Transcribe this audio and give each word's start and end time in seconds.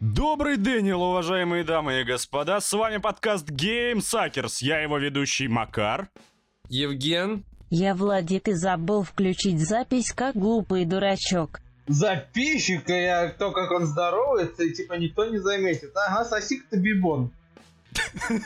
Добрый 0.00 0.56
день, 0.56 0.90
уважаемые 0.90 1.64
дамы 1.64 2.00
и 2.00 2.04
господа, 2.04 2.60
с 2.60 2.72
вами 2.72 2.98
подкаст 2.98 3.50
Game 3.50 3.98
Suckers, 3.98 4.58
я 4.60 4.80
его 4.80 4.98
ведущий 4.98 5.48
Макар. 5.48 6.08
Евген. 6.68 7.44
Я 7.70 7.94
Владик 7.94 8.48
и 8.48 8.52
забыл 8.52 9.02
включить 9.02 9.60
запись 9.60 10.12
как 10.12 10.36
глупый 10.36 10.84
дурачок. 10.84 11.60
Записчика 11.86 12.92
я, 12.92 13.28
то, 13.30 13.52
как 13.52 13.70
он 13.70 13.86
здоровается, 13.86 14.64
и 14.64 14.72
типа 14.72 14.94
никто 14.94 15.26
не 15.26 15.38
заметит. 15.38 15.92
Ага, 15.94 16.24
сосик-то 16.24 16.78
бибон. 16.78 17.30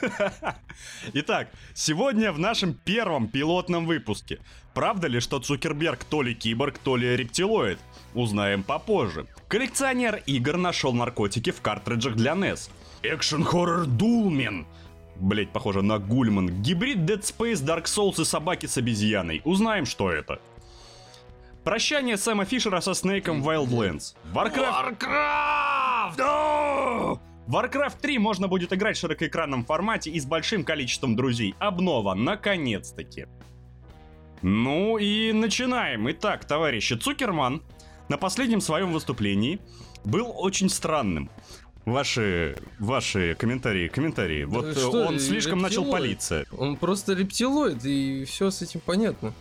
Итак, 1.13 1.49
сегодня 1.75 2.33
в 2.33 2.39
нашем 2.39 2.75
первом 2.75 3.29
пилотном 3.29 3.87
выпуске. 3.87 4.41
Правда 4.79 5.09
ли, 5.09 5.19
что 5.19 5.41
Цукерберг 5.41 6.05
то 6.05 6.23
ли 6.23 6.37
киборг, 6.37 6.79
то 6.79 6.97
ли 6.97 7.17
рептилоид? 7.17 7.81
Узнаем 8.15 8.63
попозже. 8.63 9.27
Коллекционер 9.49 10.23
игр 10.25 10.57
нашел 10.57 10.93
наркотики 10.93 11.51
в 11.51 11.61
картриджах 11.61 12.15
для 12.15 12.35
NES. 12.35 12.71
Экшен-хоррор 13.03 13.87
Дулмен. 13.87 14.69
Блять, 15.17 15.51
похоже 15.51 15.83
на 15.83 15.99
Гульман. 15.99 16.63
Гибрид 16.63 16.99
Dead 16.99 17.23
Space, 17.23 17.55
Dark 17.55 17.87
Souls 17.87 18.23
и 18.23 18.25
собаки 18.25 18.67
с 18.67 18.77
обезьяной. 18.77 19.43
Узнаем, 19.45 19.85
что 19.85 20.13
это. 20.13 20.39
Прощание 21.65 22.17
Сэма 22.17 22.45
Фишера 22.45 22.81
со 22.81 22.95
Снейком 22.95 23.43
Wildlands. 23.43 24.15
Warcraft... 24.33 25.01
Warcraft! 25.01 26.19
No! 26.19 27.19
Warcraft 27.49 27.97
3 28.01 28.19
можно 28.19 28.47
будет 28.47 28.73
играть 28.73 28.97
в 28.97 29.01
широкоэкранном 29.01 29.65
формате 29.65 30.13
и 30.13 30.21
с 30.21 30.25
большим 30.25 30.63
количеством 30.63 31.17
друзей. 31.17 31.57
Обнова, 31.59 32.15
наконец-таки. 32.15 33.27
Ну 34.43 34.99
и 34.99 35.33
начинаем. 35.33 36.11
Итак, 36.11 36.45
товарищи, 36.45 36.95
Цукерман 36.95 37.63
на 38.09 38.17
последнем 38.19 38.61
своем 38.61 38.93
выступлении 38.93 39.59
был 40.05 40.33
очень 40.35 40.69
странным. 40.69 41.31
Ваши, 41.85 42.57
ваши 42.79 43.35
комментарии, 43.39 43.89
комментарии. 43.89 44.45
Да 44.45 44.51
вот 44.51 44.77
что, 44.77 44.91
он 45.07 45.19
слишком 45.19 45.61
начал 45.61 45.83
рептилоид? 45.85 45.93
палиться. 46.03 46.45
Он 46.59 46.77
просто 46.77 47.15
рептилоид, 47.15 47.83
и 47.85 48.25
все 48.27 48.51
с 48.51 48.61
этим 48.61 48.81
понятно. 48.81 49.33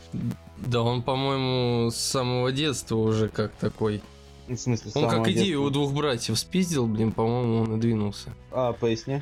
Да, 0.57 0.81
он, 0.81 1.01
по-моему, 1.03 1.91
с 1.91 1.97
самого 1.97 2.51
детства 2.53 2.95
уже 2.95 3.27
как 3.27 3.51
такой. 3.53 4.01
В 4.47 4.55
смысле, 4.55 4.91
Он 4.95 5.03
самого 5.03 5.09
как 5.11 5.27
идею 5.27 5.45
детства. 5.45 5.61
у 5.65 5.69
двух 5.71 5.93
братьев 5.93 6.39
спиздил, 6.39 6.87
блин, 6.87 7.11
по-моему, 7.11 7.63
он 7.63 7.77
и 7.77 7.81
двинулся. 7.81 8.33
А, 8.51 8.71
поясни. 8.71 9.21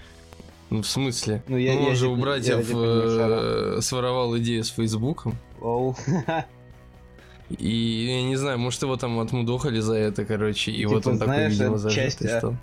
Ну, 0.69 0.83
в 0.83 0.87
смысле? 0.87 1.43
Ну, 1.47 1.57
я- 1.57 1.73
он 1.75 1.83
я 1.89 1.95
же 1.95 2.07
не- 2.07 2.13
у 2.13 2.15
я 2.17 2.21
братьев 2.21 2.57
не 2.59 2.63
понимаю, 2.73 3.77
э, 3.77 3.81
своровал 3.81 4.37
идею 4.37 4.63
с 4.63 4.69
Фейсбуком. 4.69 5.35
Лол. 5.65 5.97
И 7.49 8.05
я 8.07 8.23
не 8.23 8.35
знаю, 8.37 8.57
может 8.57 8.81
его 8.81 8.97
там 8.97 9.19
отмудохали 9.19 9.79
за 9.79 9.93
это, 9.95 10.25
короче, 10.25 10.71
и 10.71 10.77
Типа, 10.79 10.89
вот 10.89 11.07
он 11.07 11.19
такой, 11.19 11.35
знаешь, 11.35 11.53
видимо, 11.53 11.75
это 11.75 11.89
часть, 11.91 12.19
зажатый 12.19 12.27
а, 12.27 12.39
стал. 12.39 12.55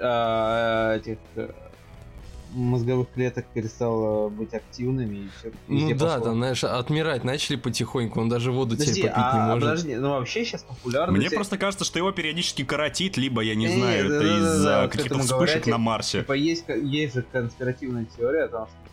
А, 0.00 0.96
Этих 0.96 1.18
э, 1.34 1.50
мозговых 2.52 3.08
клеток 3.12 3.46
перестало 3.52 4.28
быть 4.28 4.54
активными 4.54 5.16
и 5.16 5.28
все. 5.38 5.52
Ну 5.66 5.94
да, 5.96 6.20
там, 6.20 6.36
знаешь, 6.36 6.62
отмирать 6.62 7.24
начали 7.24 7.56
потихоньку, 7.56 8.20
он 8.20 8.28
даже 8.28 8.52
воду 8.52 8.76
Подожди, 8.76 8.94
теперь 8.94 9.10
попить 9.10 9.34
не 9.34 9.40
а, 9.40 9.46
может. 9.46 9.62
подожди, 9.62 9.94
ну 9.96 10.10
вообще 10.10 10.44
сейчас 10.44 10.62
популярно. 10.62 11.16
Мне 11.16 11.28
те- 11.28 11.34
просто 11.34 11.58
кажется, 11.58 11.84
что 11.84 11.98
его 11.98 12.12
периодически 12.12 12.64
коротит, 12.64 13.16
либо, 13.16 13.40
я 13.42 13.56
не 13.56 13.66
Не, 13.66 13.76
знаю, 13.76 14.08
да, 14.08 14.14
это 14.14 14.24
да, 14.24 14.38
из-за 14.38 14.64
да, 14.64 14.88
каких-то 14.88 15.18
вспышек 15.18 15.34
говорят, 15.34 15.66
на 15.66 15.78
Марсе. 15.78 16.20
Типа 16.20 16.32
есть, 16.34 16.64
есть 16.68 17.14
же 17.14 17.24
конспиративная 17.32 18.06
теория 18.16 18.44
о 18.44 18.48
том, 18.48 18.66
что 18.68 18.76
типа, 18.84 18.87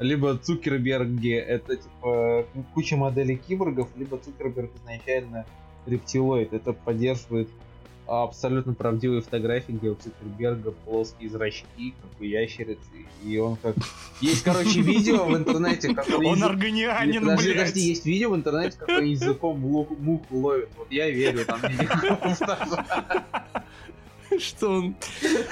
либо 0.00 0.36
Цукерберги 0.36 1.34
это 1.34 1.76
типа 1.76 2.46
куча 2.74 2.96
моделей 2.96 3.36
киборгов, 3.36 3.88
либо 3.96 4.18
Цукерберг 4.18 4.70
изначально 4.76 5.46
рептилоид. 5.86 6.52
Это 6.52 6.72
поддерживает 6.72 7.48
абсолютно 8.06 8.74
правдивые 8.74 9.20
фотографии, 9.20 9.72
где 9.72 9.90
у 9.90 9.94
Цукерберга 9.94 10.72
плоские 10.72 11.30
зрачки, 11.30 11.94
как 12.02 12.20
у 12.20 12.24
ящерицы, 12.24 13.06
и 13.22 13.38
он 13.38 13.56
как... 13.56 13.76
Есть, 14.20 14.42
короче, 14.42 14.80
видео 14.80 15.26
в 15.26 15.36
интернете, 15.36 15.94
как 15.94 16.08
он... 16.08 16.26
Он 16.26 16.42
органианин, 16.42 17.20
Подожди, 17.20 17.52
подожди, 17.52 17.80
есть 17.80 18.06
видео 18.06 18.30
в 18.30 18.36
интернете, 18.36 18.76
как 18.78 18.88
он 18.88 19.04
языком 19.04 19.60
муху 19.60 19.96
ловит. 20.30 20.70
Вот 20.76 20.90
я 20.90 21.10
верю, 21.10 21.44
там. 21.44 21.60
Что 24.38 24.68
он... 24.70 24.96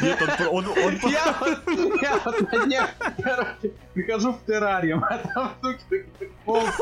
Нет, 0.01 0.23
он, 0.51 0.67
он, 0.67 0.79
он- 0.79 1.11
Я 1.11 1.37
вот, 1.41 1.59
я 2.03 2.21
вот 2.25 2.53
на 2.53 2.65
днях, 2.67 2.91
короче, 3.23 3.73
прихожу 3.95 4.33
в 4.33 4.45
террариум, 4.47 5.05
а 5.05 5.19
там 5.19 5.53
ползают. 6.45 6.73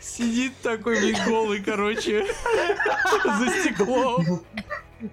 Сидит 0.00 0.52
такой 0.62 0.98
весь 1.00 1.20
голый, 1.24 1.62
короче, 1.62 2.24
за 3.24 3.50
стеклом. 3.60 4.42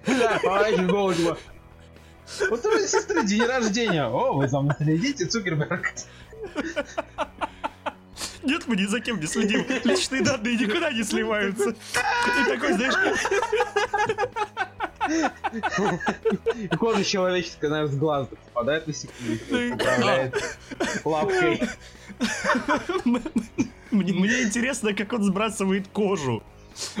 Бля, 0.06 0.38
поворачиваю 0.42 0.88
голову, 0.88 1.12
типа, 1.14 1.38
Вот 2.50 2.64
у 2.64 2.70
моей 2.70 2.86
сестры 2.86 3.24
день 3.24 3.44
рождения. 3.44 4.04
О, 4.06 4.34
вы 4.34 4.48
за 4.48 4.60
мной 4.60 4.76
следите, 4.78 5.26
Цукерберг. 5.26 5.92
Нет, 8.42 8.62
мы 8.66 8.76
ни 8.76 8.86
за 8.86 9.00
кем 9.00 9.20
не 9.20 9.26
следим. 9.26 9.64
Личные 9.84 10.22
данные 10.22 10.56
никуда 10.56 10.90
не 10.92 11.02
сливаются. 11.02 11.70
И 11.70 12.44
такой, 12.48 12.72
знаешь, 12.74 12.94
И 16.56 16.68
кожа 16.76 17.04
человеческая, 17.04 17.68
наверное, 17.68 17.92
с 17.92 17.96
глаз 17.98 18.28
так 18.28 18.38
попадает 18.40 18.86
на 18.86 18.92
секунду, 18.92 19.74
управляет 19.74 20.58
лапкой. 21.04 21.60
мне, 23.90 24.12
мне 24.12 24.42
интересно, 24.42 24.94
как 24.94 25.12
он 25.12 25.24
сбрасывает 25.24 25.88
кожу. 25.88 26.42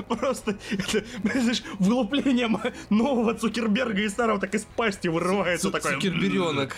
Просто, 0.08 0.56
это, 0.70 1.04
знаешь, 1.22 1.62
вылупление 1.78 2.46
м- 2.46 2.60
нового 2.90 3.34
Цукерберга 3.34 4.02
и 4.02 4.08
старого 4.08 4.40
так 4.40 4.54
из 4.54 4.64
пасти 4.64 5.08
вырывается 5.08 5.70
такой. 5.70 5.94
Цукерберенок. 5.94 6.76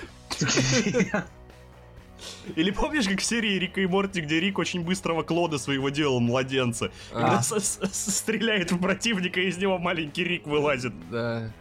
Или 2.57 2.71
помнишь, 2.71 3.07
как 3.09 3.21
в 3.21 3.25
серии 3.25 3.59
Рика 3.59 3.81
и 3.81 3.87
Морти, 3.87 4.21
где 4.21 4.41
Рик 4.41 4.59
очень 4.59 4.83
быстрого 4.83 5.23
клода 5.23 5.59
своего 5.59 5.89
делал, 5.91 6.21
младенца? 6.21 6.91
Когда 7.11 7.39
А. 7.39 7.43
с- 7.43 7.79
стреляет 7.93 8.73
в 8.73 8.79
противника, 8.79 9.41
и 9.41 9.49
из 9.49 9.59
него 9.59 9.79
маленький 9.79 10.25
Рик 10.25 10.47
вылазит. 10.47 10.93
Да. 11.11 11.53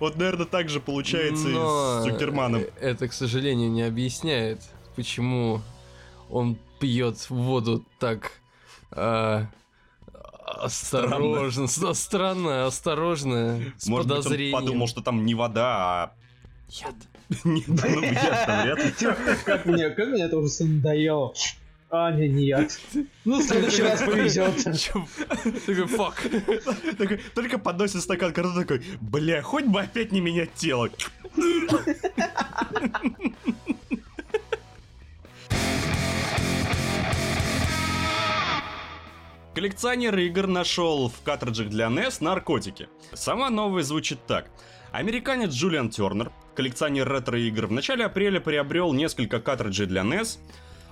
Вот, 0.00 0.16
наверное, 0.16 0.46
так 0.46 0.68
же 0.68 0.80
получается 0.80 1.48
Но 1.48 2.00
и 2.00 2.02
с 2.02 2.04
Цукерманом. 2.12 2.62
Это, 2.80 3.08
к 3.08 3.12
сожалению, 3.12 3.70
не 3.70 3.82
объясняет, 3.82 4.60
почему 4.94 5.60
он 6.30 6.56
пьет 6.78 7.28
воду 7.30 7.84
так 7.98 8.30
а, 8.92 9.46
осторожно, 10.46 11.66
странно, 11.66 11.94
странно 11.94 12.66
осторожно, 12.66 13.60
с 13.78 13.86
Может 13.86 14.06
быть, 14.08 14.16
он 14.18 14.22
подозрением. 14.22 14.52
подумал, 14.58 14.86
что 14.88 15.00
там 15.02 15.24
не 15.24 15.34
вода, 15.34 16.04
а... 16.04 16.12
Яд. 16.68 16.94
Нет, 17.44 17.64
ну, 17.68 17.76
там 17.76 18.00
вряд 18.00 18.84
ли. 18.84 18.92
Как 19.44 19.66
мне, 19.66 19.90
как 19.90 20.08
мне 20.08 20.24
это 20.24 20.38
уже 20.38 20.64
надоело. 20.64 21.34
А, 21.90 22.12
не, 22.12 22.28
не 22.28 22.46
я. 22.46 22.68
Ну, 23.24 23.40
в 23.40 23.42
следующий 23.42 23.82
раз 23.82 24.02
повезет. 24.02 24.56
Такой, 25.66 25.86
фак. 25.86 26.26
Только 27.34 27.58
подносит 27.58 28.02
стакан 28.02 28.32
карту 28.32 28.54
такой, 28.54 28.82
бля, 29.00 29.40
хоть 29.40 29.64
бы 29.64 29.80
опять 29.80 30.12
не 30.12 30.20
менять 30.20 30.52
тело. 30.54 30.90
Коллекционер 39.54 40.16
игр 40.18 40.46
нашел 40.46 41.08
в 41.08 41.22
картриджах 41.22 41.68
для 41.68 41.86
NES 41.86 42.18
наркотики. 42.20 42.88
Сама 43.14 43.48
новость 43.50 43.88
звучит 43.88 44.18
так. 44.26 44.50
Американец 44.92 45.50
Джулиан 45.52 45.90
Тернер, 45.90 46.30
коллекционер 46.62 47.08
ретро-игр, 47.08 47.66
в 47.68 47.70
начале 47.72 48.04
апреля 48.04 48.40
приобрел 48.40 48.92
несколько 48.92 49.38
картриджей 49.38 49.86
для 49.86 50.02
NES, 50.02 50.38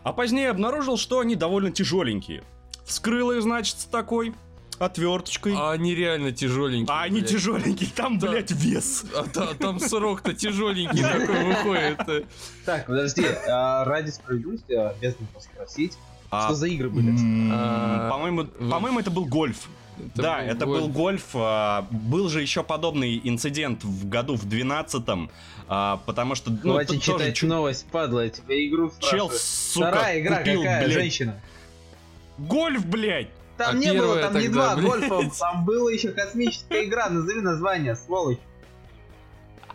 а 0.04 0.12
позднее 0.12 0.50
обнаружил, 0.50 0.96
что 0.96 1.18
они 1.18 1.34
довольно 1.34 1.72
тяжеленькие. 1.72 2.44
Вскрыл 2.84 3.32
их, 3.32 3.42
значит, 3.42 3.80
с 3.80 3.84
такой 3.86 4.32
отверточкой. 4.78 5.54
А 5.56 5.72
они 5.72 5.92
реально 5.96 6.30
тяжеленькие. 6.30 6.94
А 6.94 7.02
они 7.02 7.18
блядь. 7.18 7.30
тяжеленькие, 7.32 7.90
там, 7.96 8.20
Да. 8.20 8.30
блядь, 8.30 8.52
вес. 8.52 9.06
А 9.12 9.24
та- 9.24 9.54
там 9.54 9.80
срок-то 9.80 10.34
тяжеленький 10.34 11.02
такой 11.02 11.44
выходит. 11.46 12.24
Так, 12.64 12.86
подожди, 12.86 13.26
а 13.48 13.84
ради 13.84 14.10
справедливости 14.10 14.70
обязан 14.72 15.26
вас 15.34 15.44
спросить, 15.46 15.94
А, 16.30 16.44
что 16.46 16.54
за 16.54 16.68
игры 16.68 16.90
были? 16.90 17.12
А, 17.52 18.08
по-моему, 18.08 19.00
это 19.00 19.10
был 19.10 19.24
гольф. 19.24 19.66
Да, 20.14 20.42
это 20.42 20.66
был 20.66 20.88
гольф. 20.88 21.28
а, 21.34 21.86
Был 21.90 22.28
же 22.28 22.42
еще 22.42 22.62
подобный 22.62 23.20
инцидент 23.24 23.84
в 23.84 24.08
году 24.08 24.36
в 24.36 24.44
12-м, 24.46 25.30
а, 25.68 25.98
потому 26.06 26.34
что, 26.34 26.50
ну, 26.50 26.72
Хватит 26.74 27.02
тоже 27.04 27.18
читать 27.20 27.36
чу- 27.36 27.46
новость, 27.46 27.86
падла, 27.90 28.20
я 28.24 28.30
тебе 28.30 28.68
игру 28.68 28.92
чел, 29.00 29.30
сука, 29.30 29.88
Вторая 29.88 30.20
игра 30.20 30.38
купил, 30.38 30.60
какая, 30.62 30.84
блядь, 30.84 30.92
женщина? 30.92 31.40
гольф, 32.38 32.84
блядь. 32.86 33.28
Там 33.56 33.74
А 33.74 33.78
не 33.78 33.92
было, 33.94 34.18
там 34.20 34.38
не 34.38 34.48
два 34.48 34.76
блядь. 34.76 34.86
гольфа, 35.08 35.30
там 35.38 35.64
была 35.64 35.90
еще 35.90 36.10
космическая 36.12 36.84
игра, 36.84 37.08
назови 37.08 37.40
название, 37.40 37.96
сволочь. 37.96 38.38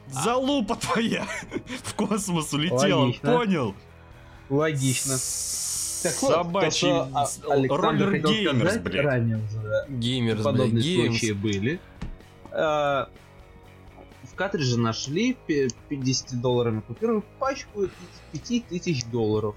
Залупа 0.08 0.76
твоя 0.76 1.26
в 1.84 1.94
космос 1.96 2.54
улетела, 2.54 3.02
Логично. 3.06 3.34
понял? 3.38 3.76
Логично. 4.50 5.16
Так 6.04 6.22
вот, 6.22 6.30
то, 6.30 6.44
Собачий 6.44 6.78
что 6.78 7.10
а- 7.14 7.28
Александр 7.54 8.12
хотел 8.12 8.32
геймерс, 8.32 8.60
сказать 8.60 8.84
блядь. 8.84 9.06
ранее 9.06 9.38
уже, 9.38 9.62
да, 9.62 9.86
Геймерс, 9.90 10.42
блядь, 10.42 10.44
подобные 10.54 10.84
геймс. 10.84 11.20
случаи 11.20 11.32
были. 11.34 11.80
А, 12.52 13.10
В 14.24 14.36
картридже 14.36 14.80
нашли 14.80 15.38
пе- 15.48 15.68
50 15.90 16.40
долларами 16.42 16.82
купюру 16.82 17.24
пачку 17.40 17.88
5000 18.32 19.06
долларов. 19.06 19.56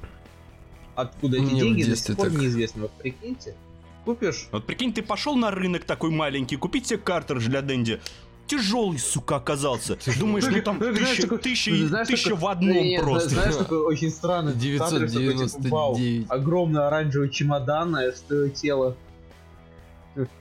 Откуда 0.94 1.36
эти 1.38 1.44
Мне 1.44 1.60
деньги 1.60 1.82
до 1.84 1.96
сих 1.96 2.16
пор 2.16 2.30
так. 2.30 2.38
неизвестно. 2.38 2.82
Вот 2.82 2.92
прикиньте, 2.92 3.56
купишь 4.04 4.48
Вот 4.52 4.66
прикинь, 4.66 4.92
ты 4.92 5.02
пошел 5.02 5.36
на 5.36 5.50
рынок 5.50 5.84
такой 5.84 6.10
маленький, 6.10 6.56
купить 6.56 6.86
себе 6.86 6.98
картридж 6.98 7.46
для 7.48 7.62
Дэнди. 7.62 8.00
Тяжелый, 8.46 8.98
сука, 8.98 9.36
оказался. 9.36 9.96
Думаешь, 10.18 10.44
ну 10.50 10.60
там 10.62 10.78
Ну, 10.78 10.94
знаешь, 10.94 11.16
тысяча, 11.16 11.38
тысяча, 11.38 11.86
знаешь, 11.88 12.08
тысяча 12.08 12.34
в 12.34 12.46
одном 12.46 13.00
просто. 13.00 13.30
Знаешь, 13.30 13.56
такой 13.56 13.78
очень 13.78 14.10
типа, 14.54 14.60
999. 14.60 15.70
вау, 15.70 15.98
огромный 16.28 16.86
оранжевый 16.86 17.30
чемодан, 17.30 17.96
а 17.96 18.12
что 18.12 18.48
тело. 18.50 18.96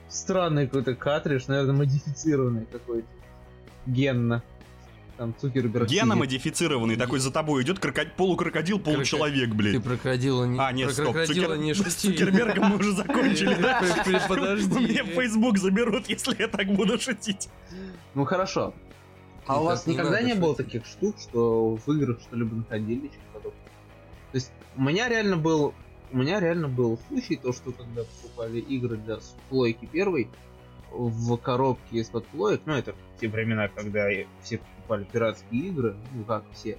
Странный 0.08 0.66
какой-то 0.66 0.94
картридж, 0.94 1.44
наверное, 1.48 1.74
модифицированный 1.74 2.66
какой-то. 2.70 3.08
Генно. 3.86 4.42
Там 5.16 5.32
Цукерберг 5.40 5.88
Гена 5.88 6.16
модифицированный, 6.16 6.96
такой 6.96 7.20
за 7.20 7.30
тобой 7.30 7.62
идет 7.62 7.78
кроко- 7.78 8.08
полукрокодил, 8.16 8.80
получеловек, 8.80 9.50
Ты 9.50 9.54
блин. 9.54 9.82
про 9.82 9.90
крокодила 9.96 10.44
не, 10.44 10.58
А, 10.58 10.72
нет, 10.72 10.88
про 10.88 10.92
стоп, 11.04 11.16
Цукер- 11.16 11.56
не 11.56 11.72
с 11.72 11.76
шути. 11.76 11.90
Цукербергом 12.10 12.64
мы 12.70 12.76
уже 12.78 12.92
закончили, 12.96 13.54
да? 13.54 13.80
Подожди. 14.28 14.74
Мне 14.80 15.04
в 15.04 15.08
Facebook 15.08 15.58
заберут, 15.58 16.08
если 16.08 16.34
я 16.38 16.48
так 16.48 16.66
буду 16.72 16.98
шутить. 16.98 17.48
Ну 18.14 18.24
хорошо. 18.24 18.74
А 19.46 19.60
у 19.60 19.64
вас 19.64 19.86
никогда 19.86 20.20
не 20.20 20.34
было 20.34 20.56
таких 20.56 20.84
штук, 20.86 21.16
что 21.20 21.76
в 21.76 21.92
играх 21.92 22.18
что-либо 22.20 22.56
находили? 22.56 23.06
что-то 23.08 23.20
подобное? 23.34 23.60
То 24.32 24.36
есть 24.38 24.50
у 24.76 24.82
меня 24.82 25.08
реально 25.08 25.36
был 25.36 25.74
у 26.12 26.16
меня 26.18 26.38
реально 26.40 26.68
был 26.68 26.98
случай, 27.08 27.36
то, 27.36 27.52
что 27.52 27.72
когда 27.72 28.02
покупали 28.04 28.58
игры 28.60 28.96
для 28.96 29.18
плойки 29.48 29.86
первой, 29.86 30.28
в 30.96 31.36
коробке 31.36 31.98
из-под 31.98 32.26
плоек, 32.28 32.62
ну 32.66 32.74
это 32.74 32.92
в 32.92 33.20
те 33.20 33.28
времена, 33.28 33.68
когда 33.68 34.10
и 34.10 34.26
все 34.42 34.58
покупали 34.58 35.04
пиратские 35.04 35.68
игры, 35.68 35.96
ну 36.14 36.24
как 36.24 36.44
все, 36.52 36.78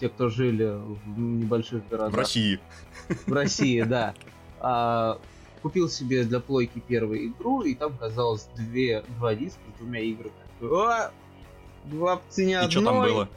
те, 0.00 0.08
кто 0.08 0.28
жили 0.28 0.64
в 0.64 1.18
небольших 1.18 1.88
городах. 1.88 2.12
В 2.12 2.16
России. 2.16 2.60
В 3.26 3.32
России, 3.32 3.82
да. 3.82 4.14
А, 4.60 5.18
купил 5.62 5.88
себе 5.88 6.24
для 6.24 6.40
плойки 6.40 6.82
первую 6.86 7.28
игру, 7.28 7.62
и 7.62 7.74
там 7.74 7.96
казалось 7.96 8.48
две, 8.56 9.02
два 9.18 9.34
диска 9.34 9.60
с 9.74 9.78
двумя 9.78 10.00
играми. 10.00 10.32
О, 10.60 11.10
два 11.84 12.16
по 12.16 12.22
цене 12.30 12.52
И 12.52 12.54
одной. 12.56 12.70
что 12.70 12.84
там 12.84 13.00
было? 13.02 13.28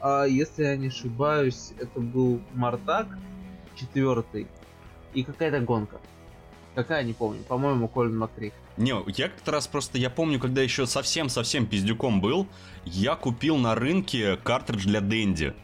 А, 0.00 0.24
если 0.24 0.64
я 0.64 0.76
не 0.76 0.88
ошибаюсь, 0.88 1.72
это 1.78 2.00
был 2.00 2.40
Мартак 2.54 3.06
четвертый 3.76 4.48
и 5.14 5.22
какая-то 5.22 5.60
гонка. 5.60 6.00
Какая, 6.74 7.04
не 7.04 7.12
помню. 7.12 7.42
По-моему, 7.48 7.86
Колин 7.88 8.16
Макрик. 8.18 8.54
Не, 8.78 8.94
я 9.16 9.28
как-то 9.28 9.50
раз 9.52 9.66
просто, 9.66 9.98
я 9.98 10.08
помню, 10.08 10.38
когда 10.40 10.62
еще 10.62 10.86
совсем-совсем 10.86 11.66
пиздюком 11.66 12.20
был, 12.20 12.46
я 12.84 13.14
купил 13.16 13.58
на 13.58 13.74
рынке 13.74 14.36
картридж 14.42 14.84
для 14.86 15.00
Дэнди. 15.02 15.54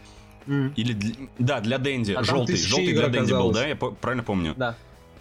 М, 0.47 0.73
Или, 0.77 0.93
для- 0.93 1.15
да, 1.39 1.61
для 1.61 1.79
Дэнди. 1.79 2.13
А 2.13 2.23
желтый, 2.23 2.57
желтый 2.57 2.93
для 2.93 3.09
Дэнди 3.09 3.33
был, 3.33 3.53
да? 3.53 3.67
Я 3.67 3.77
правильно 3.77 4.23
помню? 4.23 4.55
Да. 4.57 4.77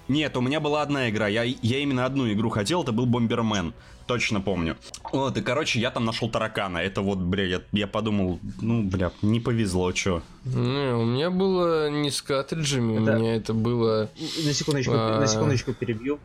Нет, 0.08 0.38
у 0.38 0.42
меня 0.42 0.60
была 0.60 0.82
одна 0.82 1.10
игра. 1.10 1.28
Я, 1.28 1.44
я 1.44 1.80
именно 1.80 2.06
одну 2.06 2.32
игру 2.32 2.50
хотел, 2.50 2.84
это 2.84 2.92
был 2.92 3.06
Бомбермен. 3.06 3.74
Точно 4.06 4.40
помню. 4.40 4.78
Вот, 5.12 5.38
и, 5.38 5.42
короче, 5.42 5.82
я 5.82 5.92
там 5.92 6.06
нашел 6.06 6.30
таракана. 6.30 6.78
Это 6.78 7.02
вот, 7.02 7.18
бля, 7.18 7.44
я, 7.44 7.62
я 7.74 7.88
подумал, 7.88 8.40
ну, 8.62 8.84
бля, 8.84 9.12
не 9.22 9.42
повезло, 9.42 9.92
чё. 9.92 10.22
Не, 10.46 10.94
у 10.96 11.04
меня 11.04 11.30
было 11.30 11.90
не 11.90 12.10
с 12.10 12.22
картриджами, 12.22 13.02
Это- 13.04 13.18
у 13.18 13.20
меня 13.20 13.36
это 13.36 13.54
было... 13.54 14.10
На 14.46 14.54
секундочку, 14.54 14.94
А. 14.96 15.20
на 15.20 15.28
секундочку 15.28 15.74
перебью. 15.74 16.20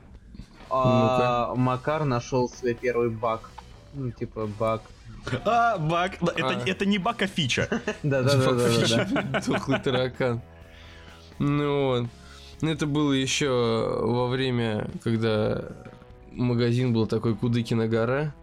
А, 0.70 1.55
Макар 1.56 2.05
нашел 2.05 2.49
свой 2.49 2.75
первый 2.75 3.11
баг. 3.11 3.50
Ну, 3.94 4.11
типа 4.12 4.46
баг. 4.58 4.82
А, 5.44 5.76
баг. 5.78 6.23
Это, 6.23 6.49
А. 6.49 6.62
это 6.69 6.87
не 6.87 6.99
баг, 6.99 7.20
а 7.23 7.26
фича. 7.26 7.69
Да, 8.05 8.23
да, 8.23 8.37
да, 8.37 8.52
да, 8.52 9.05
да. 9.32 9.40
Тухлый 9.44 9.81
таракан. 9.81 10.40
Ну 11.38 11.87
вот. 11.87 12.06
Ну, 12.62 12.70
Это 12.70 12.87
было 12.87 13.12
еще 13.12 13.49
во 14.00 14.29
время, 14.29 14.88
когда 15.03 15.64
магазин 16.32 16.93
был 16.94 17.06
такой 17.06 17.35
Кудыкина 17.37 17.88
гора. 17.88 18.35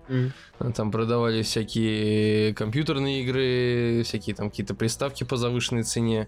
А 0.60 0.71
Там 0.71 0.92
продавали 0.92 1.42
всякие 1.42 2.54
компьютерные 2.54 3.24
игры, 3.24 4.04
всякие 4.04 4.36
там 4.36 4.50
какие-то 4.50 4.75
приставки 4.75 5.24
по 5.24 5.38
завышенной 5.38 5.83
цене. 5.83 6.27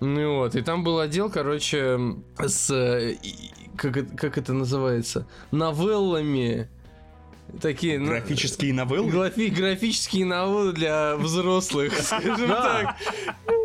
Ну 0.00 0.36
вот, 0.38 0.56
и 0.56 0.62
там 0.62 0.84
был 0.84 0.98
отдел, 0.98 1.30
короче, 1.30 1.98
с... 2.38 3.14
Как, 3.76 4.16
как 4.16 4.38
это 4.38 4.52
называется? 4.52 5.26
Новеллами. 5.50 6.68
Такие... 7.60 7.98
ну, 7.98 8.06
Графические 8.08 8.74
новеллы? 8.74 9.10
Графи- 9.10 9.48
графические 9.50 10.24
новеллы 10.26 10.72
для 10.72 11.16
взрослых, 11.16 11.92
скажем 11.98 12.36
Да. 12.48 12.96
так. 13.06 13.55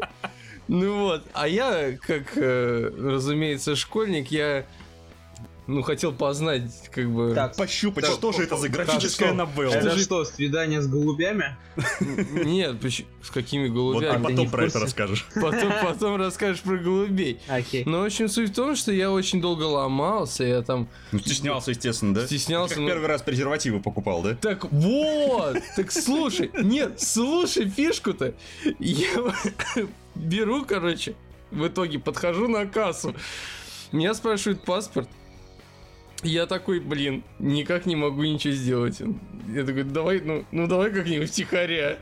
Ну 0.74 1.00
вот, 1.00 1.24
а 1.34 1.50
я, 1.50 1.98
как, 1.98 2.38
э, 2.38 2.92
разумеется, 2.98 3.76
школьник, 3.76 4.32
я, 4.32 4.66
ну, 5.72 5.82
хотел 5.84 6.12
познать, 6.12 6.64
как 6.92 7.10
бы... 7.10 7.34
Так, 7.34 7.56
Пощупать, 7.56 8.04
Так, 8.06 8.14
что 8.14 8.32
же 8.32 8.44
это 8.44 8.58
за 8.58 8.68
графическая 8.70 9.28
что? 9.28 9.34
новелла? 9.34 9.74
это 9.74 9.92
же- 9.92 10.04
что, 10.04 10.26
свидание 10.26 10.82
с 10.82 10.88
голубями? 10.88 11.56
Нет, 12.00 12.76
с 13.24 13.30
какими 13.30 13.68
Вот 13.70 14.04
А, 14.04 14.18
голубями? 14.18 14.26
ты 14.28 14.32
не 14.34 14.38
потом 14.38 14.50
про 14.52 14.66
это 14.66 14.80
расскажешь. 14.80 15.26
Потом, 15.34 15.72
потом 15.84 16.16
расскажешь 16.18 16.62
про 16.62 16.78
голубей. 16.78 17.40
Окей. 17.48 17.84
Ну, 17.86 18.02
в 18.02 18.06
общем, 18.06 18.28
суть 18.28 18.50
в 18.50 18.54
том, 18.54 18.76
что 18.76 18.92
я 18.92 19.12
очень 19.12 19.40
долго 19.42 19.64
ломался, 19.64 20.44
я 20.44 20.62
там... 20.62 20.88
Ну, 21.12 21.20
стеснялся, 21.20 21.72
естественно, 21.72 22.14
да? 22.14 22.26
Стеснялся, 22.26 22.76
Как 22.76 22.82
ну- 22.84 22.88
первый 22.90 23.08
раз 23.08 23.22
презервативы 23.22 23.80
покупал, 23.80 24.22
да? 24.24 24.36
Так 24.36 24.72
вот, 24.72 25.58
так 25.76 25.92
слушай, 25.92 26.52
нет, 26.62 27.02
слушай 27.02 27.70
фишку-то. 27.70 28.34
Я 28.80 29.34
беру, 30.16 30.66
короче, 30.66 31.16
в 31.52 31.68
итоге 31.68 32.00
подхожу 32.00 32.48
на 32.48 32.66
кассу. 32.66 33.16
Меня 33.92 34.14
спрашивают 34.14 34.64
паспорт. 34.64 35.10
Я 36.24 36.46
такой, 36.46 36.80
блин, 36.80 37.24
никак 37.40 37.86
не 37.86 37.96
могу 37.96 38.24
ничего 38.24 38.54
сделать. 38.54 39.02
Я 39.54 39.66
такой, 39.66 39.84
давай, 39.84 40.22
ну, 40.22 40.46
ну 40.52 40.68
давай 40.68 40.92
как-нибудь 40.92 41.30
втихаря. 41.30 41.98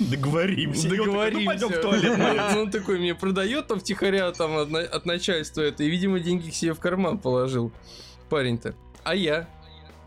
Договоримся. 0.00 0.88
Договоримся. 0.88 1.40
Ну, 1.40 1.46
пойдем 1.46 1.68
в 1.68 1.80
туалет. 1.80 2.18
молиться». 2.18 2.50
Ну, 2.54 2.60
он 2.62 2.70
такой 2.70 2.98
мне 2.98 3.14
продает 3.14 3.68
там 3.68 3.78
втихаря 3.78 4.30
там 4.32 4.56
от 4.56 5.06
начальства 5.06 5.62
это. 5.62 5.84
И, 5.84 5.88
видимо, 5.88 6.18
деньги 6.18 6.50
к 6.50 6.54
себе 6.54 6.74
в 6.74 6.80
карман 6.80 7.18
положил 7.18 7.72
парень-то. 8.28 8.74
А 9.04 9.14
я 9.14 9.48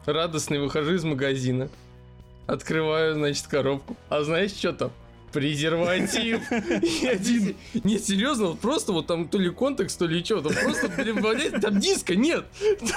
радостный 0.05 0.59
выхожу 0.59 0.93
из 0.93 1.03
магазина. 1.03 1.69
Открываю, 2.47 3.15
значит, 3.15 3.47
коробку. 3.47 3.95
А 4.09 4.23
знаешь, 4.23 4.51
что 4.51 4.73
там? 4.73 4.91
Презерватив. 5.31 6.41
Один... 6.51 7.55
Нет, 7.83 8.03
серьезно, 8.03 8.47
вот 8.47 8.59
просто 8.59 8.91
вот 8.91 9.07
там 9.07 9.27
то 9.27 9.37
ли 9.37 9.49
контекст, 9.49 9.99
то 9.99 10.05
ли 10.05 10.23
что. 10.23 10.41
Там 10.41 10.53
просто, 10.63 10.89
блин, 10.89 11.21
блядь, 11.21 11.61
там 11.61 11.79
диска 11.79 12.15
нет. 12.15 12.45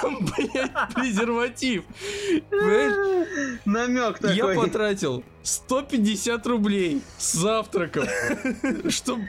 Там, 0.01 0.19
блядь, 0.25 0.71
презерватив. 0.93 1.83
Намек 3.65 4.19
такой. 4.19 4.35
Я 4.35 4.47
потратил 4.47 5.23
150 5.45 6.47
рублей 6.47 7.01
с 7.19 7.33
завтраком, 7.33 8.07
что 8.89 9.19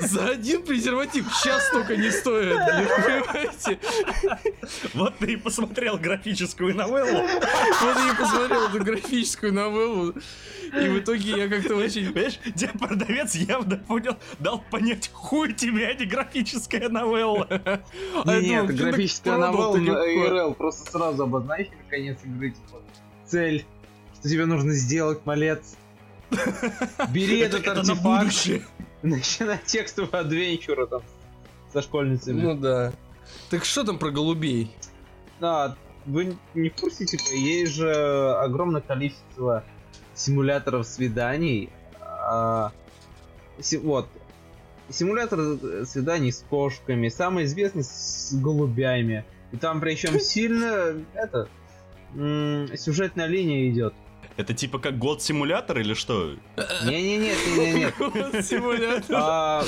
за 0.00 0.28
один 0.28 0.62
презерватив 0.62 1.26
сейчас 1.34 1.66
столько 1.66 1.96
не 1.96 2.10
стоит, 2.10 2.56
понимаете? 2.56 3.78
Вот 4.94 5.18
ты 5.18 5.32
и 5.32 5.36
посмотрел 5.36 5.98
графическую 5.98 6.76
новеллу. 6.76 7.22
Вот 7.22 7.96
я 7.96 8.12
и 8.12 8.16
посмотрел 8.16 8.68
эту 8.68 8.84
графическую 8.84 9.52
новеллу, 9.52 10.14
и 10.72 10.88
в 10.88 11.00
итоге 11.00 11.30
я 11.38 11.48
как-то 11.48 11.74
очень... 11.74 12.12
Понимаешь, 12.12 12.38
где 12.44 12.68
продавец 12.68 13.34
явно 13.34 13.76
понял, 13.76 14.16
дал 14.38 14.62
понять, 14.70 15.10
хуй 15.12 15.52
тебе, 15.54 15.88
а 15.88 15.94
не 15.94 16.04
графическая 16.04 16.88
новелла. 16.88 17.48
А 18.24 18.40
Нет, 18.40 18.66
графическая 18.76 19.36
новелла 19.38 19.76
на. 19.76 19.90
URL 19.90 20.54
просто 20.54 20.90
сразу 20.90 21.24
обозначили 21.24 21.76
конец 21.90 22.18
игры, 22.24 22.50
типа, 22.50 22.80
цель, 23.26 23.66
что 24.24 24.30
тебе 24.30 24.46
нужно 24.46 24.72
сделать, 24.72 25.26
малец. 25.26 25.76
Бери 27.10 27.40
Это 27.40 27.58
этот 27.58 27.78
артефакт, 27.78 28.62
начинай 29.02 29.60
текстовый 29.66 30.18
адвенчура 30.18 30.86
там 30.86 31.02
со 31.74 31.82
школьницами. 31.82 32.40
Ну 32.40 32.54
да. 32.54 32.94
Так 33.50 33.66
что 33.66 33.84
там 33.84 33.98
про 33.98 34.10
голубей? 34.10 34.74
Да, 35.40 35.76
вы 36.06 36.38
не 36.54 36.70
в 36.70 36.74
курсе, 36.74 37.04
типа, 37.04 37.34
есть 37.34 37.74
же 37.74 37.92
огромное 38.36 38.80
количество 38.80 39.62
симуляторов 40.14 40.86
свиданий. 40.86 41.68
а, 42.00 42.72
си- 43.60 43.76
вот. 43.76 44.08
Симулятор 44.88 45.58
свиданий 45.84 46.32
с 46.32 46.42
кошками, 46.48 47.08
самый 47.08 47.44
известный 47.44 47.84
с 47.84 48.32
голубями. 48.32 49.26
И 49.52 49.58
там 49.58 49.82
причем 49.82 50.18
сильно 50.18 50.94
это 51.12 51.46
сюжетная 52.14 53.26
линия 53.26 53.68
идет. 53.68 53.92
Это 54.36 54.54
типа 54.54 54.78
как 54.78 54.98
год 54.98 55.22
симулятор 55.22 55.78
или 55.78 55.94
что? 55.94 56.34
Не-не-не, 56.84 57.32
не-не-нет. 57.56 58.44
Симулятор. 58.44 59.04
А, 59.16 59.64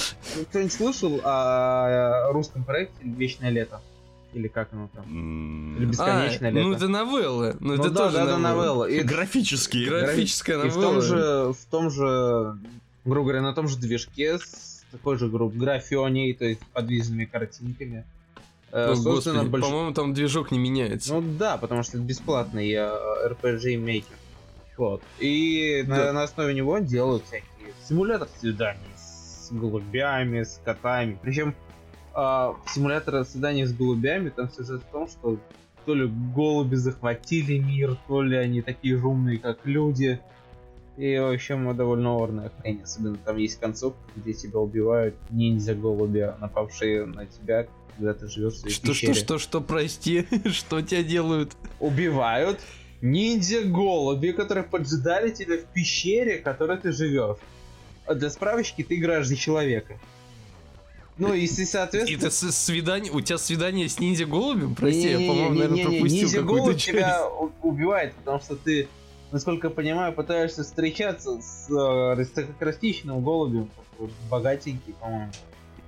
Кто-нибудь 0.50 0.72
слышал 0.72 1.20
о 1.24 2.30
русском 2.32 2.64
проекте 2.64 2.96
«Вечное 3.04 3.50
лето»? 3.50 3.80
Или 4.34 4.48
как 4.48 4.68
оно 4.72 4.90
там? 4.94 5.76
Или 5.78 5.86
бесконечное 5.86 6.50
А, 6.50 6.52
лето? 6.52 6.68
Ну 6.68 6.74
это 6.74 6.88
новелла. 6.88 7.56
Ну 7.60 7.68
Ну 7.68 7.74
это 7.74 7.90
да, 7.90 8.04
тоже 8.04 8.16
да, 8.26 8.38
новелла. 8.38 8.84
И, 8.84 9.00
Графические. 9.02 9.88
Графическая 9.88 10.56
и 10.56 10.68
в 10.68 10.76
новелла. 10.76 10.92
том 10.92 11.02
же, 11.02 11.52
в 11.54 11.64
том 11.70 11.90
же, 11.90 12.58
грубо 13.04 13.28
говоря, 13.28 13.42
на 13.42 13.54
том 13.54 13.66
же 13.68 13.78
движке 13.78 14.38
с 14.38 14.84
такой 14.92 15.16
же 15.18 15.28
группой 15.28 15.56
графионей, 15.58 16.34
то 16.34 16.44
есть 16.44 16.60
подвижными 16.72 17.24
картинками. 17.24 18.04
э, 18.72 18.90
О, 18.92 18.94
создано 18.96 19.44
господи, 19.44 19.48
больш- 19.56 19.60
по-моему, 19.62 19.94
там 19.94 20.12
движок 20.12 20.50
не 20.50 20.58
меняется. 20.58 21.14
Ну 21.14 21.22
да, 21.38 21.56
потому 21.56 21.82
что 21.82 21.96
это 21.96 22.06
бесплатный 22.06 22.70
э, 22.72 22.90
RPG 23.30 23.78
мейкер. 23.78 24.16
Вот. 24.76 25.02
И 25.18 25.84
на, 25.86 25.96
Да. 25.96 26.12
на 26.12 26.22
основе 26.24 26.54
него 26.54 26.78
делают 26.78 27.24
всякие 27.24 27.72
симуляторы 27.88 28.30
свиданий 28.38 28.80
с 28.96 29.48
голубями, 29.50 30.42
с 30.42 30.60
котами. 30.64 31.18
Причем 31.22 31.54
симуляторы 32.74 33.24
свиданий 33.24 33.64
с 33.64 33.72
голубями, 33.74 34.30
там 34.30 34.50
сюжет 34.50 34.82
в 34.82 34.92
том, 34.92 35.08
что 35.08 35.38
то 35.84 35.94
ли 35.94 36.06
голуби 36.34 36.74
захватили 36.74 37.58
мир, 37.58 37.96
то 38.08 38.22
ли 38.22 38.36
они 38.36 38.62
такие 38.62 38.96
же 38.98 39.06
умные, 39.06 39.38
как 39.38 39.58
люди. 39.64 40.18
И, 40.96 41.16
в 41.18 41.30
общем, 41.34 41.76
довольно 41.76 42.16
орная 42.16 42.50
хрень. 42.58 42.80
Особенно 42.82 43.16
там 43.18 43.36
есть 43.36 43.60
концовка, 43.60 43.98
где 44.16 44.32
тебя 44.32 44.58
убивают 44.58 45.14
ниндзя-голуби, 45.30 46.32
напавшие 46.40 47.04
на 47.04 47.26
тебя, 47.26 47.66
когда 47.96 48.14
ты 48.14 48.26
живешь 48.28 48.54
в 48.54 48.58
своей 48.60 48.74
Что, 48.74 48.86
пещере 48.88 49.12
что, 49.14 49.24
что, 49.24 49.38
что, 49.38 49.60
прости, 49.60 50.26
что 50.46 50.80
тебя 50.80 51.02
делают? 51.02 51.52
убивают 51.80 52.58
ниндзя-голуби, 53.12 54.32
которые 54.32 54.64
поджидали 54.64 55.30
тебя 55.30 55.56
в 55.58 55.64
пещере, 55.72 56.38
в 56.38 56.42
которой 56.42 56.76
ты 56.78 56.92
живешь. 56.92 57.36
А 58.06 58.14
Для 58.14 58.30
справочки 58.30 58.82
ты 58.82 58.96
играешь 58.96 59.26
за 59.26 59.36
человека. 59.36 59.98
Ну, 61.18 61.32
и, 61.32 61.46
с- 61.46 61.58
И 61.58 61.64
соответственно... 61.64 62.30
с- 62.30 62.52
свидание, 62.56 63.10
у 63.10 63.20
тебя 63.20 63.38
свидание 63.38 63.88
с 63.88 63.98
ниндзя-голубем? 63.98 64.74
Прости, 64.74 65.08
я, 65.10 65.16
по-моему, 65.18 65.54
наверное, 65.54 65.84
пропустил 65.84 66.18
Ниндзя-голубь 66.28 66.76
тебя 66.76 67.26
убивает, 67.62 68.12
потому 68.14 68.38
что 68.40 68.54
ты, 68.54 68.86
насколько 69.32 69.68
я 69.68 69.70
понимаю, 69.72 70.12
пытаешься 70.12 70.62
встречаться 70.62 71.40
с 71.40 71.70
э, 71.70 72.12
аристократичным 72.12 73.24
голубем, 73.24 73.70
богатенький, 74.30 74.92
по-моему. 75.00 75.32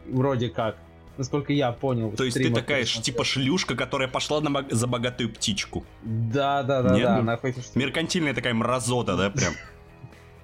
Вроде 0.07 0.49
как. 0.49 0.79
Насколько 1.19 1.53
я 1.53 1.73
понял. 1.73 2.13
То 2.13 2.25
есть 2.25 2.37
ты 2.37 2.49
такая 2.51 2.83
посмотрел. 2.83 3.03
типа 3.03 3.25
шлюшка, 3.25 3.75
которая 3.75 4.09
пошла 4.09 4.41
на 4.41 4.65
за 4.71 4.87
богатую 4.87 5.31
птичку. 5.35 5.85
Да, 6.03 6.63
да, 6.63 6.83
да, 6.83 6.95
Нет? 6.95 7.03
да. 7.03 7.17
Она 7.19 7.37
хочет, 7.37 7.65
чтобы 7.65 7.81
Меркантильная 7.81 8.35
такая 8.35 8.55
мразота, 8.55 9.17
да, 9.17 9.29
прям. 9.29 9.53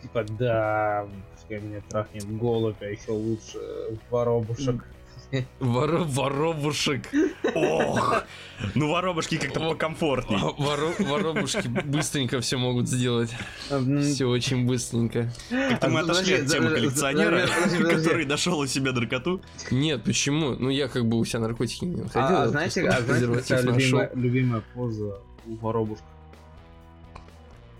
Типа, 0.02 0.25
да, 0.25 1.07
пускай 1.33 1.61
меня 1.61 1.81
трахнет 1.88 2.26
голубь, 2.37 2.83
а 2.83 2.87
еще 2.87 3.12
лучше 3.12 3.59
воробушек. 4.11 4.85
Воро- 5.61 6.04
воробушек. 6.04 7.09
Ох! 7.54 8.23
Ну, 8.75 8.90
воробушки 8.90 9.37
как-то 9.37 9.61
покомфортней. 9.61 10.38
Во- 10.38 10.52
воро- 10.52 11.04
Воробушки 11.09 11.66
быстренько 11.69 12.40
все 12.40 12.57
могут 12.57 12.88
сделать. 12.88 13.31
М, 13.71 14.00
Все 14.02 14.26
очень 14.28 14.66
быстренько. 14.66 15.28
Как-то 15.50 15.88
мы 15.88 16.00
А, 16.00 16.02
отошли 16.04 16.35
от 16.37 16.47
темы 16.47 16.71
коллекционера, 16.71 17.47
который 17.90 18.26
нашел 18.26 18.59
у 18.61 18.66
себя 18.66 18.93
наркоту. 18.93 19.40
Нет, 19.71 20.04
почему? 20.04 20.54
Ну 20.59 20.71
я 20.71 20.88
как 20.88 21.04
бы 21.07 21.19
у 21.19 21.25
себя 21.25 21.40
наркотики 21.40 21.85
не 21.85 21.97
находил. 22.02 22.37
А, 22.37 22.43
а 22.45 22.49
знаете, 22.49 22.88
а 22.88 23.02
какая 23.02 24.11
любимая 24.14 24.62
поза 24.75 25.19
у 25.47 25.54
воробушка? 25.57 26.04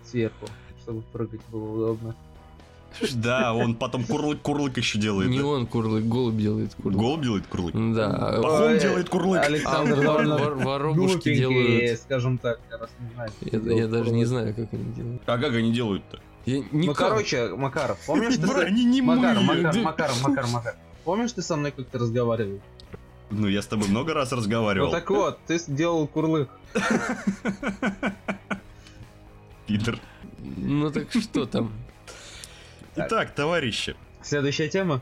Сверху, 0.03 0.45
чтобы 0.83 1.01
прыгать 1.13 1.41
было 1.51 1.63
удобно. 1.71 2.15
Да, 3.13 3.53
он 3.53 3.75
потом 3.75 4.03
курлык-курлык 4.03 4.77
еще 4.77 4.99
делает. 4.99 5.29
Не 5.29 5.39
да. 5.39 5.45
он 5.45 5.67
курлык, 5.67 6.03
голубь 6.05 6.37
делает 6.37 6.75
курлык. 6.75 6.99
Голубь 6.99 7.21
делает 7.21 7.47
курлык. 7.47 7.75
Да. 7.95 8.39
Пахом 8.41 8.77
делает 8.77 9.09
курлык. 9.09 9.43
Александр 9.43 10.05
воробушки 10.05 11.35
делают... 11.35 11.99
скажем 11.99 12.37
так, 12.37 12.59
раз 12.71 12.89
не 12.99 13.13
знаю. 13.13 13.77
Я, 13.77 13.87
даже 13.87 14.11
не 14.11 14.25
знаю, 14.25 14.53
как 14.53 14.73
они 14.73 14.93
делают. 14.93 15.21
А 15.25 15.37
как 15.37 15.53
они 15.53 15.71
делают-то? 15.71 16.19
Ну, 16.71 16.93
короче, 16.93 17.55
Макаров, 17.55 17.97
помнишь, 18.05 18.37
ты... 18.37 18.47
Они 18.61 18.85
не 18.85 19.01
Макар. 19.01 19.39
Макар, 19.39 19.75
Макар, 19.75 20.11
Макар, 20.21 20.47
Макар. 20.47 20.75
Помнишь, 21.03 21.31
ты 21.31 21.41
со 21.41 21.55
мной 21.55 21.71
как-то 21.71 21.99
разговаривал? 21.99 22.59
Ну, 23.31 23.47
я 23.47 23.61
с 23.61 23.67
тобой 23.67 23.87
много 23.89 24.13
раз 24.13 24.31
Ну 24.31 24.37
разговаривал. 24.37 24.91
так 24.91 25.09
вот, 25.09 25.39
ты 25.47 25.57
сделал 25.57 26.07
курлык. 26.07 26.49
Питер. 29.65 29.99
Ну 30.57 30.91
так 30.91 31.11
что 31.11 31.45
там? 31.45 31.71
Итак, 32.95 33.33
товарищи. 33.35 33.95
Следующая 34.21 34.69
тема? 34.69 35.01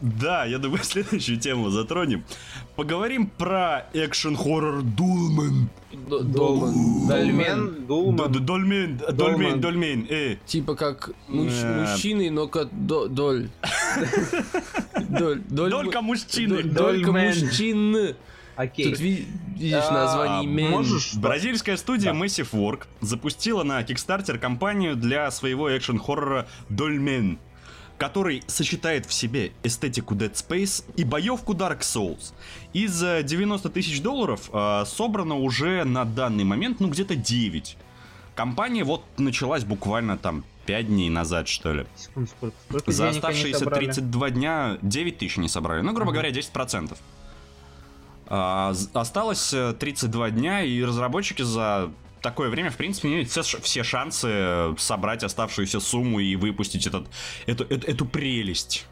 Да, 0.00 0.44
я 0.44 0.58
думаю, 0.58 0.80
следующую 0.84 1.38
тему 1.40 1.70
затронем. 1.70 2.24
Поговорим 2.76 3.28
про 3.28 3.86
экшен-хоррор 3.94 4.82
Дулман. 4.82 5.70
Д- 5.92 6.20
Долман. 6.22 7.06
Дольмен, 7.08 7.86
Дулман. 7.86 8.32
Д- 8.32 8.38
Дольмен. 8.40 9.00
Дольмен, 9.12 9.60
Дольмен, 9.60 10.06
э. 10.10 10.36
Типа 10.44 10.74
как 10.74 11.10
муж- 11.28 11.52
Э. 11.62 11.80
мужчины, 11.92 12.30
но 12.30 12.46
как 12.48 12.68
до- 12.86 13.08
доль. 13.08 13.48
Доль. 15.08 15.40
доль- 15.48 15.70
Долька 15.70 16.02
мужчины. 16.02 16.62
доль- 16.62 16.70
Долька 16.70 17.12
Дольмен. 17.12 18.16
Окей. 18.56 18.90
Тут 18.90 19.00
ви- 19.00 19.26
видишь 19.56 19.84
А, 19.88 19.92
название 19.92 20.44
имен. 20.44 20.70
можешь- 20.70 21.14
Бразильская 21.14 21.76
студия 21.76 22.12
Да. 22.12 22.18
Massive 22.18 22.50
Work 22.52 22.84
запустила 23.00 23.62
на 23.64 23.82
Kickstarter 23.82 24.38
кампанию 24.38 24.96
для 24.96 25.30
своего 25.30 25.70
экшен-хоррора 25.76 26.46
Дольмен, 26.70 27.38
который 27.98 28.42
сочетает 28.46 29.06
в 29.06 29.12
себе 29.12 29.52
эстетику 29.62 30.14
Dead 30.14 30.32
Space 30.32 30.84
и 30.96 31.04
боевку 31.04 31.52
Dark 31.54 31.80
Souls. 31.80 32.32
Из 32.72 33.02
э, 33.02 33.22
90 33.22 33.68
тысяч 33.70 34.00
долларов 34.00 34.48
э, 34.52 34.84
собрано 34.86 35.36
уже 35.36 35.84
на 35.84 36.04
данный 36.04 36.44
момент, 36.44 36.80
ну, 36.80 36.88
где-то 36.88 37.14
9. 37.14 37.76
Компания 38.34 38.84
вот 38.84 39.02
началась 39.18 39.64
буквально 39.64 40.18
там 40.18 40.44
5 40.66 40.88
дней 40.88 41.08
назад, 41.08 41.48
что 41.48 41.72
ли. 41.72 41.86
Секунду, 41.96 42.28
сколько? 42.30 42.56
Сколько 42.68 42.92
За 42.92 43.08
оставшиеся 43.08 43.58
собрали? 43.60 43.84
32 43.86 44.30
дня 44.30 44.78
9 44.82 45.18
тысяч 45.18 45.36
не 45.38 45.48
собрали. 45.48 45.80
Ну, 45.82 45.92
грубо 45.92 46.10
Ага. 46.10 46.20
говоря, 46.20 46.30
10%. 46.32 46.98
А, 48.28 48.74
осталось 48.94 49.52
э, 49.54 49.72
32 49.78 50.30
дня, 50.30 50.62
и 50.62 50.82
разработчики 50.82 51.42
за 51.42 51.90
такое 52.22 52.48
время, 52.48 52.70
в 52.70 52.76
принципе, 52.76 53.08
имеют 53.08 53.28
все, 53.30 53.42
все 53.42 53.82
шансы 53.84 54.28
э, 54.30 54.74
собрать 54.78 55.22
оставшуюся 55.22 55.80
сумму 55.80 56.18
и 56.20 56.34
выпустить 56.36 56.86
этот, 56.86 57.06
эту, 57.46 57.64
эту, 57.64 57.86
эту 57.86 58.04
прелесть. 58.06 58.86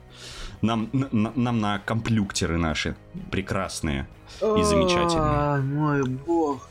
Нам, 0.62 0.88
н- 0.92 1.08
н- 1.12 1.32
нам 1.34 1.60
на 1.60 1.78
комплюктеры 1.80 2.56
наши 2.58 2.96
прекрасные 3.30 4.06
и 4.40 4.62
замечательные. 4.62 5.60
Мой 5.62 6.04
бог. 6.04 6.68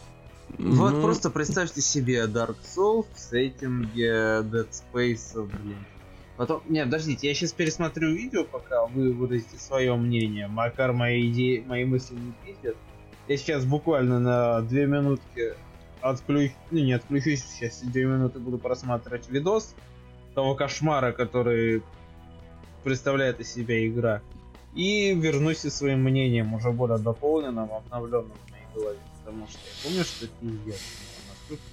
Вот 0.58 0.91
Ну, 0.93 1.01
просто 1.01 1.29
представьте 1.32 1.82
себе 1.82 2.25
Dark 2.25 2.55
Souls 2.63 3.08
в 3.15 3.20
сеттинге 3.20 4.41
Dead 4.43 4.67
Space, 4.70 5.43
блин. 5.48 5.77
Потом, 6.38 6.63
не, 6.68 6.84
подождите, 6.84 7.28
я 7.28 7.34
сейчас 7.34 7.54
пересмотрю 7.54 8.13
видео, 8.13 8.44
пока 8.44 8.86
вы 8.88 9.13
выразите 9.13 9.58
свое 9.58 9.96
мнение. 9.96 10.48
Макар 10.48 10.92
мои 10.92 11.30
идеи, 11.30 11.63
мои 11.66 11.86
мысли 11.86 12.16
не 12.16 12.34
пиздят. 12.44 12.75
Я 13.28 13.38
сейчас 13.38 13.66
буквально 13.66 14.20
на 14.20 14.62
две 14.62 14.86
минутки 14.86 15.54
отключ... 16.02 16.52
ну 16.72 16.80
не 16.80 16.94
отключусь, 16.94 17.44
сейчас 17.44 17.82
две 17.82 18.06
минуты 18.06 18.40
буду 18.40 18.58
просматривать 18.58 19.30
видос 19.30 19.75
того 20.34 20.56
кошмара, 20.56 21.12
который 21.12 21.84
представляет 22.84 23.40
из 23.40 23.54
себя 23.54 23.88
игра. 23.88 24.22
И 24.74 25.13
вернусь 25.13 25.60
со 25.60 25.70
своим 25.70 26.02
мнением, 26.02 26.54
уже 26.56 26.72
более 26.72 26.98
дополненным, 26.98 27.72
обновленным 27.72 28.34
в 28.48 28.52
моей 28.52 28.66
голове. 28.74 28.98
Потому 29.24 29.48
что 29.48 29.60
я 29.60 29.84
помню, 29.84 30.04
что 30.04 30.28
пиздец. 30.42 30.82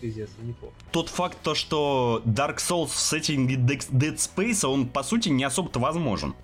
Пиздец, 0.00 0.28
я 0.40 0.46
не 0.46 0.52
помню. 0.52 0.74
Тот 0.92 1.08
факт, 1.08 1.38
то, 1.42 1.54
что 1.54 2.22
Dark 2.26 2.56
Souls 2.56 2.88
в 2.88 2.98
сеттинге 2.98 3.54
Dead 3.56 4.16
Space, 4.16 4.66
он, 4.66 4.86
по 4.88 5.02
сути, 5.02 5.28
не 5.28 5.44
особо-то 5.44 5.78
возможен. 5.80 6.34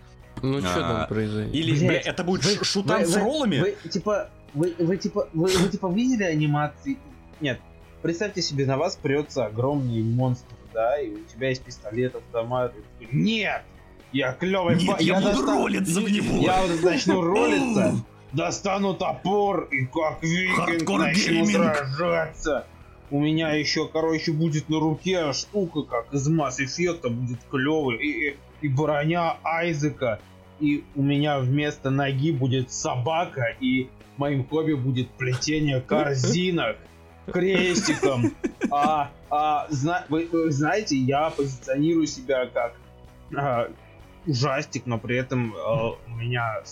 Ну 0.43 0.61
что 0.61 0.71
А, 0.87 0.99
там 0.99 1.09
произойдет? 1.09 1.55
Или, 1.55 1.71
Блядь, 1.73 1.89
бля, 1.89 2.01
это 2.01 2.25
будет 2.25 2.45
вы- 2.45 2.65
шутан 2.65 3.01
вы- 3.03 3.07
с 3.07 3.15
вы- 3.15 3.21
роллами? 3.21 3.59
Вы, 3.61 3.89
типа, 3.91 4.31
вы, 4.55 4.75
вы, 4.79 4.97
типа, 4.97 5.29
вы, 5.33 5.49
вы, 5.49 5.69
типа, 5.69 5.87
видели 5.93 6.25
анимации? 6.25 6.99
Нет. 7.41 7.61
Представьте 8.03 8.43
себе, 8.43 8.67
на 8.67 8.77
вас 8.77 8.97
прется 8.97 9.47
огромный 9.47 10.03
монстр, 10.03 10.55
да, 10.73 11.01
и 11.01 11.11
у 11.11 11.25
тебя 11.25 11.49
есть 11.49 11.63
пистолет, 11.63 12.15
автомат. 12.15 12.75
и 12.77 12.81
ты 12.81 13.07
такой, 13.07 13.19
Нет! 13.21 13.63
Я 14.13 14.33
клевый 14.33 14.77
Нет, 14.77 15.01
я, 15.01 15.15
буду 15.17 15.27
достану- 15.31 15.65
ролиться 15.65 16.01
в 16.01 16.11
него. 16.11 16.39
Я 16.43 16.63
вот 16.63 16.83
начну 16.83 17.21
ролиться, 17.23 18.05
достану 18.33 18.95
топор 18.95 19.65
и 19.73 19.85
как 19.87 20.23
викинг 20.23 20.57
Хардкор 20.57 21.01
начну 21.01 21.33
гейминг. 21.45 21.75
сражаться. 21.77 22.67
У 23.11 23.21
меня 23.21 23.53
еще, 23.53 23.87
короче, 23.89 24.33
будет 24.33 24.69
на 24.69 24.81
руке 24.81 25.33
штука, 25.33 25.83
как 25.83 26.13
из 26.13 26.29
Mass 26.29 26.57
Effect, 26.59 27.09
будет 27.09 27.39
клевый. 27.51 27.97
И, 27.99 28.37
и- 28.63 28.69
броня 28.69 29.37
Айзека. 29.45 30.21
И 30.59 30.85
у 30.95 31.03
меня 31.03 31.39
вместо 31.39 31.91
ноги 31.91 32.33
будет 32.33 32.73
собака. 32.73 33.55
И 33.61 33.89
моим 34.17 34.47
хобби 34.47 34.73
будет 34.73 35.11
плетение 35.11 35.81
корзинок. 35.81 36.77
крестиком. 37.33 38.33
А, 38.71 39.11
а, 39.31 39.67
зна- 39.71 40.05
вы, 40.09 40.29
вы 40.31 40.51
знаете, 40.51 40.97
я 40.97 41.31
позиционирую 41.31 42.07
себя 42.07 42.47
как 42.47 42.75
а, 43.37 43.69
ужастик, 44.27 44.87
но 44.87 44.99
при 44.99 45.17
этом 45.17 45.55
а, 45.57 45.91
у 45.91 46.11
меня 46.11 46.63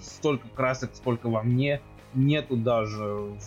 столько 0.00 0.48
красок, 0.48 0.90
сколько 0.94 1.28
во 1.28 1.42
мне, 1.42 1.80
нету 2.14 2.56
даже 2.56 3.04
в 3.04 3.38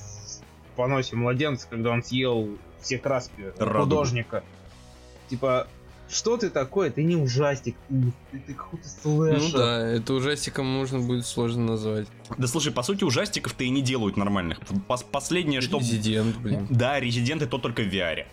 поносе 0.74 1.16
младенца, 1.16 1.68
когда 1.70 1.92
он 1.92 2.04
съел 2.04 2.50
все 2.82 2.98
краски 2.98 3.54
Радугу. 3.58 3.80
художника. 3.84 4.44
Типа, 5.30 5.68
что 6.10 6.38
ты 6.38 6.50
такое? 6.50 6.92
Ты 6.92 7.04
не 7.04 7.16
ужастик, 7.16 7.76
ты, 7.90 8.12
ты- 8.32 8.40
ты 8.40 8.54
какой-то 8.54 8.86
Ну 9.06 9.18
слэшер. 9.40 9.58
да, 9.58 9.88
это 9.88 10.14
ужастиком 10.14 10.66
можно 10.66 11.00
будет 11.00 11.26
сложно 11.26 11.64
назвать. 11.66 12.08
Да 12.38 12.46
слушай, 12.48 12.72
по 12.72 12.84
сути, 12.84 13.04
ужастиков-то 13.04 13.64
и 13.64 13.70
не 13.70 13.82
делают 13.82 14.18
нормальных. 14.18 14.60
Пос- 14.88 15.06
последнее, 15.10 15.62
что... 15.62 15.80
Резидент, 15.80 16.38
блин. 16.38 16.68
Да, 16.70 17.00
резиденты 17.00 17.48
то 17.48 17.58
только 17.58 17.82
в 17.84 17.88
VR. 17.88 18.26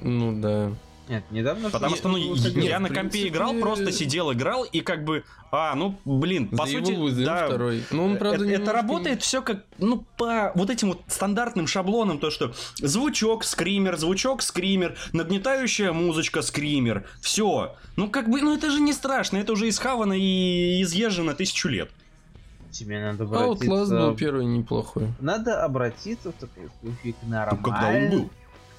Ну 0.00 0.40
да. 0.40 0.72
Нет, 1.08 1.24
недавно... 1.30 1.70
Потому 1.70 1.90
Нет, 1.92 1.98
что, 1.98 2.08
ну, 2.08 2.18
ну, 2.18 2.34
я 2.34 2.50
нет, 2.50 2.80
на 2.80 2.88
компе 2.88 3.10
принципе- 3.10 3.28
играл, 3.28 3.54
просто 3.54 3.92
сидел, 3.92 4.30
играл, 4.32 4.64
и 4.64 4.80
как 4.80 5.04
бы, 5.04 5.24
а, 5.50 5.74
ну, 5.74 5.98
блин, 6.04 6.48
по 6.48 6.64
The 6.64 6.72
сути, 6.72 6.92
Evil 6.92 7.08
Within 7.08 7.24
да, 7.24 7.46
второй. 7.46 7.82
Ну, 7.90 8.04
он, 8.04 8.16
правда, 8.18 8.44
это, 8.44 8.62
это 8.62 8.72
работает 8.72 9.22
все 9.22 9.40
как, 9.40 9.64
ну, 9.78 10.04
по 10.18 10.52
вот 10.54 10.68
этим 10.68 10.88
вот 10.88 11.00
стандартным 11.06 11.66
шаблонам, 11.66 12.18
то, 12.18 12.30
что 12.30 12.52
звучок, 12.76 13.44
скример, 13.44 13.96
звучок, 13.96 14.42
скример, 14.42 14.96
нагнетающая 15.14 15.92
музычка, 15.92 16.42
скример, 16.42 17.06
все. 17.22 17.74
Ну, 17.96 18.10
как 18.10 18.28
бы, 18.28 18.42
ну, 18.42 18.54
это 18.54 18.70
же 18.70 18.80
не 18.80 18.92
страшно, 18.92 19.38
это 19.38 19.52
уже 19.52 19.68
исхавано 19.68 20.12
и 20.12 20.82
изъезжено 20.82 21.34
тысячу 21.34 21.68
лет. 21.68 21.90
Тебе 22.70 23.00
надо 23.00 23.24
не- 23.24 23.30
Outlast 23.30 23.66
был 23.66 23.82
обратиться... 23.82 24.14
первый 24.18 24.44
неплохой. 24.44 25.08
Надо 25.20 25.64
обратиться 25.64 26.32
в 26.32 26.34
такой 26.34 26.68
случай 26.82 27.12
к 27.12 27.62
когда 27.62 27.88
он 27.88 28.10
был? 28.10 28.30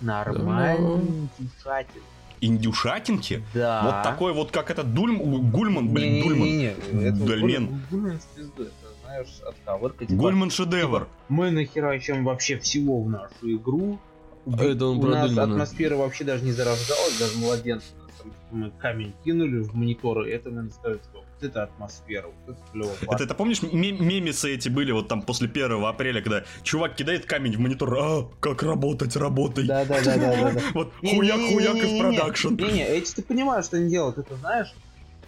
Нормальным 0.01 1.29
душателям. 1.37 2.03
Индюшатинки? 2.41 3.43
Да. 3.53 3.81
Вот 3.83 4.03
такой 4.03 4.33
вот, 4.33 4.51
как 4.51 4.71
этот 4.71 4.93
Дульм, 4.93 5.49
Гульман, 5.51 5.89
блин, 5.89 6.23
Дульман. 6.23 6.47
Не-не-не, 6.47 7.07
это 7.07 7.17
Дольмен. 7.17 7.67
Гуль- 7.67 7.79
Гульман 8.01 8.19
в 8.19 8.25
пизду, 8.35 8.63
это, 8.63 8.73
знаешь, 9.03 9.27
отковырка. 9.47 10.05
Типа, 10.05 10.19
Гульман 10.21 10.49
шедевр. 10.51 11.07
Мы 11.27 11.51
нахерачим 11.51 12.23
вообще 12.23 12.57
всего 12.59 13.01
в 13.01 13.09
нашу 13.09 13.55
игру. 13.55 13.99
А 14.51 14.63
это 14.63 14.85
он 14.87 14.97
У 14.97 15.01
про 15.01 15.09
нас 15.11 15.29
Дульмана. 15.31 15.53
атмосфера 15.53 15.95
вообще 15.97 16.23
даже 16.23 16.43
не 16.43 16.51
зарождалась, 16.51 17.17
даже 17.19 17.37
младенцы. 17.37 17.85
Мы 18.51 18.71
камень 18.79 19.13
кинули 19.23 19.59
в 19.59 19.73
мониторы, 19.75 20.29
это 20.31 20.49
сказать, 20.71 21.01
что 21.03 21.23
вот 21.39 21.49
это 21.49 21.63
атмосфера, 21.63 22.27
вот 22.27 22.55
это 22.55 22.71
клево. 22.71 22.91
Это, 23.01 23.23
это 23.23 23.35
помнишь, 23.35 23.61
ме- 23.61 23.91
мемесы 23.91 24.53
эти 24.53 24.69
были 24.69 24.91
вот 24.91 25.07
там 25.07 25.21
после 25.21 25.47
1 25.47 25.83
апреля, 25.85 26.21
когда 26.21 26.43
чувак 26.63 26.95
кидает 26.95 27.25
камень 27.25 27.55
в 27.55 27.59
монитор, 27.59 27.97
а, 27.99 28.29
как 28.39 28.63
работать, 28.63 29.15
работай. 29.15 29.65
Да, 29.65 29.85
да, 29.85 30.01
да, 30.03 30.17
да. 30.17 30.61
Вот 30.73 30.93
хуяк-хуяк 31.01 31.75
и 31.77 31.95
в 31.95 31.99
продакшн. 31.99 32.55
Не-не, 32.55 32.87
эти 32.87 33.13
ты 33.15 33.21
понимаешь, 33.23 33.65
что 33.65 33.77
они 33.77 33.89
делают, 33.89 34.17
это 34.17 34.35
знаешь, 34.35 34.73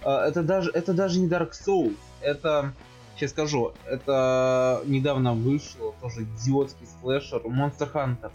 а, 0.04 0.28
это 0.28 0.44
даже, 0.44 0.72
это 0.72 0.94
даже 0.94 1.20
не 1.20 1.28
Dark 1.28 1.52
Souls, 1.52 1.96
это, 2.22 2.74
сейчас 3.16 3.32
скажу, 3.32 3.74
это 3.86 4.82
недавно 4.86 5.34
вышло 5.34 5.94
тоже 6.02 6.24
идиотский 6.24 6.88
слэшер 7.02 7.42
Monster 7.46 7.92
Hunter. 7.94 8.32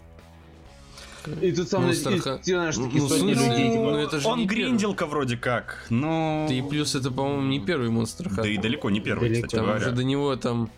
И 1.41 1.51
тут 1.51 1.71
мной 1.73 1.91
Monster 1.91 2.21
такие, 2.21 2.55
знаешь, 2.55 2.77
Ну, 2.77 3.07
сотни 3.07 3.29
людей, 3.33 3.75
ну, 3.75 3.97
это 3.97 4.19
же 4.19 4.27
Он 4.27 4.45
гринделка 4.47 5.05
вроде 5.05 5.37
как, 5.37 5.85
но... 5.89 6.45
Да 6.47 6.53
и 6.53 6.61
плюс 6.61 6.95
это, 6.95 7.11
по-моему, 7.11 7.43
не 7.47 7.59
первый 7.59 7.89
монстр 7.89 8.29
Да 8.33 8.47
и 8.47 8.57
далеко 8.57 8.89
не 8.89 8.99
первый, 8.99 9.29
Далеко. 9.29 9.47
кстати 9.47 9.59
Там 9.61 9.69
уже 9.69 9.79
говоря. 9.79 9.95
до 9.95 10.03
него 10.03 10.35
там... 10.35 10.69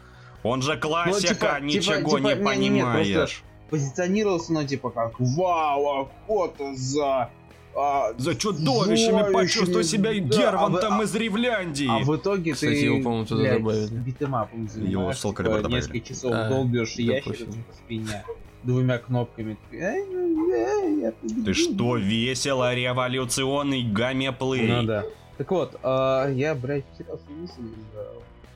Он 0.44 0.62
же 0.62 0.78
классика, 0.78 1.34
типа- 1.34 1.60
ничего 1.62 1.96
типа- 1.96 2.18
не 2.20 2.30
типа- 2.36 2.44
понимаешь. 2.46 3.14
просто- 3.14 3.44
позиционировался, 3.70 4.54
ну, 4.54 4.66
типа, 4.66 4.90
как, 4.90 5.14
вау, 5.20 6.02
охота 6.02 6.74
за... 6.76 7.30
а, 7.76 8.14
За 8.18 8.34
чудовищами 8.36 9.32
почувствуй 9.32 9.84
себя 9.84 10.12
да, 10.14 10.38
Гервантом 10.38 11.00
а 11.00 11.04
из 11.04 11.14
Ревляндии. 11.14 11.88
А 11.90 12.04
в 12.04 12.16
итоге 12.16 12.54
Кстати, 12.54 12.72
ты, 12.72 12.86
его, 12.86 13.04
по-моему, 13.04 13.26
туда 13.26 13.42
блядь, 13.42 13.58
добавили. 13.60 13.88
битэмапом 13.98 14.70
занимаешь, 14.70 14.92
Его 15.24 15.34
Calibur 15.34 15.36
типа, 15.38 15.44
добавили. 15.62 15.76
несколько 15.76 16.00
часов 16.00 16.32
А, 16.34 16.50
долбишь 16.50 16.96
да 16.96 17.04
ящерицу 17.04 17.46
по 17.46 17.74
спине 17.76 18.24
двумя 18.64 18.98
кнопками. 18.98 19.58
Такой, 19.64 19.80
«Эй, 19.80 20.06
ну, 20.06 20.54
эй, 20.54 21.02
я 21.02 21.12
победил». 21.12 21.46
Ты 21.46 21.54
что, 21.54 21.98
весело, 21.98 22.74
революционный 22.74 23.84
гамеплей. 23.84 24.68
Ну 24.68 24.84
да. 24.84 25.06
Так 25.38 25.52
вот, 25.52 25.80
а, 25.84 26.28
я, 26.28 26.54
блядь, 26.54 26.86
потерялся 26.86 27.24
мысль. 27.30 27.62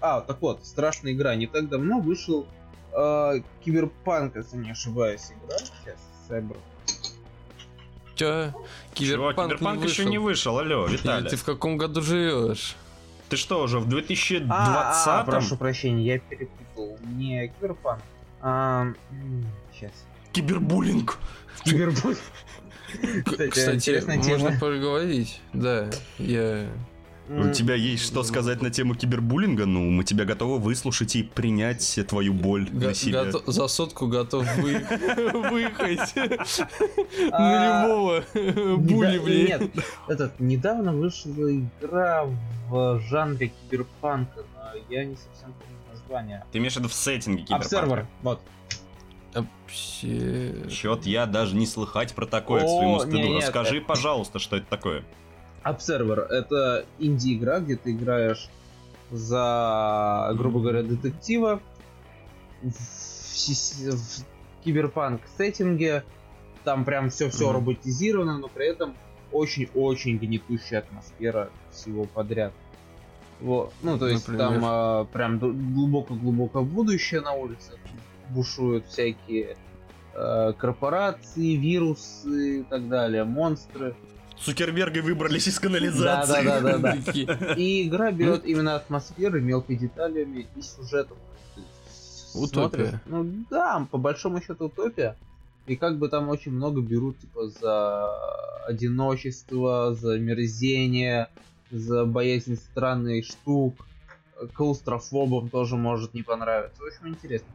А, 0.02 0.22
так 0.22 0.42
вот, 0.42 0.66
страшная 0.66 1.14
игра. 1.14 1.34
Не 1.36 1.48
так 1.48 1.70
давно 1.70 2.00
вышел 2.00 2.46
а, 2.92 3.36
Киберпанк, 3.64 4.36
если 4.36 4.58
не 4.58 4.72
ошибаюсь, 4.72 5.32
игра. 5.32 5.58
Сейчас, 5.58 5.98
Cyber. 6.30 6.58
Чё? 8.16 8.52
Чего, 8.94 9.32
Киберпанк, 9.32 9.54
Киберпанк 9.54 9.84
еще 9.86 10.06
не 10.06 10.18
вышел, 10.18 10.60
алло, 10.60 10.86
Виталий. 10.86 11.30
ты 11.30 11.38
в 11.38 11.44
каком 11.44 11.78
году 11.78 12.02
живешь? 12.02 12.76
Ты 13.30 13.38
что, 13.38 13.64
уже 13.64 13.80
в 13.80 13.88
2020-м? 13.88 14.52
А, 14.52 15.22
а, 15.22 15.24
прошу 15.24 15.58
прощения, 15.58 16.04
я 16.04 16.20
перепутал. 16.20 16.98
Не 17.16 17.48
Киберпанк, 17.48 18.02
а... 18.42 18.88
Сейчас. 19.76 19.92
Кибербуллинг. 20.32 21.18
Киберпанк. 21.64 22.18
К- 23.26 23.48
Кстати, 23.50 24.04
можно 24.30 24.52
поговорить. 24.60 25.42
Да, 25.54 25.90
я... 26.20 26.68
У 27.30 27.50
тебя 27.54 27.74
есть 27.76 28.04
что 28.04 28.22
сказать 28.24 28.62
на 28.62 28.70
тему 28.70 28.96
кибербуллинга? 28.96 29.66
Ну, 29.66 29.90
мы 29.90 30.04
тебя 30.04 30.26
готовы 30.26 30.60
выслушать 30.60 31.16
и 31.16 31.24
принять 31.24 31.98
твою 32.10 32.34
боль 32.34 32.68
го- 32.70 32.88
на 32.88 32.94
себя. 32.94 33.24
гото- 33.24 33.50
за 33.50 33.68
сотку 33.70 34.08
готов 34.08 34.46
вы- 34.58 34.74
выехать 35.50 36.14
А, 37.32 37.40
на 37.40 37.86
любого 37.86 38.24
були, 38.78 39.20
блин. 39.20 39.46
Нет, 39.48 39.72
этот, 40.10 40.38
недавно 40.42 40.92
вышла 40.94 41.50
игра 41.56 42.26
в 42.70 43.00
жанре 43.10 43.54
киберпанка, 43.70 44.44
но 44.56 44.80
я 44.90 45.06
не 45.06 45.16
совсем 45.16 45.54
помню 45.54 45.78
название. 45.94 46.44
Ты 46.52 46.58
имеешь 46.58 46.74
в 46.74 46.78
виду 46.78 46.90
в 46.90 46.94
сеттинге 46.94 47.44
киберпанка? 47.44 47.66
Обсервер, 47.78 48.08
вот. 48.22 48.42
Вообще... 49.34 50.70
Чет, 50.70 51.06
я 51.06 51.26
даже 51.26 51.56
не 51.56 51.66
слыхать 51.66 52.14
про 52.14 52.26
такое 52.26 52.62
к 52.62 52.66
О, 52.66 52.68
своему 52.68 53.00
стыду. 53.00 53.18
не, 53.18 53.30
нет, 53.34 53.44
Расскажи, 53.44 53.78
это- 53.78 53.86
пожалуйста, 53.88 54.40
что 54.40 54.58
это 54.58 54.66
такое. 54.68 55.04
Обсервер 55.64 56.20
это 56.20 56.86
инди-игра, 57.00 57.60
где 57.60 57.76
ты 57.78 57.92
играешь 57.92 58.50
за, 59.12 60.32
грубо 60.36 60.60
говоря, 60.60 60.84
детектива 60.84 61.62
в, 62.62 62.72
си- 63.36 63.90
в 63.92 64.26
киберпанк 64.64 65.22
сеттинге. 65.38 66.04
Там 66.64 66.86
прям 66.86 67.10
все-все 67.10 67.46
Мгм. 67.46 67.54
роботизировано, 67.56 68.38
но 68.38 68.48
при 68.48 68.68
этом 68.68 68.96
очень-очень 69.32 70.18
гнетущая 70.18 70.80
атмосфера 70.80 71.50
всего 71.72 72.06
подряд. 72.06 72.54
Вот. 73.42 73.74
Ну, 73.82 73.98
то 73.98 74.08
есть 74.08 74.28
Например? 74.28 74.54
там 74.54 74.62
а, 74.66 75.06
прям 75.06 75.40
глубоко-глубоко 75.40 76.62
будущее 76.64 77.20
на 77.22 77.34
улице 77.34 77.72
бушуют 78.30 78.86
всякие 78.88 79.58
э, 80.14 80.54
корпорации, 80.58 81.56
вирусы 81.56 82.62
и 82.62 82.64
так 82.64 82.88
далее, 82.88 83.24
монстры. 83.24 83.96
Цукерберги 84.40 85.00
выбрались 85.00 85.48
из 85.48 85.60
канализации. 85.60 86.44
Да-да-да-да-да. 86.46 86.98
Такие, 87.06 87.56
И 87.58 87.88
игра 87.88 88.12
берет 88.12 88.46
именно 88.46 88.76
атмосферой, 88.76 89.42
мелкой 89.42 89.78
деталями 89.78 90.48
и 90.56 90.62
сюжетом. 90.62 91.18
Утопия. 92.36 92.78
смотришь, 92.78 93.00
Ну 93.06 93.46
да, 93.50 93.88
по 93.92 93.98
большому 93.98 94.42
счету 94.42 94.66
утопия. 94.66 95.16
И 95.66 95.76
как 95.76 95.98
бы 95.98 96.10
там 96.10 96.30
очень 96.30 96.52
много 96.52 96.82
берут 96.82 97.20
типа 97.20 97.48
за 97.48 98.10
одиночество, 98.68 99.94
за 99.94 100.20
мерзение, 100.20 101.30
за 101.72 102.06
боязнь 102.06 102.56
странных 102.56 103.26
штук. 103.26 103.76
Клаустрофобам 104.54 105.50
тоже 105.50 105.78
может 105.78 106.14
не 106.14 106.24
понравиться. 106.24 106.82
В 106.82 106.88
общем, 106.88 107.08
интересно. 107.08 107.48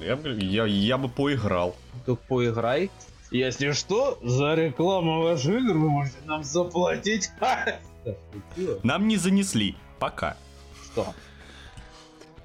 Я, 0.00 0.16
бы- 0.16 0.36
я, 0.40 0.64
я 0.66 0.98
бы 0.98 1.08
поиграл. 1.08 1.76
Только 2.04 2.22
поиграй. 2.28 2.90
Если 3.30 3.72
что, 3.72 4.18
за 4.22 4.54
рекламу 4.54 5.22
ваших 5.22 5.54
игр 5.54 5.72
вы 5.76 5.88
можете 5.90 6.16
нам 6.26 6.44
заплатить. 6.44 7.30
Нам 8.84 9.08
не 9.08 9.16
занесли. 9.16 9.76
Пока. 9.98 10.36
Что? 10.84 11.12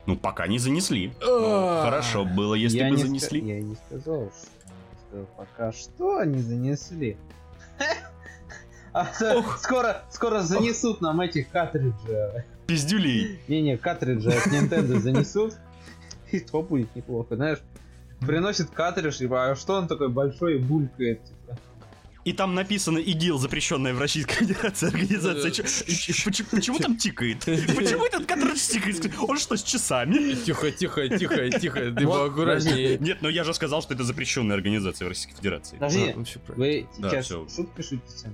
Ну, 0.08 0.17
пока 0.17 0.47
не 0.47 0.58
занесли. 0.58 1.13
Ну, 1.21 1.45
А. 1.45 1.84
Хорошо 1.84 2.25
было, 2.25 2.56
если 2.56 2.80
бы 2.80 2.89
не 2.91 2.97
занесли. 3.04 3.39
Я 3.41 3.62
не 3.62 3.75
сказал, 3.75 4.32
что 5.10 5.25
пока 5.38 5.71
что 5.71 6.17
они 6.17 6.41
занесли. 6.41 7.17
А 8.93 9.06
скоро, 9.58 10.04
скоро 10.12 10.41
занесут 10.41 10.99
нам 10.99 11.21
этих 11.21 11.47
картриджей. 11.49 12.43
Пиздюлей. 12.67 13.39
Не-не, 13.47 13.77
картриджи 13.77 14.30
от 14.32 14.47
Nintendo 14.47 14.99
занесут. 14.99 15.56
И 16.36 16.39
то 16.39 16.62
будет 16.62 16.96
неплохо, 16.96 17.36
знаешь. 17.36 17.60
Приносит 18.20 18.70
картридж, 18.70 19.17
типа, 19.17 19.50
а 19.50 19.56
что 19.56 19.74
он 19.74 19.88
такой 19.88 20.10
большой 20.10 20.56
и 20.56 20.58
булькает, 20.60 21.24
типа. 21.24 21.58
И 22.24 22.34
там 22.34 22.54
написано 22.54 23.00
ИГИЛ, 23.00 23.39
запрещенная 23.39 23.96
в 23.96 24.00
Российской 24.00 24.46
Федерации 24.46 24.89
организация. 24.89 25.52
Почему 25.52 26.48
почему 26.52 26.78
там 26.78 26.96
тикает? 26.96 27.39
Почему 27.39 28.06
этот 28.06 28.28
кадр 28.28 28.54
тикает? 28.54 29.12
Он 29.28 29.39
что, 29.39 29.58
с 29.58 29.63
часами? 29.63 30.36
Тихо, 30.36 30.72
тихо, 30.72 31.10
тихо, 31.10 31.50
тихо, 31.50 31.91
ты 31.91 32.06
поаккуратнее. 32.06 33.00
Нет, 33.00 33.24
но 33.24 33.30
я 33.30 33.44
же 33.44 33.56
сказал, 33.56 33.82
что 33.82 33.96
это 33.96 34.04
запрещенная 34.04 34.56
организация 34.56 35.06
в 35.06 35.10
Российской 35.10 35.36
Федерации. 35.36 35.78
Подожди, 35.78 36.15
вы 36.56 36.88
сейчас 36.96 37.28
шутки 37.28 37.82
шутите. 37.82 38.32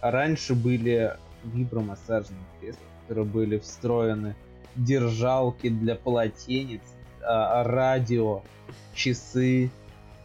А 0.00 0.10
раньше 0.10 0.54
были 0.54 1.16
вибромассажные 1.44 2.40
кресла, 2.60 2.80
которые 3.02 3.26
были 3.26 3.58
встроены 3.58 4.34
держалки 4.76 5.68
для 5.68 5.94
полотенец, 5.94 6.82
радио, 7.26 8.42
часы 8.94 9.70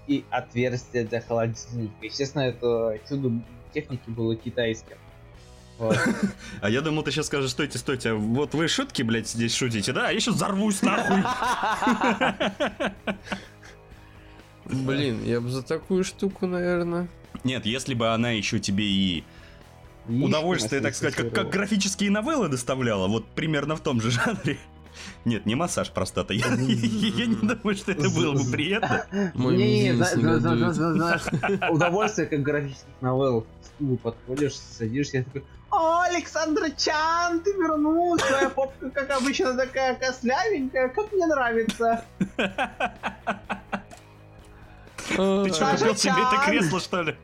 и 0.07 0.25
отверстия 0.29 1.05
для 1.05 1.21
холодильника. 1.21 1.93
Естественно, 2.01 2.43
это 2.43 2.99
чудо 3.07 3.31
техники 3.73 4.09
было 4.09 4.35
китайским. 4.35 4.97
Вот. 5.77 5.97
А 6.61 6.69
я 6.69 6.81
думал, 6.81 7.03
ты 7.03 7.11
сейчас 7.11 7.25
скажешь, 7.25 7.51
стойте, 7.51 7.79
стойте, 7.79 8.11
а 8.11 8.15
вот 8.15 8.53
вы 8.53 8.67
шутки, 8.67 9.01
блядь, 9.01 9.27
здесь 9.27 9.55
шутите, 9.55 9.93
да? 9.93 10.09
А 10.09 10.11
я 10.11 10.19
сейчас 10.19 10.35
взорвусь 10.35 10.81
нахуй. 10.83 11.23
Блин, 14.85 15.23
я 15.23 15.41
бы 15.41 15.49
за 15.49 15.63
такую 15.63 16.03
штуку, 16.03 16.45
наверное. 16.45 17.09
Нет, 17.43 17.65
если 17.65 17.95
бы 17.95 18.09
она 18.13 18.29
еще 18.29 18.59
тебе 18.59 18.85
и 18.85 19.23
удовольствие, 20.07 20.81
так 20.81 20.93
сказать, 20.93 21.15
как, 21.15 21.33
как 21.33 21.49
графические 21.49 22.11
новеллы 22.11 22.47
доставляла, 22.47 23.07
вот 23.07 23.25
примерно 23.29 23.75
в 23.75 23.81
том 23.81 24.01
же 24.01 24.11
жанре. 24.11 24.59
Нет, 25.25 25.45
не 25.45 25.55
массаж 25.55 25.91
простата. 25.91 26.33
Я, 26.33 26.47
не 26.55 27.35
думаю, 27.35 27.75
что 27.75 27.91
это 27.91 28.09
было 28.09 28.33
бы 28.33 28.51
приятно. 28.51 29.05
Не, 29.35 29.93
удовольствие 31.69 32.27
как 32.27 32.41
графических 32.41 32.87
новелл. 33.01 33.45
Стулу 33.63 33.97
подходишь, 33.97 34.55
садишься, 34.55 35.17
я 35.17 35.23
такой, 35.23 35.43
о, 35.71 36.01
Александр 36.01 36.69
Чан, 36.77 37.39
ты 37.39 37.53
вернулся, 37.53 38.27
твоя 38.27 38.49
попка, 38.49 38.89
как 38.89 39.09
обычно, 39.11 39.55
такая 39.55 39.95
кослявенькая, 39.95 40.89
как 40.89 41.11
мне 41.13 41.25
нравится. 41.27 42.03
Ты 45.07 45.53
что, 45.53 45.71
купил 45.71 45.95
себе 45.95 46.13
это 46.13 46.45
кресло, 46.45 46.79
что 46.79 47.01
ли? 47.03 47.15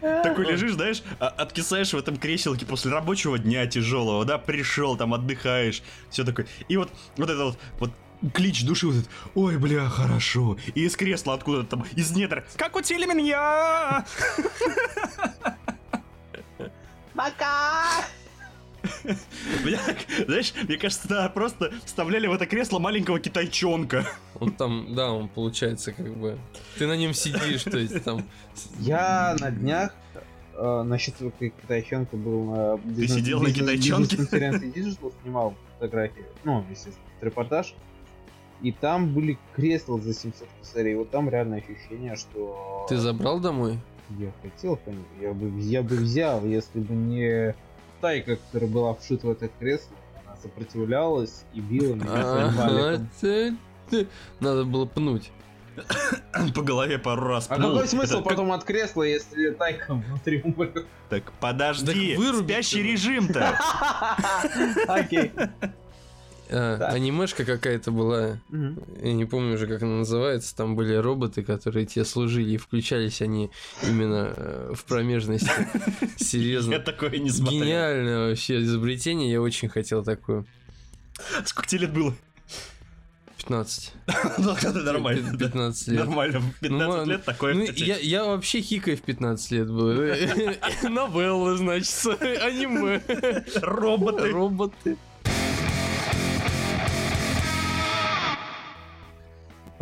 Такой 0.00 0.46
лежишь, 0.46 0.72
знаешь, 0.72 1.02
а- 1.18 1.28
откисаешь 1.28 1.92
в 1.92 1.96
этом 1.96 2.16
креселке 2.16 2.64
после 2.66 2.90
рабочего 2.90 3.38
дня 3.38 3.66
тяжелого, 3.66 4.24
да, 4.24 4.38
пришел, 4.38 4.96
там 4.96 5.12
отдыхаешь, 5.14 5.82
все 6.10 6.24
такое. 6.24 6.46
И 6.68 6.76
вот, 6.76 6.90
вот 7.16 7.30
это 7.30 7.44
вот, 7.44 7.58
вот 7.78 7.90
клич 8.32 8.64
души 8.64 8.86
вот 8.86 8.96
этот, 8.96 9.10
ой, 9.34 9.58
бля, 9.58 9.88
хорошо. 9.88 10.56
И 10.74 10.84
из 10.84 10.96
кресла 10.96 11.34
откуда-то 11.34 11.68
там, 11.76 11.84
из 11.94 12.10
недр, 12.12 12.44
как 12.56 12.76
у 12.76 12.80
меня! 13.14 14.04
Пока! 17.14 18.04
Бля, 19.64 19.80
Знаешь, 20.26 20.52
мне 20.66 20.76
кажется, 20.76 21.08
да, 21.08 21.28
просто 21.28 21.72
вставляли 21.84 22.26
в 22.26 22.32
это 22.32 22.46
кресло 22.46 22.78
маленького 22.78 23.20
китайчонка. 23.20 24.06
Он 24.38 24.52
там, 24.52 24.94
да, 24.94 25.12
он 25.12 25.28
получается 25.28 25.92
как 25.92 26.16
бы... 26.16 26.38
Ты 26.78 26.86
на 26.86 26.96
нем 26.96 27.14
сидишь, 27.14 27.64
то 27.64 27.78
есть 27.78 28.02
там... 28.04 28.24
Я 28.78 29.36
на 29.40 29.50
днях 29.50 29.94
э, 30.54 30.82
насчет 30.82 31.14
китайчонка 31.38 32.16
был 32.16 32.44
на 32.44 32.76
бизнес- 32.78 33.20
сидел 33.20 33.40
на 33.40 33.52
китайчонке? 33.52 34.16
бизнес-конференции 34.16 34.72
Digital, 34.72 35.12
снимал 35.22 35.54
фотографии, 35.78 36.24
ну, 36.44 36.64
естественно, 36.70 37.06
репортаж. 37.20 37.74
И 38.62 38.72
там 38.72 39.14
были 39.14 39.38
кресла 39.56 39.98
за 40.00 40.12
700 40.12 40.46
косарей. 40.58 40.94
Вот 40.94 41.10
там 41.10 41.30
реальное 41.30 41.60
ощущение, 41.62 42.14
что... 42.16 42.86
Ты 42.88 42.98
забрал 42.98 43.40
домой? 43.40 43.78
Я 44.18 44.32
хотел, 44.42 44.76
конечно, 44.76 45.06
я 45.20 45.32
бы, 45.32 45.60
я 45.60 45.82
бы 45.82 45.96
взял, 45.96 46.44
если 46.44 46.80
бы 46.80 46.94
не 46.94 47.54
тайка, 48.00 48.36
которая 48.36 48.70
была 48.70 48.94
вшита 48.94 49.26
в 49.26 49.30
это 49.30 49.48
кресло. 49.58 49.92
Она 50.26 50.36
сопротивлялась 50.36 51.44
и 51.54 51.60
била 51.60 51.94
меня 51.94 52.06
своим 52.22 52.56
Надо 54.40 54.64
было 54.64 54.86
пнуть. 54.86 55.30
По 56.54 56.62
голове 56.62 56.98
пару 56.98 57.22
раз 57.26 57.46
А 57.48 57.56
пнул. 57.56 57.72
какой 57.72 57.88
смысл 57.88 58.14
Это 58.14 58.22
как- 58.22 58.28
потом 58.30 58.52
от 58.52 58.64
кресла, 58.64 59.02
если 59.04 59.50
тайка 59.50 59.94
внутри 59.94 60.42
умрет? 60.42 60.86
Так 61.08 61.32
подожди, 61.40 62.16
Так 62.16 62.44
спящий 62.44 62.82
режим-то. 62.82 63.56
Окей. 64.88 65.32
А, 66.52 66.78
Так. 66.78 66.94
анимешка 66.94 67.44
какая-то 67.44 67.92
была, 67.92 68.38
Мгм. 68.48 68.82
я 69.02 69.12
не 69.12 69.24
помню 69.24 69.54
уже, 69.54 69.66
как 69.68 69.82
она 69.82 69.98
называется, 69.98 70.56
там 70.56 70.74
были 70.74 70.94
роботы, 70.94 71.42
которые 71.44 71.86
тебе 71.86 72.04
служили, 72.04 72.50
и 72.52 72.56
включались 72.56 73.22
они 73.22 73.50
именно 73.86 74.34
э, 74.36 74.72
в 74.74 74.84
промежности. 74.84 75.48
Серьезно. 76.18 76.72
Я 76.74 76.80
такое 76.80 77.10
не 77.18 77.30
смотрел. 77.30 77.62
Гениальное 77.62 78.28
вообще 78.30 78.60
изобретение, 78.62 79.30
я 79.30 79.40
очень 79.40 79.68
хотел 79.68 80.02
такое. 80.02 80.44
Сколько 81.44 81.68
тебе 81.68 81.82
лет 81.82 81.92
было? 81.92 82.14
15. 83.38 83.92
Ну, 84.38 84.50
это 84.52 84.72
нормально. 84.82 85.30
да. 85.32 85.46
15 85.46 85.88
лет. 85.88 85.98
Нормально. 86.00 86.40
В 86.40 86.60
15 86.60 86.70
Ну, 87.06 87.12
лет 87.12 87.24
такое 87.24 87.54
Ну, 87.54 87.62
я, 87.62 88.24
вообще 88.24 88.60
хикай 88.60 88.96
в 88.96 89.02
15 89.02 89.50
лет 89.52 89.68
был. 89.70 89.86
Новеллы, 90.90 91.56
значит, 91.56 92.06
аниме. 92.42 93.00
Роботы. 93.62 94.30
Роботы. 94.30 94.96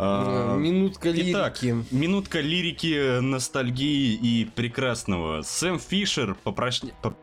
А, 0.01 0.55
Минутка 0.55 1.11
Итак, 1.11 1.61
лирики. 1.61 1.85
минутка 1.93 2.39
лирики, 2.39 3.19
ностальгии 3.19 4.13
и 4.13 4.45
прекрасного. 4.45 5.41
Сэм 5.41 5.77
Фишер 5.79 6.35
попрошня... 6.35 6.91
по- 7.01 7.11
по- 7.11 7.17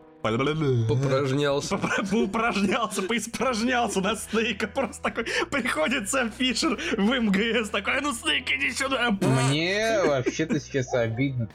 Попражнялся. 0.88 1.78
Поупражнялся, 2.10 3.00
поиспражнялся 3.02 4.00
на 4.00 4.16
Снейка. 4.16 4.66
Просто 4.66 5.00
такой 5.02 5.24
приходит 5.50 6.10
Сэм 6.10 6.30
Фишер 6.32 6.76
в 6.98 7.00
МГС, 7.20 7.70
такой, 7.70 8.00
ну 8.02 8.12
Снейк, 8.12 8.44
иди 8.50 8.72
сюда. 8.72 9.10
Мне 9.10 10.02
вообще-то 10.04 10.58
сейчас 10.60 10.92
обидно. 10.94 11.48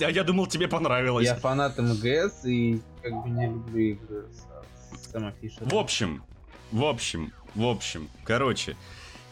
А 0.00 0.10
я 0.10 0.24
думал, 0.24 0.46
тебе 0.46 0.66
понравилось. 0.66 1.26
Я 1.26 1.34
фанат 1.36 1.76
МГС 1.78 2.44
и 2.46 2.80
как 3.02 3.12
бы 3.22 3.28
не 3.28 3.46
люблю 3.46 3.78
игры 3.78 4.24
с, 4.32 4.98
с 5.00 5.10
Сэмом 5.12 5.34
Фишером. 5.40 5.68
В 5.68 5.74
общем, 5.76 6.22
в 6.72 6.84
общем, 6.84 7.32
в 7.54 7.64
общем, 7.66 8.08
короче, 8.24 8.76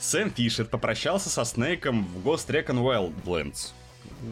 Сэм 0.06 0.30
Фишер 0.30 0.66
попрощался 0.66 1.28
со 1.30 1.44
Снейком 1.44 2.06
в 2.06 2.24
Ghost 2.24 2.46
Recon 2.48 2.80
Wildlands. 2.80 3.72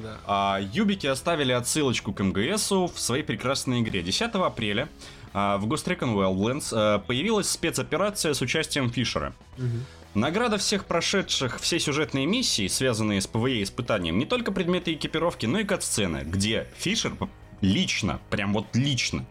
Да. 0.02 0.18
А 0.24 0.60
Юбики 0.72 1.08
оставили 1.08 1.50
отсылочку 1.50 2.12
к 2.12 2.22
МГСу 2.22 2.86
в 2.86 3.00
своей 3.00 3.24
прекрасной 3.24 3.80
игре. 3.80 4.02
10 4.02 4.34
апреля 4.34 4.88
а, 5.32 5.58
в 5.58 5.66
Ghost 5.66 5.86
Recon 5.86 6.14
Wildlands 6.14 6.68
а, 6.72 7.00
появилась 7.00 7.50
спецоперация 7.50 8.34
с 8.34 8.40
участием 8.40 8.88
Фишера. 8.88 9.34
Мгм. 9.58 9.84
Награда 10.14 10.58
всех 10.58 10.84
прошедших 10.84 11.58
все 11.58 11.80
сюжетные 11.80 12.26
миссии, 12.26 12.68
связанные 12.68 13.20
с 13.20 13.26
ПВЕ 13.26 13.64
испытанием, 13.64 14.16
не 14.16 14.26
только 14.26 14.52
предметы 14.52 14.92
экипировки, 14.92 15.46
но 15.46 15.58
и 15.58 15.64
катсцены, 15.64 16.22
где 16.24 16.68
Фишер 16.76 17.14
лично, 17.60 18.20
прям 18.30 18.52
вот 18.52 18.66
лично, 18.74 19.26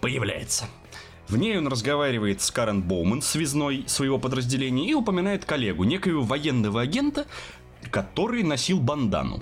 появляется. 0.00 0.66
В 1.30 1.36
ней 1.36 1.56
он 1.56 1.68
разговаривает 1.68 2.40
с 2.40 2.50
Карен 2.50 2.82
Боуман, 2.82 3.22
связной 3.22 3.84
своего 3.86 4.18
подразделения, 4.18 4.90
и 4.90 4.94
упоминает 4.94 5.44
коллегу, 5.44 5.84
некоего 5.84 6.22
военного 6.22 6.80
агента, 6.80 7.24
который 7.92 8.42
носил 8.42 8.80
бандану. 8.80 9.40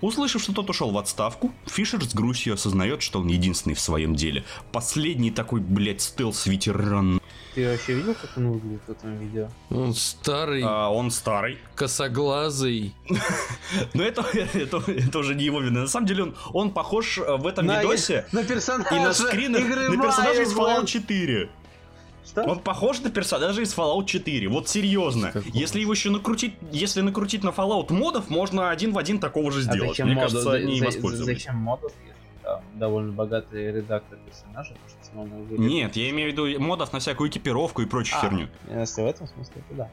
Услышав, 0.00 0.42
что 0.42 0.52
тот 0.52 0.70
ушел 0.70 0.90
в 0.90 0.98
отставку, 0.98 1.52
Фишер 1.66 2.02
с 2.04 2.14
грустью 2.14 2.54
осознает, 2.54 3.02
что 3.02 3.20
он 3.20 3.28
единственный 3.28 3.74
в 3.74 3.80
своем 3.80 4.14
деле. 4.14 4.44
Последний 4.72 5.30
такой, 5.30 5.60
блядь, 5.60 6.00
стелс-ветеран. 6.02 7.20
Ты 7.54 7.68
вообще 7.68 7.94
видел, 7.94 8.14
как 8.14 8.30
он 8.36 8.52
выглядит 8.52 8.80
в 8.86 8.90
этом 8.90 9.18
видео? 9.18 9.48
Он 9.70 9.92
старый, 9.92 10.62
А, 10.64 10.88
он 10.88 11.10
старый. 11.10 11.58
косоглазый. 11.74 12.94
Но 13.94 14.02
это, 14.04 14.22
это, 14.54 14.82
это 14.86 15.18
уже 15.18 15.34
не 15.34 15.44
его 15.44 15.60
вина. 15.60 15.80
На 15.80 15.88
самом 15.88 16.06
деле 16.06 16.22
он, 16.24 16.36
он 16.52 16.70
похож 16.70 17.18
э, 17.18 17.36
в 17.36 17.46
этом 17.46 17.66
На- 17.66 17.82
видосе 17.82 18.24
На 18.32 18.44
персонажа 18.44 18.94
и 18.94 18.98
на 19.00 19.12
скринах 19.12 19.62
игры 19.62 19.88
на 19.88 20.02
персонажа 20.02 20.42
из. 20.42 20.52
Fallout 20.54 20.86
4. 20.86 21.50
Что? 22.26 22.42
Он 22.44 22.58
похож 22.60 23.00
на 23.00 23.10
персонажа 23.10 23.62
из 23.62 23.74
Fallout 23.76 24.04
4. 24.06 24.48
Вот 24.48 24.68
серьезно. 24.68 25.32
Какого? 25.32 25.52
Если 25.56 25.80
его 25.80 25.92
еще 25.92 26.10
накрутить, 26.10 26.54
если 26.70 27.00
накрутить 27.00 27.42
на 27.42 27.48
Fallout 27.48 27.92
модов, 27.92 28.28
можно 28.30 28.70
один 28.70 28.92
в 28.92 28.98
один 28.98 29.18
такого 29.18 29.50
же 29.50 29.60
А 29.60 29.62
сделать. 29.62 29.90
зачем 29.90 30.06
Мне 30.06 30.16
модов? 30.16 30.30
кажется, 30.32 30.50
За- 30.50 30.56
они 30.56 30.78
за- 30.78 30.84
воспользовались. 30.86 31.38
Зачем 31.38 31.56
модов, 31.56 31.92
если 32.06 32.42
там 32.42 32.60
довольно 32.74 33.12
богатый 33.12 33.72
редактор 33.72 34.18
персонажа, 34.26 34.74
потому 34.74 34.88
что 34.90 35.04
самому 35.10 35.38
выглядит- 35.44 35.58
Нет, 35.72 35.96
я 35.96 36.10
имею 36.10 36.28
в 36.30 36.32
виду 36.32 36.60
модов 36.60 36.92
на 36.92 36.98
всякую 37.00 37.30
экипировку 37.30 37.82
и 37.82 37.86
прочую 37.86 38.18
А, 38.18 38.22
херню. 38.22 38.48
Если 38.70 39.02
в 39.02 39.06
этом 39.06 39.26
смысле, 39.26 39.62
то 39.68 39.74
да. 39.74 39.90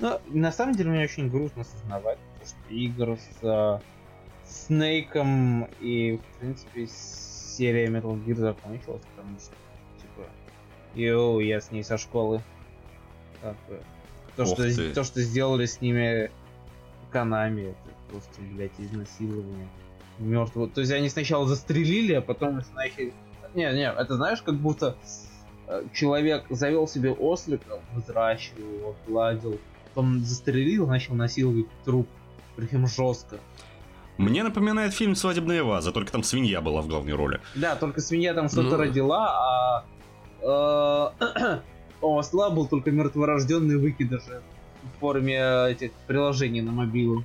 Но 0.00 0.20
на 0.28 0.52
самом 0.52 0.74
деле 0.74 0.90
мне 0.90 1.04
очень 1.04 1.28
грустно 1.28 1.62
осознавать, 1.62 2.18
то, 2.40 2.46
что 2.46 2.74
игр 2.74 3.16
с 3.18 3.38
э, 3.42 3.78
Снейком 4.46 5.64
и, 5.80 6.18
в 6.18 6.38
принципе, 6.38 6.86
серия 6.86 7.86
Metal 7.88 8.22
Gear 8.24 8.36
закончилась, 8.36 9.02
потому 9.16 9.38
что, 9.38 9.52
йоу, 10.94 11.40
я 11.40 11.60
с 11.60 11.70
ней 11.70 11.82
со 11.84 11.98
школы. 11.98 12.40
Как 13.42 13.56
бы, 13.68 13.80
то, 14.36 14.42
Ох 14.42 14.48
что, 14.48 14.62
ты. 14.62 14.92
то, 14.94 15.04
что 15.04 15.20
сделали 15.20 15.66
с 15.66 15.80
ними 15.80 16.30
Канами, 17.10 17.62
это 17.70 17.94
просто, 18.10 18.40
блядь, 18.40 18.72
изнасилование. 18.78 19.68
мертвого. 20.18 20.68
То 20.68 20.80
есть 20.80 20.92
они 20.92 21.08
сначала 21.08 21.46
застрелили, 21.46 22.14
а 22.14 22.20
потом 22.20 22.60
начали... 22.74 23.12
Не, 23.54 23.72
не, 23.72 23.88
это 23.90 24.16
знаешь, 24.16 24.42
как 24.42 24.56
будто 24.56 24.96
э, 25.68 25.84
человек 25.92 26.44
завел 26.50 26.88
себе 26.88 27.12
ослика, 27.12 27.80
взращивал 27.94 28.72
его, 28.72 28.96
гладил, 29.06 29.60
потом 29.88 30.24
застрелил, 30.24 30.86
начал 30.88 31.14
насиловать 31.14 31.66
труп. 31.84 32.08
Причем 32.56 32.86
жестко. 32.86 33.38
Мне 34.16 34.44
напоминает 34.44 34.94
фильм 34.94 35.16
«Свадебная 35.16 35.64
ваза», 35.64 35.90
только 35.90 36.12
там 36.12 36.22
свинья 36.22 36.60
была 36.60 36.82
в 36.82 36.86
главной 36.88 37.14
роли. 37.14 37.40
Да, 37.56 37.74
только 37.74 38.00
свинья 38.00 38.32
там 38.34 38.48
что-то 38.48 38.70
Ну. 38.70 38.76
родила, 38.76 39.28
а 39.28 39.84
э, 40.44 41.58
у 42.00 42.18
осла 42.18 42.50
был 42.50 42.66
только 42.66 42.90
мертворожденный 42.90 43.78
выкидыш 43.78 44.22
в 44.24 45.00
форме 45.00 45.36
э, 45.36 45.72
этих 45.72 45.92
приложений 46.06 46.62
на 46.62 46.72
мобилу. 46.72 47.24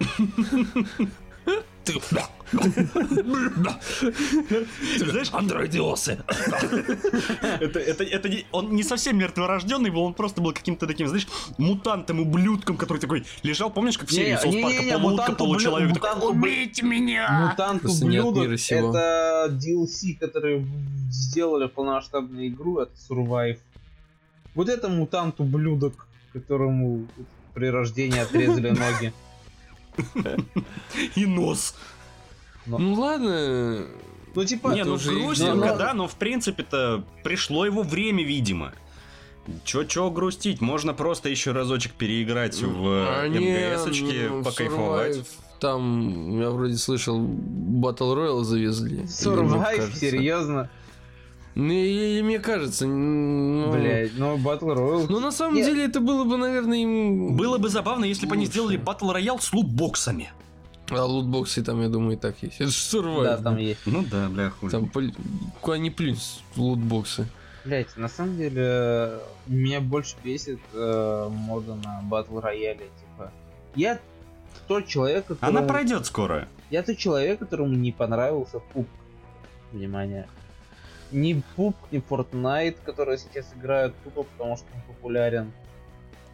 Ты- 1.84 2.00
Ты 4.98 5.10
знаешь, 5.10 5.28
Андроидиосы. 5.32 6.22
это, 7.60 7.78
это, 7.78 8.04
это 8.04 8.28
не, 8.28 8.44
он 8.52 8.74
не 8.74 8.82
совсем 8.82 9.18
мертворожденный 9.18 9.90
был, 9.90 10.02
он 10.02 10.14
просто 10.14 10.40
был 10.40 10.52
каким-то 10.52 10.86
таким, 10.86 11.08
знаешь, 11.08 11.26
мутантом, 11.58 12.20
ублюдком, 12.20 12.76
который 12.76 12.98
такой 12.98 13.24
лежал, 13.42 13.70
помнишь, 13.70 13.98
как 13.98 14.08
в 14.08 14.12
серии 14.12 14.36
Соус 14.36 14.54
Парка, 14.62 14.98
полуутка, 14.98 15.32
получеловек, 15.32 15.94
такой, 15.94 16.10
мутант 16.10 16.24
ублю- 16.24 16.38
убейте 16.38 16.82
меня! 16.82 17.48
Мутант 17.50 17.84
от 17.84 17.90
ублюдок 17.90 18.44
это 18.70 19.48
DLC, 19.50 20.16
который 20.20 20.66
сделали 21.10 21.66
полномасштабную 21.68 22.48
игру, 22.48 22.78
это 22.80 22.92
Survive. 23.08 23.58
Вот 24.54 24.68
это 24.68 24.88
мутант 24.88 25.40
ублюдок, 25.40 26.06
которому 26.32 27.06
при 27.54 27.66
рождении 27.70 28.18
отрезали 28.18 28.70
ноги. 28.70 29.12
И 31.16 31.26
нос. 31.26 31.74
Ну 32.66 32.94
ладно. 32.94 33.86
Ну 34.34 34.44
типа, 34.44 34.68
Не, 34.68 34.84
ну 34.84 34.96
грустненько, 34.96 35.76
да, 35.76 35.94
но 35.94 36.08
в 36.08 36.14
принципе-то 36.16 37.04
пришло 37.22 37.66
его 37.66 37.82
время, 37.82 38.24
видимо. 38.24 38.72
Чё, 39.64 39.84
чё 39.84 40.08
грустить? 40.10 40.60
Можно 40.60 40.94
просто 40.94 41.28
еще 41.28 41.52
разочек 41.52 41.92
переиграть 41.92 42.60
в 42.62 43.20
Они, 43.20 43.38
МГСочки, 43.40 44.28
ну, 44.28 44.44
покайфовать. 44.44 45.16
Survive, 45.16 45.26
Там, 45.58 46.40
я 46.40 46.50
вроде 46.50 46.76
слышал, 46.76 47.20
Battle 47.20 48.14
Royale 48.16 48.44
завезли. 48.44 49.02
Survive, 49.02 49.94
серьезно? 49.96 50.70
Ну, 51.54 51.70
и, 51.70 52.18
и 52.18 52.22
мне 52.22 52.38
кажется, 52.38 52.86
ну... 52.86 53.70
Блять, 53.72 54.12
ну 54.16 54.36
Battle 54.38 54.74
Royale. 54.74 55.06
Ну, 55.08 55.20
на 55.20 55.30
самом 55.30 55.56
Нет. 55.56 55.66
деле, 55.66 55.84
это 55.84 56.00
было 56.00 56.24
бы, 56.24 56.38
наверное, 56.38 56.78
им... 56.78 57.36
Было 57.36 57.58
бы 57.58 57.68
забавно, 57.68 58.06
если 58.06 58.26
бы 58.26 58.34
они 58.34 58.46
сделали 58.46 58.78
Battle 58.78 59.14
Royale 59.14 59.40
с 59.40 59.52
лутбоксами. 59.52 60.32
А 60.90 61.04
лутбоксы 61.04 61.62
там, 61.62 61.80
я 61.82 61.88
думаю, 61.88 62.16
и 62.16 62.20
так 62.20 62.42
есть. 62.42 62.56
Это 62.56 62.70
же 62.70 62.76
Survive. 62.76 63.24
Да, 63.24 63.36
там 63.36 63.56
есть. 63.58 63.80
Ну 63.86 64.04
да, 64.10 64.28
бля, 64.28 64.50
хуй. 64.50 64.70
Там, 64.70 64.88
пол- 64.88 65.14
куда 65.60 65.78
ни 65.78 65.90
плюнь, 65.90 66.18
лутбоксы. 66.56 67.26
Блять, 67.64 67.96
на 67.96 68.08
самом 68.08 68.36
деле, 68.36 69.20
меня 69.46 69.80
больше 69.80 70.16
бесит 70.24 70.58
э, 70.74 71.28
мода 71.30 71.76
на 71.76 72.02
Battle 72.10 72.42
Royale, 72.42 72.78
типа. 72.78 73.32
Я 73.74 74.00
тот 74.68 74.86
человек, 74.86 75.26
которому... 75.26 75.58
Она 75.58 75.66
пройдет 75.66 76.06
скоро. 76.06 76.48
Я 76.70 76.82
тот 76.82 76.98
человек, 76.98 77.38
которому 77.38 77.74
не 77.74 77.92
понравился 77.92 78.58
пуп. 78.58 78.88
Внимание. 79.70 80.28
Ни 81.12 81.42
пуп, 81.56 81.76
ни 81.90 82.00
Fortnite, 82.00 82.76
которые 82.84 83.18
сейчас 83.18 83.46
играют 83.58 83.94
тупо, 84.04 84.22
потому 84.24 84.56
что 84.56 84.66
он 84.74 84.80
популярен. 84.94 85.52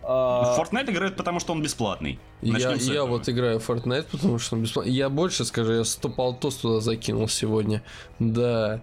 А, 0.03 0.57
Fortnite 0.59 0.91
играют, 0.91 1.17
потому 1.17 1.41
что 1.41 1.53
он 1.53 1.63
бесплатный. 1.63 2.19
Я, 2.41 2.53
Начнем 2.53 2.75
я 2.77 2.93
этого. 2.95 3.07
вот 3.09 3.29
играю 3.29 3.59
в 3.61 3.69
Fortnite, 3.69 4.07
потому 4.11 4.39
что 4.39 4.57
он 4.57 4.63
бесплатный. 4.63 4.93
Я 4.93 5.09
больше 5.09 5.45
скажу, 5.45 5.73
я 5.73 5.85
100 5.85 6.09
полтос 6.11 6.57
туда 6.57 6.81
закинул 6.81 7.29
сегодня. 7.29 7.83
Да. 8.19 8.81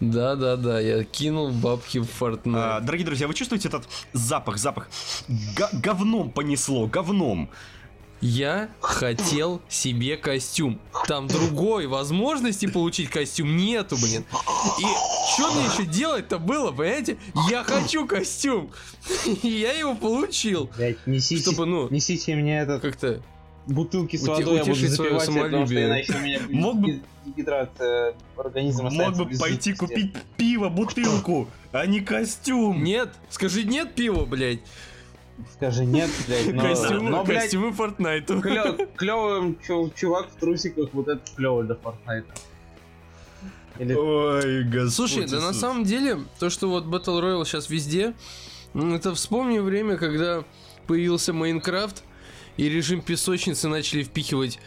Да, 0.00 0.36
да, 0.36 0.56
да, 0.56 0.78
я 0.78 1.02
кинул 1.02 1.50
бабки 1.50 1.98
в 1.98 2.04
Fortnite. 2.22 2.54
А, 2.56 2.80
дорогие 2.80 3.04
друзья, 3.06 3.26
вы 3.26 3.34
чувствуете 3.34 3.68
этот 3.68 3.88
запах, 4.12 4.58
запах? 4.58 4.88
Га- 5.56 5.70
говном 5.72 6.30
понесло, 6.30 6.86
говном. 6.86 7.50
Я 8.20 8.68
хотел 8.80 9.62
себе 9.68 10.16
костюм. 10.16 10.80
Там 11.06 11.28
другой 11.28 11.86
возможности 11.86 12.66
получить 12.66 13.10
костюм 13.10 13.56
нету, 13.56 13.96
блин. 13.96 14.24
И 14.80 14.84
что 15.34 15.52
мне 15.52 15.64
еще 15.66 15.84
делать-то 15.86 16.38
было, 16.38 16.72
понимаете? 16.72 17.16
Я 17.48 17.62
хочу 17.62 18.06
костюм. 18.06 18.70
И 19.42 19.48
я 19.48 19.72
его 19.72 19.94
получил. 19.94 20.68
Блять, 20.76 20.98
несите, 21.06 21.42
Чтобы, 21.42 21.66
ну, 21.66 21.88
несите 21.90 22.34
мне 22.34 22.58
этот 22.60 22.82
как-то... 22.82 23.22
бутылки 23.66 24.16
с 24.16 24.26
водой, 24.26 24.56
я 24.56 24.64
буду 24.64 24.74
запивать, 24.74 25.26
потому 25.26 25.66
что 25.66 25.86
иначе 25.86 26.12
у 26.14 26.18
меня 26.20 26.40
Мог 26.50 26.76
бы- 26.76 27.00
дегидрация 27.24 28.14
организма. 28.36 28.90
Мог 28.90 29.14
бы 29.16 29.26
пойти 29.38 29.74
купить 29.74 30.14
пиво, 30.36 30.68
бутылку, 30.70 31.48
а 31.72 31.86
не 31.86 32.00
костюм. 32.00 32.82
Нет, 32.82 33.10
скажи 33.30 33.62
нет 33.64 33.94
пива, 33.94 34.24
блядь. 34.24 34.60
Скажи 35.54 35.84
нет, 35.84 36.10
блядь, 36.26 36.52
но... 36.52 36.62
Костюмы, 36.62 37.10
но, 37.10 37.24
блядь, 37.24 37.42
костюмы 37.42 37.70
Fortnite. 37.70 38.94
клевый 38.96 39.56
чувак 39.94 40.30
в 40.30 40.40
трусиках, 40.40 40.88
вот 40.92 41.08
это 41.08 41.22
клево 41.36 41.62
для 41.62 41.76
Fortnite. 41.76 42.26
Или 43.78 43.94
Ой, 43.94 44.64
господи. 44.64 44.88
Слушай, 44.90 45.26
да 45.28 45.40
на 45.40 45.52
самом 45.52 45.84
деле, 45.84 46.18
то, 46.40 46.50
что 46.50 46.68
вот 46.68 46.84
Battle 46.86 47.20
Royale 47.22 47.44
сейчас 47.44 47.70
везде, 47.70 48.14
это 48.74 49.14
вспомни 49.14 49.60
время, 49.60 49.96
когда 49.96 50.42
появился 50.88 51.32
Майнкрафт, 51.32 52.02
и 52.56 52.68
режим 52.68 53.00
песочницы 53.00 53.68
начали 53.68 54.02
впихивать, 54.02 54.58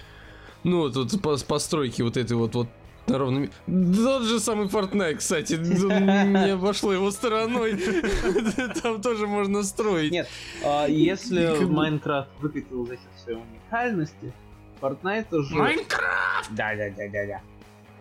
ну, 0.63 0.79
вот, 0.79 0.95
вот 0.95 1.13
пос- 1.15 1.45
постройки 1.45 2.01
вот 2.01 2.15
этой 2.15 2.37
вот, 2.37 2.55
вот 2.55 2.67
на 3.07 3.17
ровном... 3.17 3.41
ми- 3.67 3.95
Тот 3.95 4.23
же 4.23 4.39
самый 4.39 4.67
Fortnite, 4.67 5.15
кстати, 5.15 5.53
не 5.53 6.51
обошло 6.53 6.93
его 6.93 7.11
стороной. 7.11 7.77
Там 8.83 9.01
тоже 9.01 9.27
можно 9.27 9.63
строить. 9.63 10.11
Нет, 10.11 10.27
а, 10.63 10.87
если 10.87 11.65
Майнкрафт 11.65 12.29
выкатил 12.39 12.85
за 12.87 12.93
счет 12.93 13.19
своей 13.23 13.39
уникальности, 13.39 14.33
Fortnite 14.81 15.35
уже... 15.35 15.55
Майнкрафт! 15.55 16.51
Да, 16.51 16.75
да, 16.75 16.89
да, 16.89 17.03
да, 17.11 17.27
да. 17.27 17.41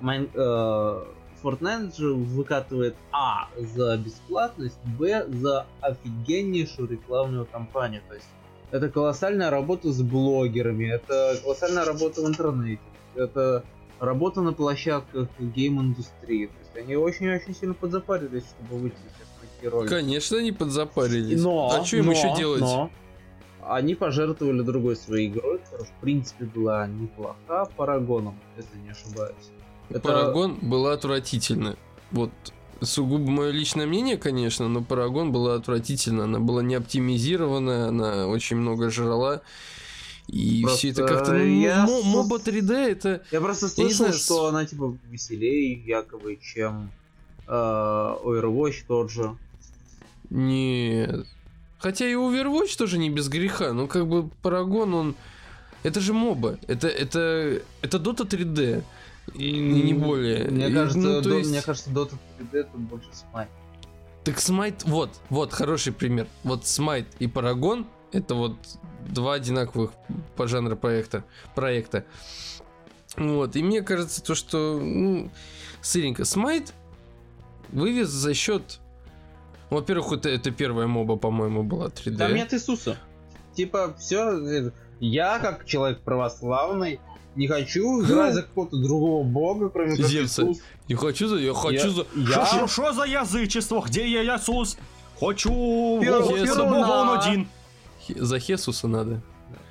Майн... 0.00 0.28
э, 0.34 1.04
Fortnite 1.42 1.96
же 1.96 2.12
выкатывает 2.14 2.94
А 3.12 3.48
за 3.58 3.96
бесплатность, 3.96 4.78
Б 4.98 5.26
за 5.28 5.66
офигеннейшую 5.80 6.88
рекламную 6.88 7.46
кампанию. 7.46 8.02
То 8.08 8.14
есть 8.14 8.28
это 8.70 8.88
колоссальная 8.88 9.50
работа 9.50 9.90
с 9.92 10.00
блогерами, 10.02 10.86
это 10.86 11.36
колоссальная 11.42 11.84
работа 11.84 12.22
в 12.22 12.28
интернете, 12.28 12.82
это 13.14 13.64
работа 14.00 14.40
на 14.40 14.52
площадках 14.52 15.28
гейм-индустрии. 15.38 16.46
То 16.46 16.58
есть 16.58 16.76
они 16.76 16.96
очень-очень 16.96 17.54
сильно 17.54 17.74
подзапарились, 17.74 18.44
чтобы 18.44 18.80
выйти 18.80 18.96
сейчас 18.96 19.62
на 19.62 19.70
ролики. 19.70 19.90
Конечно, 19.90 20.38
они 20.38 20.52
подзапарились. 20.52 21.40
Но, 21.40 21.70
а 21.70 21.84
что 21.84 21.98
им 21.98 22.06
но, 22.06 22.12
еще 22.12 22.34
делать? 22.36 22.60
но 22.60 22.90
они 23.62 23.94
пожертвовали 23.94 24.62
другой 24.62 24.96
своей 24.96 25.28
игрой, 25.28 25.58
которая 25.58 25.86
в 25.86 26.00
принципе 26.00 26.46
была 26.46 26.86
неплоха, 26.86 27.66
Парагоном, 27.76 28.38
если 28.56 28.78
не 28.78 28.90
ошибаюсь. 28.90 29.50
Это- 29.90 30.00
Парагон 30.00 30.58
была 30.62 30.94
отвратительна. 30.94 31.76
Вот 32.10 32.30
сугубо 32.80 33.30
мое 33.30 33.50
личное 33.50 33.86
мнение, 33.86 34.16
конечно, 34.16 34.68
но 34.68 34.82
Парагон 34.82 35.30
была 35.32 35.54
отвратительна. 35.54 36.24
Она 36.24 36.40
была 36.40 36.62
не 36.62 36.74
оптимизирована, 36.74 37.88
она 37.88 38.26
очень 38.26 38.56
много 38.56 38.90
жрала. 38.90 39.42
И 40.31 40.62
Просто 40.62 40.79
все 40.79 40.88
это 40.90 41.07
как-то... 41.07 41.33
Ну, 41.33 41.45
я 41.45 41.85
мо- 41.87 42.03
моба 42.03 42.37
3D 42.37 42.73
это... 42.73 43.23
Я 43.33 43.40
просто 43.40 43.66
Я 43.66 43.71
слышал, 43.73 43.97
знаю, 43.97 44.12
что 44.12 44.47
она 44.47 44.64
типа 44.64 44.97
веселее 45.11 45.73
якобы, 45.73 46.38
чем 46.40 46.90
э, 47.49 47.51
Overwatch 47.53 48.85
тот 48.87 49.11
же. 49.11 49.37
Нет. 50.31 51.27
Хотя 51.79 52.07
и 52.09 52.14
Overwatch 52.14 52.77
тоже 52.79 52.99
не 52.99 53.11
без 53.11 53.29
греха, 53.29 53.73
но 53.73 53.87
как 53.87 54.07
бы 54.07 54.29
Парагон, 54.43 54.95
он... 54.95 55.14
Это 55.83 55.99
же 56.01 56.12
моба. 56.12 56.59
Это, 56.69 56.87
это, 56.88 57.61
это 57.83 57.97
Dota 57.99 58.29
3D. 58.29 58.85
И 59.35 59.53
не 59.53 59.95
более. 59.95 60.45
Мне 60.49 60.69
И, 60.69 60.73
кажется, 60.75 60.99
ну, 60.99 61.21
До- 61.23 61.38
есть- 61.38 61.51
мне 61.51 61.62
кажется, 61.62 61.90
Dota 61.90 62.14
3D 62.38 62.59
это 62.59 62.77
больше 62.77 63.09
смайт. 63.12 63.49
Так 64.23 64.38
Смайт, 64.38 64.85
вот, 64.85 65.11
вот, 65.31 65.53
хороший 65.53 65.93
пример. 65.95 66.27
Вот 66.45 66.66
Смайт 66.66 67.07
и 67.19 67.27
Парагон 67.27 67.87
это 68.12 68.35
вот 68.35 68.57
два 69.08 69.34
одинаковых 69.34 69.90
по 70.36 70.46
жанру 70.46 70.76
проекта. 70.76 71.24
проекта. 71.54 72.04
Вот, 73.16 73.56
и 73.56 73.62
мне 73.62 73.82
кажется, 73.82 74.22
то, 74.22 74.34
что, 74.34 74.78
ну, 74.80 75.30
сыренько, 75.80 76.24
Смайт 76.24 76.72
вывез 77.70 78.08
за 78.08 78.34
счет... 78.34 78.80
Во-первых, 79.68 80.12
это, 80.12 80.28
это 80.28 80.50
первая 80.50 80.86
моба, 80.86 81.16
по-моему, 81.16 81.62
была 81.62 81.86
3D. 81.86 82.16
Там 82.16 82.34
нет 82.34 82.52
Иисуса. 82.52 82.96
Типа, 83.54 83.94
все. 83.98 84.72
Я, 84.98 85.38
как 85.38 85.64
человек 85.64 86.00
православный, 86.00 86.98
не 87.36 87.46
хочу 87.46 88.02
играть 88.04 88.34
за 88.34 88.42
какого-то 88.42 88.76
другого 88.76 89.22
бога, 89.24 89.68
кроме 89.70 89.96
как 89.96 90.06
Зевса. 90.06 90.42
Иисус. 90.42 90.58
Не 90.88 90.94
хочу 90.96 91.28
за... 91.28 91.36
Я 91.36 91.54
хочу 91.54 91.88
Я- 91.88 91.90
за... 91.90 92.06
Я... 92.16 92.68
Что 92.68 92.92
за 92.92 93.04
язычество? 93.04 93.80
Где 93.86 94.08
я 94.10 94.22
Иисус? 94.36 94.76
Хочу 95.18 96.00
Пер- 96.00 96.20
Бога 96.22 96.34
Пер- 96.34 96.64
Бога, 96.68 96.90
он 97.02 97.18
один. 97.20 97.48
За 98.18 98.38
Хесуса 98.38 98.88
надо. 98.88 99.23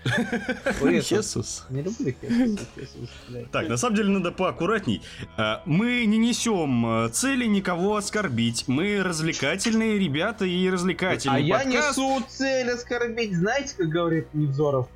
Хесус. 1.02 1.66
Не 1.70 1.82
люблю 1.82 2.14
Хесус. 2.22 3.10
Так, 3.52 3.68
на 3.68 3.78
самом 3.78 3.96
деле 3.96 4.10
надо 4.10 4.32
поаккуратней. 4.32 5.02
А, 5.38 5.62
Мы 5.66 6.06
не 6.06 6.18
несем 6.18 7.06
э, 7.06 7.10
цели 7.10 7.46
никого 7.46 7.96
оскорбить. 7.98 8.66
Мы 8.68 9.04
развлекательные 9.04 10.00
ребята 10.00 10.46
и 10.46 10.68
А 10.68 10.72
развлекательный 10.72 11.44
я 11.44 11.64
несу 11.64 12.22
цель 12.28 12.70
оскорбить. 12.70 13.36
Знаете, 13.36 13.76
как 13.78 13.88
говорит 13.88 14.34
Невзоров? 14.34 14.88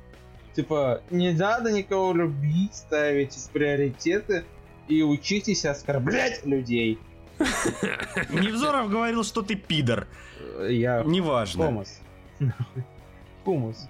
Типа, 0.54 1.02
не 1.10 1.32
надо 1.32 1.72
никого 1.72 2.12
любить, 2.12 2.74
ставить 2.74 3.34
в 3.34 3.50
приоритеты 3.50 4.44
и 4.88 5.02
учитесь 5.02 5.64
оскорблять 5.64 6.46
людей. 6.46 6.98
Невзоров 8.30 8.88
говорил, 8.88 9.24
что 9.24 9.42
ты 9.42 9.56
пидор. 9.56 10.06
Я 10.68 11.02
Неважно. 11.04 11.66
Хомос. 11.66 12.00
Хумус. 13.44 13.88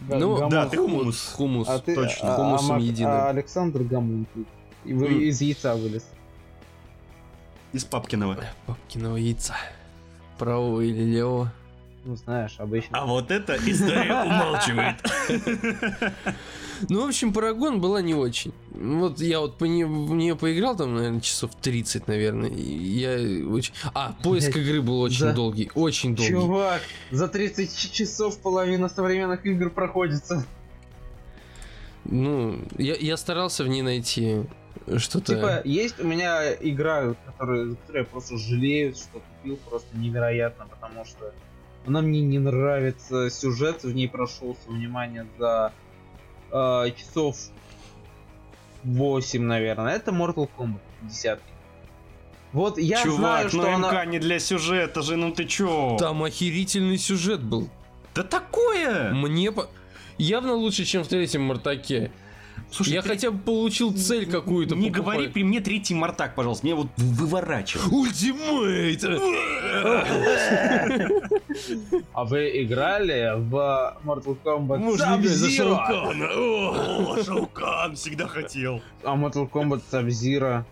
Ну, 0.00 0.36
гамус. 0.36 0.52
да, 0.52 0.66
ты 0.68 0.76
хумус. 0.76 1.32
хумус. 1.36 1.68
А 1.68 1.78
ты, 1.80 1.94
точно. 1.94 2.34
а- 2.34 2.36
Хумусом 2.36 2.76
а 2.76 2.80
единым. 2.80 3.10
а 3.12 3.28
Александр 3.30 3.82
Гамункин. 3.82 4.46
И 4.84 4.92
вы- 4.92 5.06
М. 5.08 5.20
из 5.20 5.40
яйца 5.40 5.74
вылез. 5.74 6.06
Из 7.72 7.84
Папкиного. 7.84 8.38
Папкиного 8.66 9.16
яйца. 9.16 9.54
Правого 10.38 10.80
или 10.80 11.02
левого? 11.04 11.52
Ну, 12.04 12.14
знаешь, 12.16 12.54
обычно. 12.58 12.98
А 12.98 13.06
вот 13.06 13.30
эта 13.30 13.56
история 13.56 14.22
умалчивает. 14.22 14.96
Ну, 16.88 17.04
в 17.04 17.08
общем, 17.08 17.32
Парагон 17.32 17.80
была 17.80 18.02
не 18.02 18.14
очень. 18.14 18.52
Вот 18.70 19.20
я 19.20 19.40
вот 19.40 19.58
по 19.58 19.64
нее, 19.64 19.86
в 19.86 20.14
нее 20.14 20.36
поиграл 20.36 20.76
там, 20.76 20.94
наверное, 20.94 21.20
часов 21.20 21.54
30, 21.60 22.06
наверное. 22.08 22.48
и 22.50 22.62
Я 22.62 23.46
очень... 23.48 23.74
А, 23.94 24.14
поиск 24.22 24.52
Блядь, 24.52 24.66
игры 24.66 24.82
был 24.82 25.00
очень 25.00 25.18
за- 25.18 25.32
долгий. 25.32 25.70
Очень 25.74 26.14
долгий. 26.14 26.32
Чувак, 26.32 26.82
за 27.10 27.28
30 27.28 27.76
ч- 27.76 27.90
часов 27.90 28.38
половина 28.38 28.88
современных 28.88 29.44
игр 29.46 29.70
проходится. 29.70 30.44
Ну, 32.04 32.58
я, 32.78 32.94
я 32.94 33.16
старался 33.16 33.64
в 33.64 33.68
ней 33.68 33.82
найти 33.82 34.42
что-то... 34.96 35.34
Типа, 35.34 35.60
есть 35.64 36.00
у 36.00 36.06
меня 36.06 36.54
игра, 36.54 37.14
которую, 37.26 37.76
которую 37.76 38.04
я 38.04 38.04
просто 38.04 38.38
жалею, 38.38 38.94
что 38.94 39.20
купил 39.20 39.56
просто 39.68 39.96
невероятно, 39.96 40.66
потому 40.66 41.04
что 41.04 41.32
она 41.86 42.00
мне 42.00 42.20
не 42.20 42.38
нравится, 42.38 43.30
сюжет 43.30 43.82
в 43.82 43.92
ней 43.94 44.08
прошелся, 44.08 44.60
внимание, 44.68 45.26
за 45.38 45.72
э, 46.52 46.90
часов 46.96 47.36
8, 48.84 49.42
наверное. 49.42 49.96
Это 49.96 50.10
Mortal 50.10 50.48
Kombat 50.56 50.80
10. 51.02 51.38
Вот 52.52 52.78
я 52.78 53.02
Чувак, 53.02 53.18
знаю, 53.18 53.48
что 53.50 53.58
ну 53.58 53.74
она... 53.74 53.88
МК 53.88 54.06
не 54.06 54.18
для 54.18 54.38
сюжета 54.38 55.02
же, 55.02 55.16
ну 55.16 55.32
ты 55.32 55.44
чё? 55.44 55.96
Там 55.98 56.22
охерительный 56.22 56.98
сюжет 56.98 57.42
был. 57.42 57.68
Да 58.14 58.22
такое! 58.22 59.12
Мне 59.12 59.52
по... 59.52 59.68
Явно 60.16 60.54
лучше, 60.54 60.84
чем 60.84 61.04
в 61.04 61.08
третьем 61.08 61.42
Мартаке. 61.42 62.10
Слушай, 62.70 62.94
я 62.94 63.02
ты 63.02 63.08
хотя 63.08 63.30
бы 63.30 63.38
получил 63.38 63.96
цель 63.96 64.30
какую-то. 64.30 64.74
Не 64.76 64.90
покупать. 64.90 65.14
говори 65.16 65.28
при 65.28 65.42
мне 65.42 65.60
третий 65.60 65.94
Мартак, 65.94 66.34
пожалуйста, 66.34 66.66
мне 66.66 66.74
вот 66.74 66.88
выворачивай. 66.96 67.84
Ultimate! 67.90 69.04
А 72.12 72.24
вы 72.24 72.62
играли 72.62 73.32
в 73.36 73.96
Mortal 74.04 74.36
Kombat 74.44 74.78
Можно 74.78 75.22
за? 75.22 75.50
Шаукана! 75.50 76.28
О, 76.34 77.22
Шаукан, 77.24 77.96
всегда 77.96 78.28
хотел. 78.28 78.82
А 79.02 79.16
Mortal 79.16 79.50
Kombat 79.50 79.82
Sub-Zero, 79.90 80.64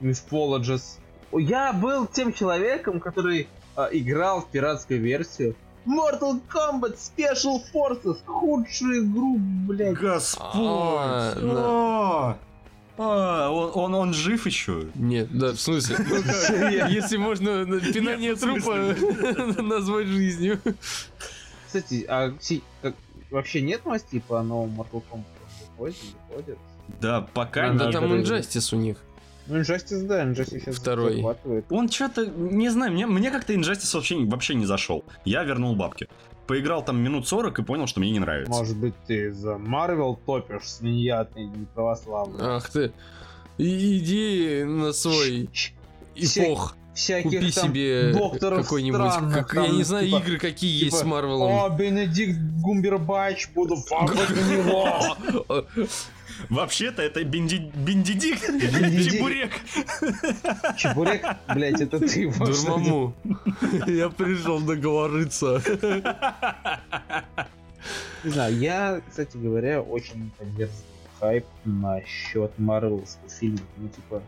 Mythologies. 0.00 0.98
Я 1.32 1.72
был 1.72 2.06
тем 2.06 2.32
человеком, 2.32 3.00
который 3.00 3.48
а, 3.76 3.88
играл 3.92 4.42
в 4.42 4.48
пиратскую 4.48 5.00
версию. 5.00 5.56
Mortal 5.86 6.40
Kombat 6.52 6.96
Special 6.96 7.60
Forces, 7.72 8.18
худшую 8.26 9.04
игру, 9.06 9.36
блядь. 9.38 9.94
Господь! 9.96 10.50
А, 10.54 12.36
А, 12.98 13.46
а, 13.46 13.50
он, 13.50 13.70
он, 13.74 13.94
он 13.94 14.12
жив 14.14 14.44
еще? 14.46 14.88
Нет, 14.94 15.28
да, 15.36 15.52
в 15.52 15.60
смысле? 15.60 15.96
Ну 16.06 16.68
Если 16.88 17.16
можно 17.16 17.64
на- 17.64 17.80
пинание 17.80 18.34
трупа 18.36 18.76
назвать 19.62 20.06
жизнью. 20.06 20.60
Кстати, 21.66 22.04
а 22.08 22.34
вообще 23.30 23.62
нет 23.62 23.84
новостей 23.86 24.20
по 24.20 24.42
новому 24.42 24.84
Mortal 24.92 25.02
Kombat? 25.10 25.24
Да, 27.00 27.22
пока 27.32 27.66
А, 27.66 27.72
не. 27.72 27.78
Да 27.78 27.90
там. 27.92 28.04
Injustice 28.12 28.74
у 28.74 28.78
них. 28.78 28.98
Ну, 29.50 29.60
Injustice, 29.60 30.06
да, 30.06 30.24
Injustice 30.24 30.60
сейчас 30.60 30.76
Второй. 30.76 31.16
захватывает. 31.16 31.64
Он 31.70 31.88
что-то, 31.90 32.26
не 32.26 32.68
знаю, 32.68 32.92
мне, 32.92 33.06
мне 33.06 33.30
как-то 33.30 33.52
Injustice 33.52 33.94
вообще, 33.94 34.24
вообще 34.24 34.54
не 34.54 34.64
зашел. 34.66 35.04
Я 35.24 35.42
вернул 35.42 35.74
бабки. 35.76 36.08
Поиграл 36.46 36.84
там 36.84 37.00
минут 37.00 37.28
40 37.28 37.58
и 37.58 37.62
понял, 37.62 37.86
что 37.86 38.00
мне 38.00 38.10
не 38.10 38.18
нравится. 38.20 38.52
Может 38.52 38.76
быть, 38.76 38.94
ты 39.06 39.30
за 39.32 39.52
Marvel 39.54 40.16
топишь, 40.24 40.68
свинья 40.68 41.24
ты 41.24 41.40
не 41.40 41.66
православная. 41.74 42.56
Ах 42.56 42.70
ты. 42.70 42.92
И- 43.58 43.98
Иди 43.98 44.64
на 44.64 44.92
свой 44.92 45.48
эпох. 46.16 46.76
Всяких 46.94 47.30
Купи 47.30 47.52
там 47.52 47.64
себе 47.68 48.12
какой-нибудь, 48.40 49.12
странных, 49.12 49.46
как, 49.46 49.54
я 49.54 49.68
там, 49.68 49.76
не 49.76 49.84
знаю, 49.84 50.06
типа- 50.06 50.18
игры 50.18 50.38
какие 50.38 50.84
есть 50.84 50.96
с 50.96 50.98
типа, 50.98 51.08
Марвелом. 51.08 51.52
О, 51.52 51.68
Бенедикт 51.70 52.38
Гумбербач, 52.60 53.48
буду 53.54 53.76
на 53.76 54.56
него. 54.56 55.16
Вообще-то 56.48 57.02
это 57.02 57.22
Бенди... 57.24 57.70
Бендидикт, 57.74 58.48
Бенедикт. 58.48 59.12
Чебурек. 59.12 59.52
Чебурек, 60.76 61.24
блять, 61.54 61.80
это 61.80 62.00
ты. 62.00 62.32
Дурмаму. 62.32 63.14
Я 63.86 64.08
пришел 64.08 64.60
договориться. 64.60 65.62
Не 68.24 68.30
знаю, 68.30 68.58
я, 68.58 69.00
кстати 69.08 69.36
говоря, 69.36 69.80
очень 69.80 70.30
поддерживаю 70.38 70.84
хайп 71.20 71.44
насчет 71.64 72.58
марвелских 72.58 73.30
фильмов. 73.30 73.62
Ну, 73.76 73.88
типа, 73.88 74.22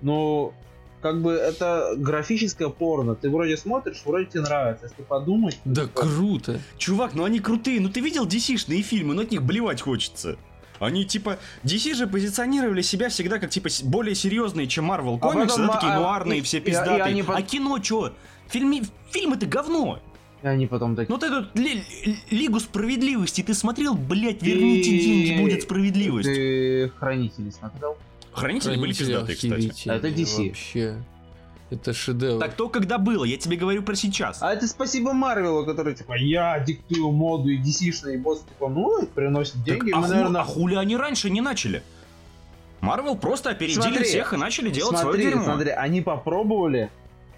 ну, 0.00 0.54
как 1.02 1.20
бы 1.20 1.32
это 1.32 1.94
графическое 1.96 2.68
порно. 2.68 3.14
Ты 3.14 3.30
вроде 3.30 3.56
смотришь, 3.56 4.02
вроде 4.04 4.26
тебе 4.26 4.40
нравится. 4.42 4.86
Если 4.86 5.02
подумать, 5.02 5.58
ну, 5.64 5.74
Да 5.74 5.82
типа, 5.82 6.00
круто. 6.00 6.60
Чувак, 6.78 7.14
ну 7.14 7.24
они 7.24 7.40
крутые. 7.40 7.80
Ну 7.80 7.88
ты 7.88 8.00
видел 8.00 8.26
DC-шные 8.26 8.82
фильмы, 8.82 9.14
но 9.14 9.22
от 9.22 9.30
них 9.30 9.42
блевать 9.42 9.82
хочется. 9.82 10.36
Они 10.78 11.04
типа 11.04 11.38
DC 11.64 11.94
же 11.94 12.06
позиционировали 12.06 12.82
себя 12.82 13.08
всегда 13.08 13.38
как 13.38 13.50
типа 13.50 13.68
более 13.84 14.14
серьезные, 14.14 14.66
чем 14.66 14.90
Marvel 14.90 15.16
А 15.16 15.18
комиксы, 15.18 15.56
потом, 15.56 15.66
да, 15.68 15.72
такие 15.74 15.92
а, 15.92 16.00
нуарные, 16.00 16.38
и- 16.40 16.42
все 16.42 16.58
и- 16.58 16.60
и 16.60 16.64
пиздатые. 16.64 17.02
они 17.02 17.22
под- 17.22 17.36
А 17.36 17.42
кино 17.42 17.78
чё? 17.78 18.12
Фильми... 18.48 18.82
Фильм 19.10 19.32
это 19.32 19.46
говно. 19.46 20.00
и 20.42 20.46
они 20.46 20.66
потом 20.66 20.94
такие... 20.94 21.08
Ну 21.08 21.14
вот 21.18 21.22
эту 21.24 21.58
Ли- 21.58 21.82
Ли- 22.04 22.18
Лигу 22.30 22.60
справедливости 22.60 23.42
ты 23.42 23.54
смотрел, 23.54 23.94
блять, 23.94 24.42
верните 24.42 24.90
Ты- 24.90 24.98
деньги, 25.00 25.40
будет 25.40 25.62
справедливость. 25.62 26.28
Ты 26.28 26.92
Хранители 26.98 27.50
смотрел? 27.50 27.96
Хранители 28.32 28.76
были 28.76 28.92
Хранители 28.92 29.06
пиздатые, 29.06 29.36
кстати. 29.36 29.88
Это 29.88 30.08
DC. 30.08 30.48
Вообще. 30.48 31.02
Это 31.70 31.92
шедевр. 31.92 32.38
Так 32.38 32.54
то 32.54 32.68
когда 32.68 32.98
было, 32.98 33.24
я 33.24 33.36
тебе 33.36 33.56
говорю 33.56 33.82
про 33.82 33.94
сейчас. 33.96 34.40
А 34.40 34.52
это 34.52 34.68
спасибо 34.68 35.12
Марвелу, 35.12 35.66
который 35.66 35.94
типа 35.94 36.14
я 36.16 36.60
диктую 36.60 37.10
моду 37.10 37.48
и 37.48 37.58
DC-шные 37.60 38.18
боссы 38.18 38.44
типа 38.46 38.68
ну 38.68 39.06
приносят 39.06 39.54
Так, 39.54 39.64
деньги, 39.64 39.90
а, 39.92 39.96
мы 39.96 40.04
ху- 40.04 40.12
наверное 40.12 40.40
а 40.42 40.44
хули 40.44 40.74
они 40.76 40.96
раньше 40.96 41.28
не 41.28 41.40
начали? 41.40 41.82
Марвел 42.80 43.16
просто 43.16 43.50
опередили 43.50 43.80
Смотри, 43.80 44.04
всех 44.04 44.32
и 44.32 44.36
начали 44.36 44.70
делать 44.70 44.98
смотри, 44.98 45.22
свое 45.22 45.34
дерьмо. 45.34 45.44
смотри, 45.44 45.70
они 45.70 46.02
попробовали 46.02 46.90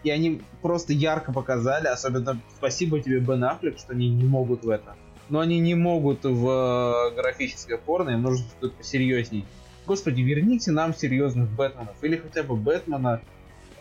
и 0.02 0.10
они 0.10 0.42
просто 0.62 0.92
ярко 0.92 1.32
показали, 1.32 1.86
особенно 1.86 2.40
спасибо 2.56 3.00
тебе 3.00 3.20
Бен 3.20 3.44
Аффлек, 3.44 3.78
что 3.78 3.92
они 3.92 4.08
не 4.08 4.24
могут 4.24 4.64
в 4.64 4.70
это. 4.70 4.96
Но 5.28 5.40
они 5.40 5.58
не 5.60 5.74
могут 5.74 6.24
в 6.24 6.48
э, 6.48 7.14
графическое 7.14 7.76
порно, 7.76 8.10
им 8.10 8.22
нужно 8.22 8.46
что-то 8.58 8.74
посерьезней. 8.76 9.44
Господи, 9.86 10.20
верните 10.20 10.70
нам 10.70 10.94
серьезных 10.94 11.50
Бэтменов. 11.50 11.96
Или 12.02 12.16
хотя 12.16 12.42
бы 12.42 12.56
Бэтмена. 12.56 13.20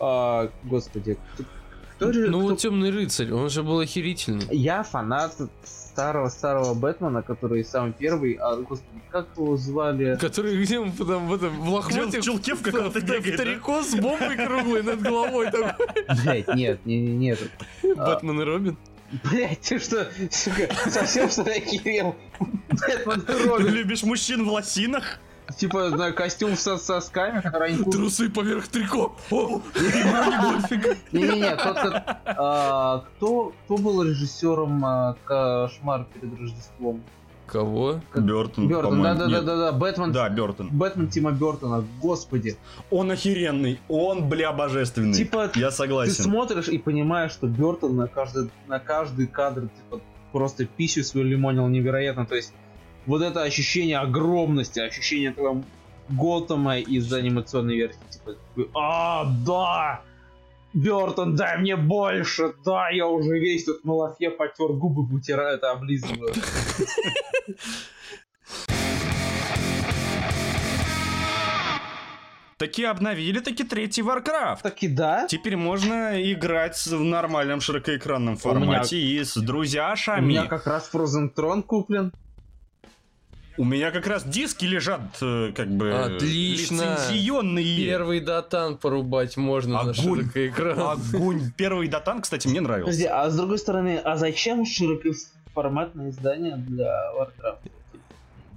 А, 0.00 0.50
господи, 0.64 1.16
кто- 1.96 2.12
же- 2.12 2.28
Ну 2.30 2.38
кто- 2.38 2.48
вот 2.50 2.58
Темный 2.58 2.90
рыцарь, 2.90 3.32
он 3.32 3.48
же 3.50 3.62
был 3.62 3.80
охерительный. 3.80 4.46
Я 4.50 4.82
фанат 4.82 5.34
старого-старого 5.64 6.74
Бэтмена, 6.74 7.22
который 7.22 7.64
самый 7.64 7.92
первый. 7.92 8.34
А, 8.34 8.56
господи, 8.56 9.00
как 9.10 9.26
его 9.36 9.56
звали? 9.56 10.16
Который 10.20 10.62
где 10.62 10.78
он 10.78 10.92
там 10.92 11.26
в 11.26 11.34
этом 11.34 11.60
в 11.60 11.68
лохмотьях 11.70 12.22
в 12.22 12.24
чулке 12.24 12.54
в 12.54 12.62
каком-то 12.62 13.00
в- 13.00 13.02
в- 13.02 13.04
бегает, 13.04 13.40
в 13.40 13.42
трико 13.42 13.82
с 13.82 13.94
бомбой 13.96 14.36
круглой 14.36 14.82
над 14.84 15.00
головой 15.02 15.50
такой. 15.50 15.72
Блять, 16.22 16.54
нет, 16.54 16.86
не, 16.86 17.00
не, 17.00 17.16
нет. 17.16 17.38
А, 17.96 18.14
Бэтмен 18.14 18.40
и 18.40 18.44
Робин. 18.44 18.76
Блять, 19.24 19.60
ты 19.62 19.78
что, 19.80 20.06
сука, 20.30 20.68
совсем 20.88 21.28
что 21.30 21.42
ли 21.44 21.52
охерел? 21.58 22.14
Бэтмен 22.68 23.20
и 23.20 23.24
Ты 23.26 23.48
Робин. 23.48 23.68
любишь 23.72 24.02
мужчин 24.04 24.44
в 24.46 24.52
лосинах? 24.52 25.18
Типа, 25.56 25.88
на 25.90 26.12
костюм 26.12 26.56
со 26.56 26.76
сосками, 26.78 27.40
который 27.40 27.70
они... 27.72 27.84
Трусы 27.84 28.28
поверх 28.28 28.68
трико. 28.68 29.16
О, 29.30 29.60
Не-не-не, 31.12 31.56
тот, 31.56 31.76
как- 31.78 32.18
а, 32.24 33.04
кто, 33.16 33.52
кто 33.64 33.76
был 33.78 34.02
режиссером 34.02 34.84
а, 34.84 35.16
«Кошмар 35.24 36.06
перед 36.14 36.38
Рождеством»? 36.38 37.02
Кого? 37.46 38.00
Бертон, 38.14 38.68
Бертон, 38.68 39.02
да-да-да-да, 39.02 39.72
Бэтмен, 39.72 40.12
Да, 40.12 40.28
Бертон. 40.28 40.68
Бэтмен 40.70 41.08
Тима 41.08 41.32
Бертона, 41.32 41.82
господи. 41.98 42.58
Он 42.90 43.10
охеренный, 43.10 43.80
он, 43.88 44.28
бля, 44.28 44.52
божественный. 44.52 45.14
Типа, 45.14 45.50
Я 45.54 45.70
Ты 45.70 45.76
согласен. 45.76 46.24
смотришь 46.24 46.68
и 46.68 46.76
понимаешь, 46.76 47.32
что 47.32 47.46
Бертон 47.46 47.96
на 47.96 48.06
каждый, 48.06 48.50
на 48.66 48.78
каждый 48.78 49.26
кадр 49.28 49.62
типа, 49.62 50.02
просто 50.30 50.66
писю 50.66 51.02
свою 51.04 51.26
лимонил 51.26 51.66
невероятно. 51.68 52.26
То 52.26 52.34
есть 52.34 52.52
вот 53.06 53.22
это 53.22 53.42
ощущение 53.42 53.98
огромности, 53.98 54.80
ощущение 54.80 55.30
этого 55.30 55.64
Готэма 56.08 56.78
из 56.78 57.12
анимационной 57.12 57.76
версии. 57.76 57.98
Типа, 58.10 58.36
а, 58.74 59.24
да! 59.46 60.02
Бертон, 60.74 61.34
дай 61.34 61.58
мне 61.58 61.76
больше! 61.76 62.54
Да, 62.64 62.88
я 62.90 63.06
уже 63.06 63.38
весь 63.38 63.64
тут 63.64 63.84
на 63.84 63.94
лафе 63.94 64.30
потер 64.30 64.72
губы, 64.72 65.04
вытираю 65.04 65.56
это, 65.56 65.70
облизываю. 65.70 66.34
Таки 72.58 72.82
обновили, 72.82 73.38
таки 73.38 73.62
третий 73.62 74.02
Warcraft. 74.02 74.58
Так 74.62 74.82
и 74.82 74.88
да. 74.88 75.26
Теперь 75.28 75.56
можно 75.56 76.20
играть 76.32 76.76
в 76.86 77.04
нормальном 77.04 77.60
широкоэкранном 77.60 78.36
формате 78.36 78.98
и 78.98 79.22
с 79.22 79.36
У 79.36 79.42
друзьяшами. 79.42 80.26
меня 80.26 80.46
как 80.46 80.66
раз 80.66 80.90
Frozen 80.92 81.32
Throne 81.32 81.62
куплен. 81.62 82.12
У 83.58 83.64
меня 83.64 83.90
как 83.90 84.06
раз 84.06 84.24
диски 84.24 84.64
лежат, 84.64 85.00
э, 85.20 85.52
как 85.54 85.68
бы, 85.68 85.92
Отлично. 85.92 86.96
лицензионные. 87.10 87.84
Первый 87.84 88.20
датан 88.20 88.76
порубать 88.76 89.36
можно 89.36 89.74
на 89.74 89.80
Огонь. 89.80 89.94
широкий 89.94 90.48
экран. 90.48 90.78
Огонь. 90.80 91.52
Первый 91.56 91.88
датан, 91.88 92.22
кстати, 92.22 92.46
мне 92.46 92.60
нравился. 92.60 92.86
Подожди, 92.86 93.06
а 93.06 93.28
с 93.28 93.36
другой 93.36 93.58
стороны, 93.58 94.00
а 94.02 94.16
зачем 94.16 94.64
широкоформатное 94.64 96.10
издание 96.10 96.56
для 96.56 96.94
Warcraft? 97.18 97.57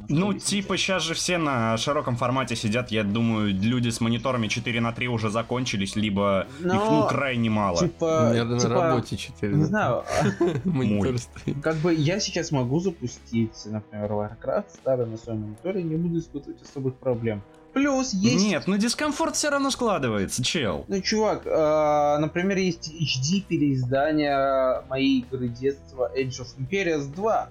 Ну, 0.09 0.33
типа, 0.33 0.77
сейчас 0.77 1.03
же 1.03 1.13
все 1.13 1.37
на 1.37 1.77
широком 1.77 2.15
формате 2.15 2.55
сидят. 2.55 2.91
Я 2.91 3.03
думаю, 3.03 3.53
люди 3.53 3.89
с 3.89 4.01
мониторами 4.01 4.47
4 4.47 4.81
на 4.81 4.91
3 4.91 5.07
уже 5.07 5.29
закончились, 5.29 5.95
либо 5.95 6.47
их, 6.59 6.65
ну, 6.65 6.73
Но, 6.73 7.07
крайне 7.07 7.49
мало. 7.49 7.77
У 7.77 7.79
Типа, 7.79 8.31
на 8.33 8.59
типа, 8.59 8.73
работе 8.73 9.17
4. 9.17 9.53
не 9.55 9.63
знаю, 9.63 10.03
а, 10.03 10.59
Монитор 10.65 11.17
стоит. 11.17 11.61
как 11.61 11.75
бы 11.77 11.93
я 11.93 12.19
сейчас 12.19 12.51
могу 12.51 12.79
запустить, 12.79 13.55
например, 13.65 14.11
Warcraft, 14.11 14.65
ставя 14.73 15.05
на 15.05 15.17
своем 15.17 15.41
мониторе, 15.41 15.83
не 15.83 15.95
буду 15.95 16.19
испытывать 16.19 16.61
особых 16.61 16.95
проблем. 16.95 17.41
Плюс 17.73 18.13
есть... 18.13 18.43
Нет, 18.43 18.63
ну 18.67 18.75
дискомфорт 18.77 19.35
все 19.35 19.49
равно 19.49 19.71
складывается, 19.71 20.43
чел. 20.43 20.83
Ну, 20.89 20.99
чувак, 21.01 21.43
а, 21.45 22.17
например, 22.19 22.57
есть 22.57 22.91
HD 22.93 23.41
переиздание 23.47 24.81
моей 24.89 25.19
игры 25.21 25.47
детства 25.47 26.11
Age 26.17 26.41
of 26.41 26.47
Empires 26.59 27.13
2, 27.13 27.49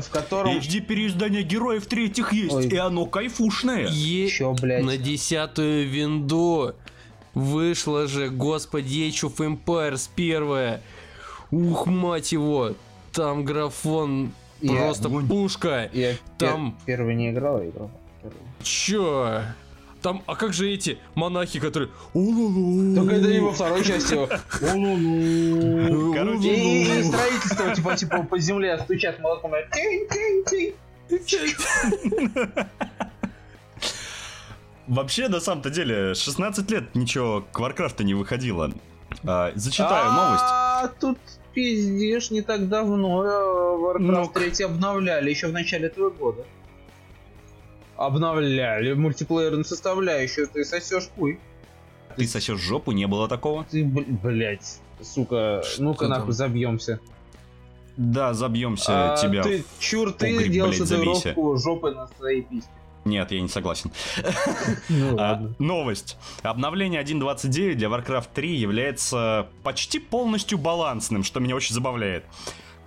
в 0.00 0.08
котором... 0.10 0.56
HD 0.58 0.80
переиздание 0.80 1.42
героев 1.42 1.86
третьих 1.86 2.32
есть, 2.32 2.54
Ой. 2.54 2.66
и 2.68 2.76
оно 2.76 3.06
кайфушное. 3.06 3.88
Е- 3.88 4.28
Чё, 4.28 4.52
блядь? 4.54 4.84
На 4.84 4.96
десятую 4.96 5.88
винду 5.88 6.74
вышла 7.34 8.06
же, 8.06 8.28
господи, 8.30 9.08
Age 9.08 9.30
of 9.30 9.36
Empires 9.64 10.08
первая. 10.14 10.80
Ух, 11.50 11.86
мать 11.86 12.32
его, 12.32 12.72
там 13.12 13.44
графон 13.44 14.32
Я- 14.60 14.76
просто 14.76 15.08
пушка. 15.08 15.88
Я 15.92 16.14
Там- 16.36 16.76
пер- 16.84 16.96
первый 16.96 17.14
не 17.14 17.30
играл, 17.30 17.56
а 17.58 17.66
играл. 17.66 17.90
Чё? 18.62 19.42
Там, 20.08 20.22
а 20.24 20.36
как 20.36 20.54
же 20.54 20.70
эти 20.70 20.96
монахи, 21.14 21.60
которые... 21.60 21.90
«Улулу». 22.14 22.94
Только 22.94 23.16
это 23.16 23.28
не 23.28 23.40
во 23.40 23.52
второй 23.52 23.84
части. 23.84 24.14
У-лу-лу. 24.14 26.14
Короче, 26.14 26.48
И, 26.48 27.00
и 27.00 27.02
строительство, 27.02 27.74
типа, 27.74 27.94
типа 27.94 28.22
по 28.22 28.38
земле 28.38 28.78
стучат 28.78 29.18
тинь-тинь-тинь. 29.18 30.74
Вообще, 34.86 35.28
на 35.28 35.40
самом-то 35.40 35.68
деле, 35.68 36.14
16 36.14 36.70
лет 36.70 36.94
ничего 36.94 37.44
к 37.52 37.60
Варкрафту 37.60 38.02
не 38.02 38.14
выходило. 38.14 38.72
А, 39.26 39.52
зачитаю 39.56 40.12
новость. 40.12 40.44
А 40.48 40.88
тут 40.98 41.18
пиздешь, 41.52 42.30
не 42.30 42.40
так 42.40 42.70
давно 42.70 43.24
э, 43.24 43.28
Warcraft 43.28 43.98
Ну-ка. 43.98 44.40
3 44.40 44.64
обновляли, 44.64 45.28
еще 45.28 45.48
в 45.48 45.52
начале 45.52 45.88
этого 45.88 46.08
года. 46.08 46.46
Обновляли 47.98 48.92
мультиплеерную 48.92 49.64
составляющую, 49.64 50.46
ты 50.46 50.64
сосешь 50.64 51.08
хуй. 51.16 51.40
Ты 52.16 52.26
сосешь 52.28 52.60
жопу, 52.60 52.92
не 52.92 53.06
было 53.06 53.28
такого? 53.28 53.64
Ты, 53.64 53.84
блять, 53.84 54.78
сука, 55.02 55.62
Что 55.64 55.82
ну-ка 55.82 56.06
там? 56.06 56.10
нахуй 56.10 56.32
забьемся. 56.32 57.00
Да, 57.96 58.32
забьемся 58.34 59.14
А, 59.14 59.16
тебя. 59.16 59.42
Ты, 59.42 59.64
чур, 59.80 60.12
ты 60.12 60.32
погреб, 60.36 60.52
делал 60.52 60.68
блядь, 60.70 60.88
татуировку 60.88 61.56
жопы 61.56 61.90
на 61.90 62.06
своей 62.16 62.42
письке. 62.42 62.70
Нет, 63.04 63.32
я 63.32 63.40
не 63.40 63.48
согласен. 63.48 63.90
Ну 64.88 65.16
А, 65.18 65.50
новость. 65.58 66.16
Обновление 66.42 67.02
1.29 67.02 67.74
для 67.74 67.88
Warcraft 67.88 68.28
3 68.32 68.54
является 68.56 69.48
почти 69.64 69.98
полностью 69.98 70.58
балансным, 70.58 71.24
что 71.24 71.40
меня 71.40 71.56
очень 71.56 71.74
забавляет. 71.74 72.24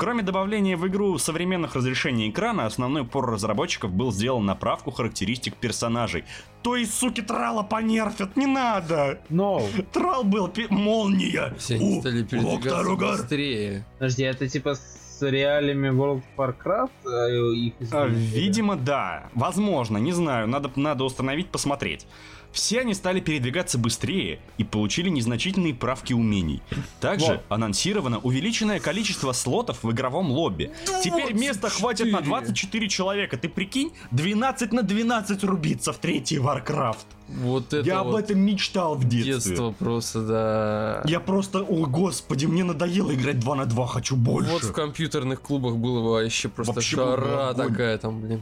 Кроме 0.01 0.23
добавления 0.23 0.77
в 0.77 0.87
игру 0.87 1.19
современных 1.19 1.75
разрешений 1.75 2.31
экрана, 2.31 2.65
основной 2.65 3.03
упор 3.03 3.29
разработчиков 3.29 3.91
был 3.93 4.11
сделан 4.11 4.43
на 4.43 4.55
правку 4.55 4.89
характеристик 4.89 5.53
персонажей. 5.55 6.23
То 6.63 6.75
есть, 6.75 6.95
суки, 6.95 7.21
Трала 7.21 7.61
понерфят, 7.61 8.35
не 8.35 8.47
надо! 8.47 9.21
Но, 9.29 9.61
Трал 9.93 10.23
был 10.23 10.47
пи- 10.47 10.65
молния! 10.71 11.53
Все 11.59 11.75
они 11.75 11.99
стали 11.99 12.23
передвигаться 12.23 12.95
быстрее. 12.95 13.85
подожди, 13.99 14.23
это 14.23 14.49
типа 14.49 14.73
с 14.73 15.21
реалиями 15.21 15.89
World 15.89 16.23
of 16.35 16.55
Warcraft? 16.65 16.89
а, 17.05 17.53
их 17.53 17.73
А? 17.91 18.07
Видимо, 18.07 18.77
да. 18.77 19.29
Возможно, 19.35 19.99
не 19.99 20.13
знаю, 20.13 20.47
надо, 20.47 20.71
надо 20.75 21.03
установить, 21.03 21.49
посмотреть. 21.49 22.07
Все 22.51 22.81
они 22.81 22.93
стали 22.93 23.19
передвигаться 23.19 23.77
быстрее 23.77 24.39
и 24.57 24.63
получили 24.63 25.09
незначительные 25.09 25.73
правки 25.73 26.13
умений. 26.13 26.61
Также 26.99 27.25
Вот. 27.33 27.43
анонсировано 27.49 28.19
увеличенное 28.19 28.79
количество 28.79 29.31
слотов 29.31 29.83
в 29.83 29.91
игровом 29.91 30.31
лобби. 30.31 30.71
Теперь 31.03 31.33
места 31.33 31.69
хватит 31.69 32.11
на 32.11 32.21
24 32.21 32.89
человека. 32.89 33.37
Ты 33.37 33.47
прикинь, 33.49 33.93
12 34.11 34.73
на 34.73 34.83
12 34.83 35.43
рубиться 35.43 35.93
в 35.93 35.97
третий 35.97 36.37
Warcraft. 36.37 36.97
Вот 37.29 37.73
это 37.73 37.87
Я 37.87 37.99
об 38.01 38.07
вот 38.07 38.19
этом 38.19 38.39
мечтал 38.39 38.95
в 38.95 39.07
детстве. 39.07 39.33
детство 39.35 39.71
просто, 39.71 40.21
да. 40.21 41.01
Я 41.09 41.21
просто, 41.21 41.61
о 41.61 41.85
господи, 41.85 42.45
мне 42.45 42.65
надоело 42.65 43.13
играть 43.13 43.39
2 43.39 43.55
на 43.55 43.65
2, 43.65 43.87
хочу 43.87 44.17
больше. 44.17 44.51
Вот 44.51 44.63
в 44.63 44.73
компьютерных 44.73 45.41
клубах 45.41 45.77
было 45.77 46.01
вообще 46.01 46.49
просто 46.49 46.73
Вообще 46.73 46.95
жара 46.97 47.53
такая 47.53 47.97
там, 47.97 48.19
блин. 48.19 48.41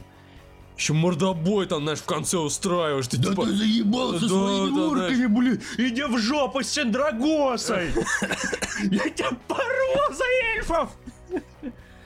Еще 0.80 0.94
мордобой 0.94 1.66
там, 1.66 1.82
знаешь, 1.82 1.98
в 1.98 2.06
конце 2.06 2.38
устраиваешь. 2.38 3.06
Ты, 3.06 3.18
Да 3.18 3.28
типа, 3.28 3.44
ты 3.44 3.52
заебался 3.52 4.22
Да, 4.22 4.28
своими 4.28 4.74
да, 4.76 4.86
урками, 4.86 5.26
блин! 5.26 5.60
Иди 5.76 6.02
в 6.04 6.16
жопу 6.16 6.62
с 6.62 6.68
Синдрагосой! 6.70 7.90
Я 8.90 9.10
тебя 9.10 9.28
порву 9.46 10.14
за 10.14 10.24
эльфов! 10.56 10.88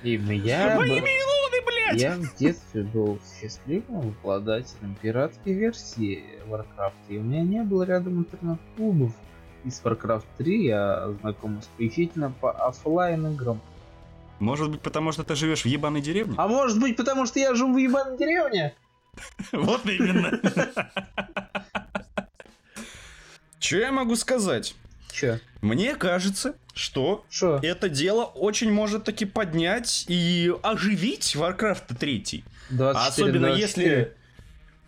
Именно 0.03 0.33
я, 0.33 0.75
Во 0.77 0.81
бы- 0.83 0.89
имя 0.89 0.99
Луны, 1.03 1.65
блядь! 1.67 2.01
я 2.01 2.17
в 2.17 2.37
детстве 2.37 2.83
был 2.83 3.21
счастливым 3.41 4.09
обладателем 4.21 4.97
пиратской 5.01 5.53
версии 5.53 6.25
Warcraft, 6.49 6.93
и 7.11 7.19
у 7.19 7.23
меня 7.23 7.43
не 7.43 7.63
было 7.63 7.85
рядом 7.85 8.19
интернет-клубов. 8.19 9.13
Из 9.65 9.81
Warcraft 9.85 10.25
3 10.39 10.65
я 10.67 11.11
знаком 11.21 11.61
исключительно 11.61 12.33
по 12.41 12.51
оффлайн 12.51 13.25
играм. 13.29 13.61
Может 14.39 14.71
быть, 14.71 14.81
потому 14.81 15.13
что 15.13 15.25
ты 15.25 15.35
живешь 15.37 15.63
в 15.63 15.67
ебаной 15.67 16.01
деревне? 16.01 16.35
А 16.37 16.49
может 16.49 16.81
быть, 16.81 16.97
потому 16.97 17.27
что 17.27 17.39
я 17.39 17.55
живу 17.55 17.75
в 17.75 17.79
ебаной 17.79 18.19
деревне? 18.19 18.75
Вот 19.53 19.87
именно. 19.87 20.41
Че 23.59 23.81
я 23.81 23.93
могу 23.93 24.17
сказать? 24.17 24.75
Чё? 25.13 25.39
Мне 25.63 25.95
кажется, 25.95 26.57
что 26.75 27.25
Шо? 27.31 27.61
это 27.63 27.89
дело 27.89 28.25
очень 28.25 28.73
может 28.73 29.05
таки 29.05 29.25
поднять 29.25 30.05
и 30.09 30.53
оживить 30.63 31.37
Warcraft 31.37 31.97
3. 31.97 32.45
24, 32.71 33.09
Особенно 33.09 33.49
24. 33.49 33.57
если... 33.57 34.13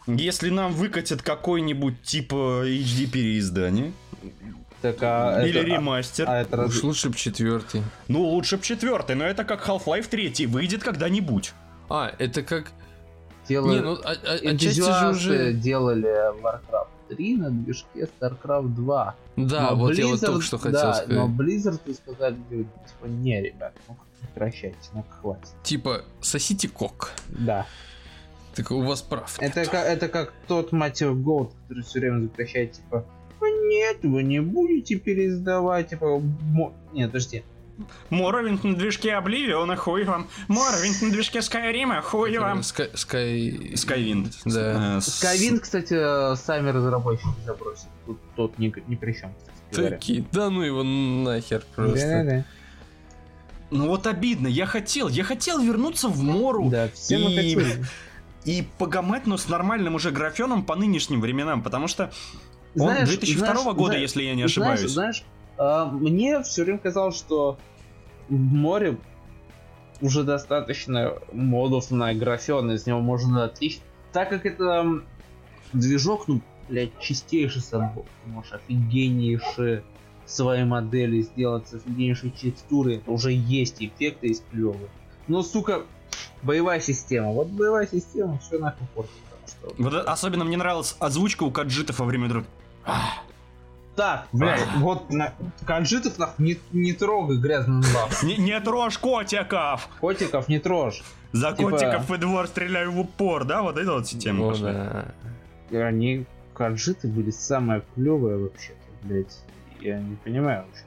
Если 0.09 0.51
нам 0.51 0.73
выкатят 0.73 1.23
какой-нибудь 1.23 2.03
типа 2.03 2.63
HD 2.65 3.11
переиздание 3.11 3.93
Так, 4.83 4.97
а 5.03 5.43
или 5.43 5.61
это, 5.61 5.73
а- 5.73 5.77
ремастер. 5.77 6.25
а 6.29 6.41
это 6.43 6.57
раз- 6.57 6.71
Уж 6.71 6.83
лучше 6.83 7.09
б 7.11 7.17
четвертый. 7.17 7.83
Ну, 8.09 8.23
лучше 8.23 8.57
б 8.59 8.63
четвертый, 8.63 9.17
но 9.17 9.25
это 9.25 9.45
как 9.45 9.67
Half-Life 9.67 10.09
3 10.09 10.47
выйдет 10.47 10.83
когда-нибудь. 10.83 11.53
А, 11.89 12.13
это 12.19 12.43
как... 12.43 12.71
дело- 13.49 13.71
Не, 13.73 13.81
ну, 13.81 13.95
а- 14.05 14.11
а- 14.11 14.35
отчасти 14.51 14.81
же 14.81 15.09
уже... 15.11 15.53
делали 15.53 16.33
Warcraft 16.43 16.89
3 17.09 17.37
на 17.37 17.51
движке 17.51 18.09
StarCraft 18.21 18.69
2. 18.75 19.15
Да, 19.37 19.71
Но 19.71 19.77
вот 19.77 19.95
я 19.95 20.07
вот 20.07 20.15
Blizzard- 20.21 20.27
только 20.27 20.43
что 20.43 20.59
хотел 20.59 20.73
да, 20.81 20.95
сказать. 20.95 21.17
но 21.17 21.29
Blizzard 21.29 21.95
сказали, 21.95 22.37
говорит, 22.49 22.69
типа, 22.87 23.07
не, 23.07 23.43
ребят, 23.43 23.73
ну 23.89 23.97
прекращайте, 24.35 24.77
ну 24.93 25.05
хватит. 25.21 25.49
Типа, 25.63 26.03
сосите 26.21 26.69
кок. 26.69 27.11
Да. 27.29 27.67
Так 28.55 28.71
у 28.71 28.81
вас 28.83 29.03
прав. 29.03 29.37
Это 29.41 29.65
как, 29.67 29.87
это 29.87 30.09
как 30.09 30.33
тот, 30.49 30.73
мать 30.73 31.01
его, 31.01 31.15
Голд, 31.15 31.53
который 31.69 31.83
все 31.85 32.01
время 32.01 32.23
запрещает, 32.23 32.73
типа, 32.73 33.05
«Ну 33.07 33.26
нет, 33.41 33.99
вы 34.03 34.23
не 34.23 34.41
будете 34.41 34.97
переиздавать, 34.97 35.91
типа, 35.91 36.19
мо- 36.21 36.73
нет, 36.93 37.09
подожди. 37.11 37.43
Morrowind 38.09 38.65
на 38.65 38.75
движке 38.75 39.15
Oblivion 39.15 39.64
а, 39.64 39.77
хуй 39.77 40.05
вам. 40.05 40.29
Morrowind 40.49 41.03
на 41.03 41.11
движке 41.11 41.43
Skyrim 41.43 41.86
а, 41.86 42.01
хуй 42.01 42.39
вам. 42.39 42.63
Скай... 42.63 42.89
Скай... 42.95 43.73
Skywind. 43.77 44.33
Да. 44.47 44.97
Э, 44.97 45.01
с- 45.03 45.19
Skywind, 45.19 45.61
кстати, 45.61 45.95
сами 46.37 46.71
разработчики 46.71 47.29
забросили. 47.45 47.91
Тут 48.07 48.19
тот 48.35 48.59
ни, 48.59 48.73
ни 48.87 48.95
при 48.95 49.13
чем, 49.13 49.31
кстати. 49.71 49.91
Такие, 49.91 50.25
да 50.33 50.49
ну 50.49 50.63
его 50.63 50.83
нахер 50.83 51.65
просто. 51.75 51.99
Да-да-да. 52.09 52.45
Ну 53.71 53.89
вот 53.89 54.07
обидно, 54.07 54.47
я 54.47 54.65
хотел, 54.65 55.09
я 55.09 55.25
хотел 55.25 55.61
вернуться 55.61 56.09
в 56.09 56.23
Мору 56.23 56.71
Да, 56.71 56.89
все 56.95 57.19
мы 57.19 57.31
и- 57.33 57.37
хотели. 57.55 57.85
и 58.45 58.65
погамать, 58.79 59.27
но 59.27 59.37
с 59.37 59.49
нормальным 59.49 59.97
уже 59.97 60.13
графеном 60.13 60.65
по 60.65 60.77
нынешним 60.77 61.21
временам, 61.21 61.63
потому 61.63 61.89
что 61.89 62.11
он 62.79 62.91
Знаешь, 62.91 63.09
2002 63.09 63.47
знаешь, 63.47 63.65
года, 63.65 63.85
знаешь, 63.93 64.01
если 64.03 64.23
я 64.23 64.35
не 64.35 64.49
Знаешь, 64.49 64.51
ошибаюсь. 64.53 64.91
Знаешь, 64.91 65.25
а, 65.59 65.87
мне 65.87 66.43
все 66.43 66.65
время 66.65 66.79
казалось, 66.79 67.17
что 67.17 67.59
в 68.29 68.35
море 68.35 68.99
уже 70.01 70.25
достаточно 70.25 71.15
модов 71.33 71.91
на 71.91 72.13
графен, 72.15 72.71
из 72.73 72.87
него 72.87 73.01
можно 73.01 73.45
отлично. 73.45 73.83
Так 74.13 74.29
как 74.29 74.45
это 74.45 75.01
движок, 75.73 76.29
ну, 76.29 76.41
блядь, 76.69 76.99
чистейший 77.01 77.63
сам, 77.63 77.93
ты 77.95 78.31
можешь 78.31 78.53
офигеннейшие 78.53 79.83
свои 80.27 80.65
модели 80.65 81.23
сделать 81.23 81.69
с 81.69 81.75
офигеннейшей 81.75 82.31
текстурой, 82.31 82.97
это 82.97 83.11
уже 83.11 83.33
есть 83.33 83.83
эффекты, 83.83 84.29
есть 84.29 84.43
клевые. 84.51 84.89
Но, 85.29 85.43
сука, 85.43 85.83
боевая 86.43 86.81
система. 86.81 87.33
Вот 87.33 87.49
боевая 87.49 87.87
система 87.87 88.39
все 88.39 88.59
нахуй 88.59 88.87
портит. 88.95 89.13
что- 89.47 89.75
Вот 89.79 89.95
особенно 89.95 90.45
мне 90.45 90.57
нравилась 90.57 90.97
озвучка 90.99 91.45
у 91.45 91.51
каджитов 91.51 92.01
во 92.01 92.05
время. 92.05 92.45
Так, 93.97 94.29
блядь, 94.33 94.67
вот 94.77 95.11
на... 95.11 95.33
Канжитов 95.65 96.19
нахуй 96.19 96.45
не, 96.45 96.59
не 96.73 96.93
трогай 96.93 97.39
грязным 97.39 97.83
лап. 97.95 98.11
Не, 98.23 98.37
не 98.37 98.61
трожь 98.61 98.99
котиков! 98.99 99.89
Котиков 100.01 100.49
не 100.49 100.59
трожь. 100.59 101.03
За 101.33 101.53
Типа- 101.53 101.71
котиков 101.71 102.11
и 102.11 102.19
двор 102.19 102.47
стреляю 102.47 102.93
в 102.93 103.01
упор, 103.01 103.45
да? 103.45 103.63
Вот 103.63 103.79
эта 103.79 103.93
вот 103.95 104.07
система 104.07 104.51
пошла. 104.51 105.15
да. 105.71 105.87
Они 105.87 106.27
канжиты 106.55 107.09
были 107.09 107.31
самое 107.31 107.83
клевое 107.95 108.37
вообще-то, 108.37 109.07
блядь. 109.07 109.39
Я 109.81 109.99
не 109.99 110.17
понимаю 110.17 110.65
вообще. 110.67 110.85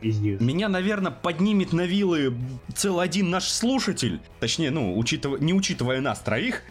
Пиздец. 0.00 0.40
Меня, 0.40 0.68
наверное, 0.68 1.12
поднимет 1.12 1.72
на 1.72 1.82
вилы 1.82 2.34
целый 2.74 3.04
один 3.04 3.30
наш 3.30 3.44
слушатель. 3.44 4.20
Точнее, 4.40 4.70
ну, 4.70 4.98
учитывая, 4.98 5.38
не 5.38 5.54
учитывая 5.54 6.00
нас 6.00 6.18
троих. 6.18 6.62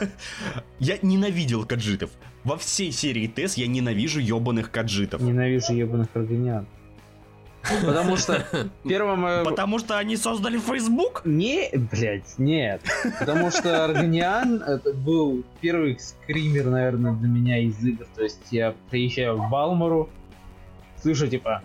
я 0.78 0.98
ненавидел 1.02 1.64
каджитов. 1.64 2.10
Во 2.46 2.56
всей 2.56 2.92
серии 2.92 3.26
ТЭС 3.26 3.56
я 3.56 3.66
ненавижу 3.66 4.20
ебаных 4.20 4.70
каджитов. 4.70 5.20
Ненавижу 5.20 5.72
ебаных 5.72 6.06
органиан. 6.14 6.64
Потому 7.84 8.16
что 8.16 8.46
первым... 8.84 9.44
Потому 9.44 9.80
что 9.80 9.98
они 9.98 10.16
создали 10.16 10.56
Facebook? 10.60 11.22
Не, 11.24 11.70
блядь, 11.90 12.38
нет. 12.38 12.82
Потому 13.18 13.50
что 13.50 13.84
Органиан 13.84 14.62
это 14.62 14.92
был 14.92 15.42
первый 15.60 15.98
скример, 15.98 16.66
наверное, 16.66 17.14
для 17.14 17.28
меня 17.28 17.58
из 17.58 17.84
игр. 17.84 18.06
То 18.14 18.22
есть 18.22 18.52
я 18.52 18.76
приезжаю 18.90 19.38
в 19.38 19.50
Балмору, 19.50 20.08
слышу 21.02 21.26
типа 21.26 21.62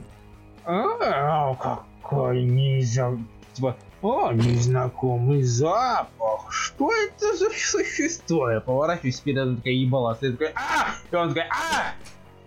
«А, 0.66 1.54
какой 2.02 2.42
нельзя... 2.42 3.16
Типа, 3.54 3.78
о, 4.02 4.32
незнакомый 4.32 5.44
запах. 5.44 6.52
Что 6.52 6.92
это 6.94 7.36
за 7.38 7.50
существо? 7.52 8.50
Я 8.50 8.60
поворачиваюсь 8.62 9.18
вперед, 9.20 9.44
она 9.44 9.56
такая 9.58 9.74
ебала. 9.74 10.18
Я 10.22 10.32
такой, 10.32 10.48
а! 10.56 10.88
И 11.12 11.16
он 11.16 11.28
такой, 11.30 11.44
а! 11.50 11.94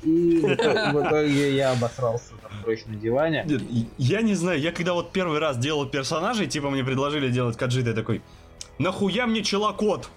И 0.03 0.41
в 0.41 1.07
итоге- 1.07 1.57
я 1.57 1.73
обосрался 1.73 2.33
там 2.43 2.51
прочь 2.63 2.85
на 2.87 2.95
диване. 2.97 3.45
Нет, 3.47 3.63
Я 3.99 4.21
не 4.23 4.35
знаю, 4.35 4.61
я 4.61 4.71
когда 4.73 4.93
вот 4.95 5.13
первый 5.13 5.39
раз 5.39 5.57
делал 5.57 5.87
персонажей, 5.87 6.47
типа 6.47 6.69
мне 6.71 6.85
предложили 6.85 7.31
делать 7.31 7.57
каджита, 7.57 7.91
я 7.91 7.95
такой, 7.95 8.21
нахуя 8.79 9.27
мне 9.27 9.43
челокот? 9.43 10.11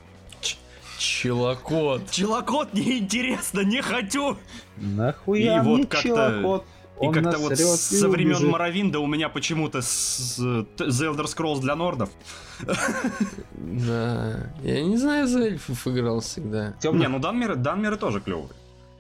Челокот. 0.97 2.09
Челокот 2.09 2.73
неинтересно, 2.73 3.61
не 3.61 3.81
хочу! 3.81 4.35
Нахуя 4.77 5.57
И 5.57 5.65
вот 5.65 5.77
мне 5.77 5.85
как-то- 5.85 6.07
челокот? 6.07 6.65
И 7.01 7.11
как-то 7.11 7.37
вот 7.37 7.55
со 7.57 8.09
времен 8.09 8.35
убежит. 8.37 8.51
Моровинда 8.51 8.99
у 8.99 9.07
меня 9.07 9.29
почему-то 9.29 9.81
с, 9.81 10.39
The 10.39 10.67
Elder 10.77 11.25
Scrolls 11.25 11.59
для 11.61 11.75
нордов. 11.75 12.09
Да. 13.53 14.51
Я 14.63 14.83
не 14.83 14.97
знаю, 14.97 15.27
за 15.27 15.41
эльфов 15.41 15.87
играл 15.87 16.19
всегда. 16.21 16.75
Не, 16.83 17.07
ну 17.07 17.19
данмеры, 17.19 17.55
данмеры 17.55 17.97
тоже 17.97 18.19
клевые. 18.21 18.49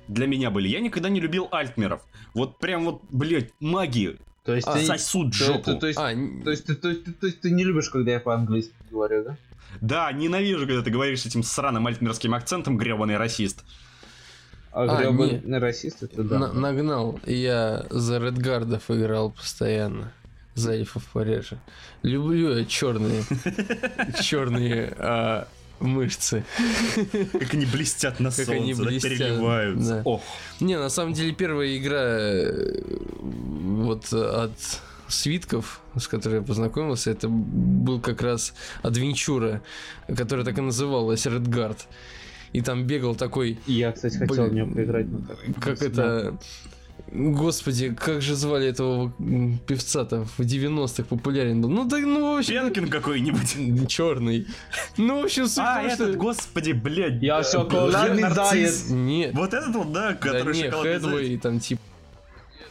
Для 0.07 0.27
меня 0.27 0.51
были. 0.51 0.67
Я 0.67 0.79
никогда 0.79 1.09
не 1.09 1.19
любил 1.19 1.47
альтмеров. 1.51 2.01
Вот 2.33 2.59
прям 2.59 2.85
вот, 2.85 3.01
блядь, 3.09 3.51
маги 3.59 4.17
То 4.45 4.55
есть, 4.55 4.67
А, 4.67 4.73
ты, 4.73 4.85
сосут 4.85 5.31
то, 5.31 5.37
жопу. 5.45 5.63
то- 5.63 5.75
то 5.75 5.87
есть, 5.87 5.99
А, 5.99 6.13
то, 6.43 6.51
есть, 6.51 6.65
ты, 6.65 6.75
то, 6.75 6.87
есть, 6.89 7.03
ты- 7.03 7.11
то 7.11 7.25
есть 7.27 7.41
ты 7.41 7.51
не 7.51 7.65
любишь, 7.65 7.89
когда 7.89 8.11
я 8.11 8.19
по-английски 8.21 8.73
говорю, 8.89 9.25
да? 9.25 9.37
Да, 9.81 10.11
ненавижу, 10.13 10.65
когда 10.65 10.81
ты 10.81 10.89
говоришь 10.89 11.21
с 11.21 11.25
этим 11.25 11.43
сраным 11.43 11.85
альтмерским 11.87 12.33
акцентом, 12.33 12.77
гребаный 12.77 13.17
расист. 13.17 13.65
А, 14.71 14.83
А, 14.83 15.01
гребаный 15.01 15.59
расист 15.59 16.03
это 16.03 16.23
да. 16.23 16.39
на- 16.39 16.53
нагнал. 16.53 17.19
Я 17.25 17.85
за 17.89 18.19
Редгардов 18.19 18.89
играл 18.91 19.31
постоянно. 19.31 20.11
За 20.55 20.71
эльфов 20.73 21.03
пореже. 21.13 21.59
Люблю 22.03 22.55
я 22.57 22.65
черные. 22.65 23.23
Черные 24.21 24.93
а, 24.97 25.47
мышцы. 25.79 26.43
Как 27.39 27.53
они 27.53 27.65
блестят 27.65 28.19
на 28.19 28.29
Как 28.29 28.45
солнце, 28.45 28.53
они 28.53 28.73
да, 28.73 28.83
блестят, 28.83 29.11
переливаются. 29.11 29.89
да. 29.95 30.01
Ох, 30.05 30.21
Не, 30.59 30.77
на 30.77 30.89
самом 30.89 31.13
деле 31.13 31.31
первая 31.33 31.77
игра 31.77 32.01
э, 32.01 32.81
вот 33.19 34.11
от 34.13 34.51
свитков, 35.07 35.79
с 35.97 36.07
которой 36.07 36.35
я 36.35 36.41
познакомился, 36.41 37.11
это 37.11 37.29
был 37.29 38.01
как 38.01 38.21
раз 38.21 38.53
Адвенчура, 38.81 39.61
которая 40.15 40.43
так 40.45 40.57
и 40.57 40.61
называлась, 40.61 41.25
Редгард. 41.25 41.85
И 42.57 42.61
там 42.61 42.85
бегал 42.87 43.13
такой, 43.13 43.59
Я, 43.67 43.91
кстати, 43.91 44.17
хотел 44.17 44.47
Блин, 44.47 44.49
в 44.49 44.53
нее 44.53 44.65
поиграть. 44.65 45.05
но 45.11 45.19
так. 45.19 45.37
как 45.61 45.81
это... 45.83 46.39
Господи, 47.11 47.93
как 47.93 48.21
же 48.23 48.33
звали 48.35 48.67
этого 48.67 49.13
певца-то 49.67 50.25
в 50.25 50.39
90-х 50.39 51.03
популярен 51.03 51.61
был? 51.61 51.69
Ну, 51.69 51.87
так, 51.87 52.01
ну, 52.03 52.33
в 52.33 52.39
общем, 52.39 52.53
Пенкин 52.53 52.89
какой-нибудь. 52.89 53.87
черный. 53.87 54.47
Ну, 54.97 55.21
в 55.21 55.25
общем, 55.25 55.45
суть 55.47 55.59
А, 55.59 55.83
этот, 55.83 56.09
что... 56.09 56.17
господи, 56.17 56.71
блядь. 56.71 57.21
Я 57.21 57.41
э, 57.41 57.43
шоколадный 57.43 58.23
нарцисс. 58.23 58.49
заяц. 58.49 58.85
Нет, 58.89 59.35
Вот 59.35 59.53
этот 59.53 59.75
вот, 59.75 59.93
да, 59.93 60.09
да 60.09 60.13
который 60.15 60.55
не, 60.55 60.63
шоколадный 60.63 60.99
заяц. 60.99 61.03
Хедвей, 61.03 61.37
там 61.37 61.59
типа 61.59 61.81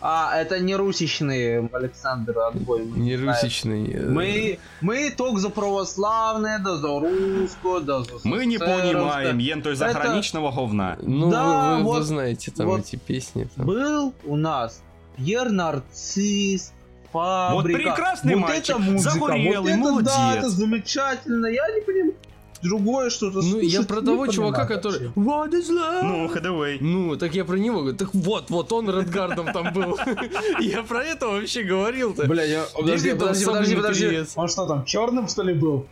А, 0.00 0.36
это 0.36 0.58
не 0.60 0.76
русичный 0.76 1.66
Александр 1.68 2.38
Отбой. 2.38 2.84
мы 2.84 2.98
не 2.98 3.16
знаем. 3.16 3.32
русичный. 3.34 3.90
э, 3.92 4.08
Мы, 4.08 4.58
мы 4.80 5.10
только 5.16 5.38
за 5.38 5.50
православное, 5.50 6.58
да 6.58 6.76
за 6.76 6.88
русское, 7.00 7.80
да 7.80 8.02
за 8.02 8.10
Мы 8.24 8.46
не 8.46 8.58
понимаем, 8.58 9.38
ен 9.38 9.62
той 9.62 9.72
Это- 9.74 9.92
заграничного 9.92 10.50
говна. 10.52 10.96
Ну, 11.02 11.30
Да, 11.30 11.44
вы, 11.44 11.70
вы- 11.70 11.76
вы 11.78 11.82
вот- 11.84 12.02
знаете 12.04 12.50
там 12.50 12.66
вот 12.66 12.80
эти 12.80 12.96
песни. 12.96 13.48
Там. 13.56 13.66
Был 13.66 14.12
у 14.24 14.36
нас 14.36 14.82
Пьер 15.16 15.48
Нарцисс, 15.50 16.72
фабрика. 17.12 17.78
прекрасный 17.78 18.34
вот 18.34 18.42
мальчик, 18.48 18.70
это 18.76 18.78
музыка, 18.78 19.14
загорелый, 19.14 19.76
вот 19.76 20.02
это, 20.02 20.10
Да, 20.10 20.18
молодец. 20.18 20.38
это 20.38 20.48
замечательно. 20.50 21.46
Я 21.46 21.66
не 21.74 21.80
понимаю. 21.80 22.14
Другое 22.62 23.10
что-то 23.10 23.40
Ну, 23.42 23.60
я 23.60 23.82
про 23.82 24.00
того 24.00 24.26
чувака, 24.26 24.66
который... 24.66 25.08
What 25.14 25.50
is 25.50 25.70
love? 25.70 26.02
Ну, 26.02 26.28
Ходовей. 26.28 26.78
Ну, 26.80 27.16
так 27.16 27.34
я 27.34 27.44
про 27.44 27.56
него 27.56 27.80
говорю. 27.80 27.96
Так 27.96 28.14
вот, 28.14 28.50
вот 28.50 28.72
он 28.72 28.90
Редгардом 28.90 29.52
там 29.52 29.72
был. 29.72 29.98
Я 30.60 30.82
про 30.82 31.04
это 31.04 31.28
вообще 31.28 31.62
говорил-то. 31.62 32.26
Бля, 32.26 32.44
я... 32.44 32.64
подожди, 32.74 33.12
подожди, 33.12 33.76
подожди. 33.76 34.24
Он 34.36 34.48
что 34.48 34.66
там, 34.66 34.84
черным 34.84 35.28
что 35.28 35.42
ли 35.42 35.54
был? 35.54 35.86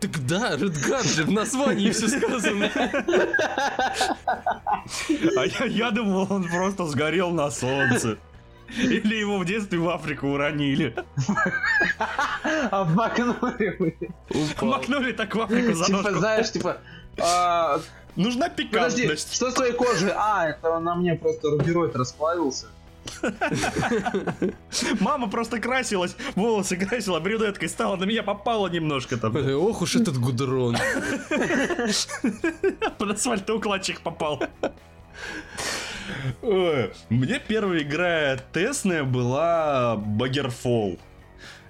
Так 0.00 0.26
да, 0.26 0.56
Редгард 0.56 1.04
же 1.04 1.24
в 1.24 1.30
названии 1.30 1.90
все 1.90 2.08
сказано. 2.08 2.70
А 5.36 5.66
я 5.66 5.90
думал, 5.90 6.26
он 6.30 6.48
просто 6.48 6.86
сгорел 6.86 7.30
на 7.30 7.50
солнце. 7.50 8.16
Или 8.78 9.16
его 9.16 9.38
в 9.38 9.44
детстве 9.44 9.78
в 9.78 9.88
Африку 9.88 10.28
уронили. 10.28 10.94
Обмакнули 12.70 13.76
мы. 13.78 13.96
Упал. 14.30 14.68
Макнули 14.68 15.12
так 15.12 15.34
в 15.34 15.40
Африку 15.40 15.74
за 15.74 15.84
Типа, 15.86 16.12
знаешь, 16.12 16.52
типа... 16.52 16.78
а, 17.20 17.80
Нужна 18.16 18.48
Подожди, 18.48 18.68
пикантность. 19.02 19.34
что 19.34 19.50
с 19.50 19.54
твоей 19.54 19.72
кожей? 19.72 20.10
А, 20.14 20.48
это 20.48 20.78
на 20.78 20.94
мне 20.94 21.14
просто 21.14 21.50
рубероид 21.50 21.96
расплавился. 21.96 22.66
Мама 25.00 25.28
просто 25.28 25.58
красилась, 25.58 26.16
волосы 26.36 26.76
красила, 26.76 27.18
брюнеткой 27.18 27.68
стала, 27.68 27.96
на 27.96 28.04
меня 28.04 28.22
попала 28.22 28.68
немножко 28.68 29.16
там. 29.16 29.34
Ох 29.36 29.82
уж 29.82 29.96
этот 29.96 30.18
гудрон. 30.18 30.76
Под 32.98 33.10
асфальтоукладчик 33.10 34.00
попал. 34.00 34.42
Мне 37.10 37.40
первая 37.46 37.82
игра 37.82 38.36
тестная 38.52 39.04
была 39.04 39.96
Buggerfall. 39.96 40.98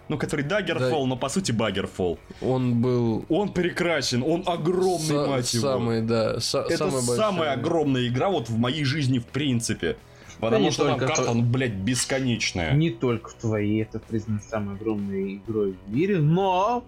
Ну, 0.08 0.18
который 0.18 0.44
Daggerfall, 0.44 1.06
но 1.06 1.16
по 1.16 1.28
сути 1.28 1.52
Buggerfall. 1.52 2.18
Он 2.42 2.82
был... 2.82 3.24
Он 3.28 3.52
прекрасен, 3.52 4.24
он 4.24 4.42
огромный, 4.44 5.06
са- 5.14 5.28
мать 5.28 5.54
его. 5.54 5.68
Самый, 5.68 6.02
да, 6.02 6.38
са- 6.40 6.64
Это 6.64 6.78
самая 6.90 7.02
самая, 7.02 7.52
огромная 7.52 8.08
игра 8.08 8.28
вот 8.28 8.48
в 8.48 8.58
моей 8.58 8.82
жизни 8.82 9.20
в 9.20 9.26
принципе. 9.26 9.96
Потому 10.40 10.64
не 10.64 10.70
что 10.72 10.86
там 10.86 10.98
карта, 10.98 11.26
то- 11.26 11.34
ну, 11.34 11.42
блядь, 11.42 11.74
бесконечная. 11.74 12.72
Не 12.72 12.90
только 12.90 13.30
в 13.30 13.34
твоей, 13.34 13.82
это 13.82 14.00
признано 14.00 14.40
самой 14.40 14.74
огромной 14.74 15.36
игрой 15.36 15.76
в 15.86 15.94
мире, 15.94 16.18
но, 16.18 16.82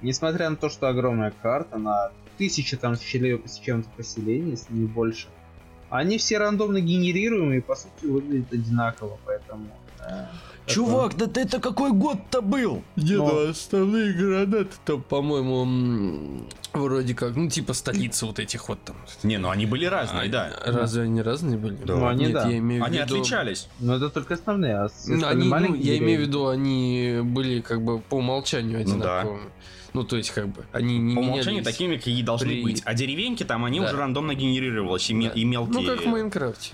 несмотря 0.00 0.48
на 0.48 0.54
то, 0.56 0.68
что 0.68 0.86
огромная 0.86 1.32
карта, 1.42 1.78
на 1.78 2.12
тысячи 2.38 2.76
там 2.76 2.94
с 2.94 3.00
с 3.00 3.58
чем-то 3.58 3.88
поселений, 3.96 4.52
если 4.52 4.72
не 4.72 4.86
больше, 4.86 5.26
они 5.92 6.18
все 6.18 6.38
рандомно 6.38 6.80
генерируемые 6.80 7.60
по 7.62 7.74
сути 7.76 8.06
выглядят 8.06 8.52
одинаково, 8.52 9.18
поэтому 9.24 9.66
Да. 9.98 10.30
Чувак, 10.66 11.16
да 11.16 11.26
это 11.40 11.60
какой 11.60 11.90
год-то 11.92 12.40
был? 12.40 12.82
Нет, 12.96 13.18
Но- 13.18 13.28
ну, 13.28 13.50
основные 13.50 14.12
гранаты 14.12 14.70
там, 14.84 15.02
по-моему, 15.02 16.46
вроде 16.72 17.14
как, 17.14 17.34
ну, 17.34 17.48
типа 17.48 17.72
столицы 17.74 18.26
вот 18.26 18.38
этих 18.38 18.68
вот 18.68 18.78
там. 18.84 18.96
Не, 19.24 19.38
ну 19.38 19.50
они 19.50 19.66
были 19.66 19.86
разные, 19.86 20.28
А, 20.28 20.28
да. 20.28 20.50
Разве 20.64 21.02
они 21.02 21.20
разные 21.20 21.58
были? 21.58 21.76
Да. 21.84 21.96
Ну, 21.96 22.06
они 22.06 22.24
Нет, 22.26 22.32
да. 22.34 22.48
я 22.48 22.58
имею 22.58 22.82
в 22.82 22.86
Они 22.86 22.98
виду... 22.98 23.14
отличались. 23.16 23.68
Но 23.80 23.96
это 23.96 24.08
только 24.08 24.34
основные, 24.34 24.76
а 24.76 24.88
Ну, 25.06 25.26
они, 25.26 25.48
ну, 25.48 25.74
я 25.74 25.98
имею 25.98 26.20
в 26.20 26.22
виду, 26.22 26.46
они 26.46 27.20
были 27.22 27.60
как 27.60 27.82
бы 27.82 27.98
по 27.98 28.16
умолчанию 28.16 28.84
Ну 28.86 28.98
да. 29.00 29.26
Ну, 29.94 30.04
то 30.04 30.16
есть, 30.16 30.30
как 30.30 30.48
бы, 30.48 30.64
они 30.72 30.98
не 30.98 31.14
По 31.14 31.20
умолчанию 31.20 31.62
такими, 31.62 31.96
какие 31.96 32.22
должны 32.22 32.48
при- 32.48 32.62
быть. 32.62 32.82
А 32.84 32.94
деревеньки 32.94 33.42
там, 33.44 33.64
они 33.64 33.78
Да. 33.80 33.86
уже 33.86 33.96
рандомно 33.96 34.34
генерировались, 34.34 35.10
и, 35.10 35.14
Да. 35.22 35.28
и 35.34 35.44
мелкие. 35.44 35.80
Ну, 35.80 35.86
как 35.86 36.02
в 36.04 36.08
Майнкрафте. 36.08 36.72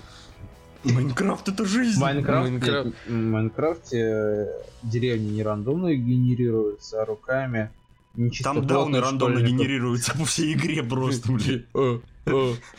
Майнкрафт 0.85 1.49
это 1.49 1.65
жизнь. 1.65 1.97
В 1.97 2.01
Майнкрафте, 2.01 2.51
Майнкрафт. 2.51 2.89
в 3.07 3.11
Майнкрафте 3.13 3.97
э, 3.97 4.45
деревни 4.83 5.31
не 5.31 5.43
рандомно 5.43 5.93
генерируются, 5.93 7.01
а 7.01 7.05
руками 7.05 7.69
Там 8.41 8.65
дауны 8.65 9.01
рандомно 9.01 9.39
генерируются 9.41 10.17
по 10.17 10.23
всей 10.25 10.53
игре 10.53 10.81
просто, 10.81 11.31
блин. 11.33 11.65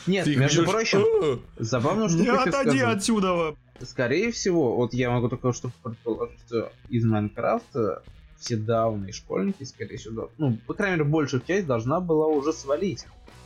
Нет, 0.07 0.27
между 0.27 0.65
прочим, 0.65 1.01
«Э». 1.23 1.39
забавную 1.59 2.09
Не 2.11 2.29
отойди 2.29 2.81
отсюда. 2.81 3.55
Скорее 3.83 4.31
всего, 4.33 4.77
вот 4.77 4.93
я 4.95 5.11
могу 5.11 5.29
только 5.29 5.53
что 5.53 5.71
предположить, 5.83 6.39
что 6.47 6.71
из 6.91 7.05
Майнкрафта 7.05 8.03
все 8.41 8.57
давные 8.57 9.13
школьники, 9.13 9.63
скорее 9.65 9.99
всего, 9.99 10.31
ну, 10.39 10.57
по 10.67 10.75
крайней 10.75 10.97
мере, 10.97 11.09
большая 11.09 11.41
часть 11.47 11.67
должна 11.67 12.01
была 12.01 12.27
уже 12.27 12.53
свалить 12.53 13.05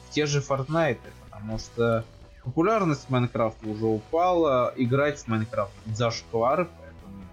в 0.09 0.15
те 0.15 0.25
же 0.27 0.39
Fortnite, 0.41 0.99
потому 1.29 1.59
что 1.59 2.05
популярность 2.45 3.11
Майнкрафта 3.11 3.69
уже 3.69 3.85
упала, 3.87 4.73
играть 4.77 5.19
в 5.19 5.29
Майнкрафт 5.29 5.73
зашквар, 5.87 6.69
поэтому... 6.79 7.25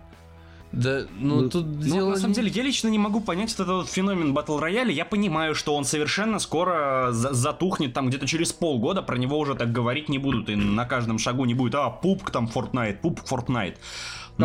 Да, 0.72 1.06
ну, 1.20 1.42
Ну, 1.42 1.50
тут 1.50 1.66
Ну, 1.66 1.82
дело... 1.82 2.10
на 2.12 2.16
самом 2.16 2.34
деле, 2.34 2.50
я 2.50 2.64
лично 2.64 2.88
не 2.88 2.98
могу 2.98 3.20
понять 3.22 3.54
этот 3.54 3.68
вот 3.68 3.90
феномен 3.90 4.34
батл 4.34 4.58
рояля. 4.58 4.92
Я 4.92 5.04
понимаю, 5.06 5.54
что 5.54 5.76
он 5.76 5.84
совершенно 5.84 6.40
скоро 6.40 7.10
за- 7.12 7.34
затухнет, 7.34 7.94
там 7.94 8.08
где-то 8.08 8.26
через 8.26 8.54
полгода 8.54 9.02
про 9.02 9.18
него 9.18 9.38
уже 9.38 9.54
так 9.56 9.72
говорить 9.72 10.08
не 10.10 10.18
будут, 10.18 10.50
и 10.50 10.56
на 10.56 10.86
каждом 10.86 11.20
шагу 11.20 11.46
не 11.46 11.54
будет, 11.54 11.76
а, 11.76 11.90
пупк 11.90 12.32
там 12.32 12.48
Fortnite, 12.48 13.02
пупк 13.02 13.24
Fortnite. 13.30 13.76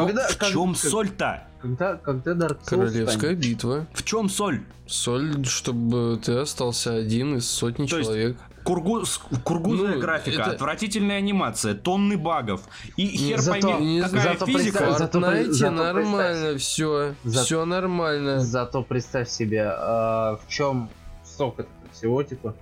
Когда- 0.05 0.28
в 0.28 0.36
как- 0.36 0.49
чем 0.51 0.74
как- 0.74 0.90
соль-то? 0.90 1.42
Когда, 1.62 1.94
когда 1.97 2.32
Dark 2.32 2.59
Souls 2.61 2.64
Королевская 2.66 3.16
станет- 3.32 3.38
битва. 3.38 3.86
В 3.94 4.03
чем 4.05 4.28
соль? 4.28 4.61
Соль, 4.86 5.44
чтобы 5.47 6.20
ты 6.22 6.32
остался 6.38 6.94
один 6.94 7.36
из 7.38 7.49
сотни 7.49 7.86
То 7.86 7.97
есть 7.99 8.09
человек. 8.11 8.36
Кургуз, 8.62 9.20
кургузная 9.44 9.94
Ну, 9.94 10.01
графика, 10.01 10.42
это- 10.42 10.51
отвратительная 10.51 11.18
анимация, 11.18 11.74
тонны 11.74 12.16
багов. 12.16 12.62
И 12.97 13.07
хер 13.07 13.40
зато- 13.40 13.61
пойми, 13.68 13.86
не 13.97 14.03
какая 14.03 14.22
зато 14.34 14.47
физика. 14.47 14.78
представь, 14.78 14.99
зато 14.99 15.18
Fortnite 15.20 15.51
зато 15.53 15.72
нормально, 15.72 16.59
все, 16.59 17.14
За- 17.24 17.44
все 17.44 17.64
нормально. 17.64 18.40
Зато 18.40 18.82
представь 18.82 19.28
себе, 19.28 19.70
а, 19.72 20.36
в 20.44 20.49
чем 20.51 20.88
сок 21.24 21.61
этого 21.61 21.72
всего, 21.92 22.22
типа, 22.24 22.55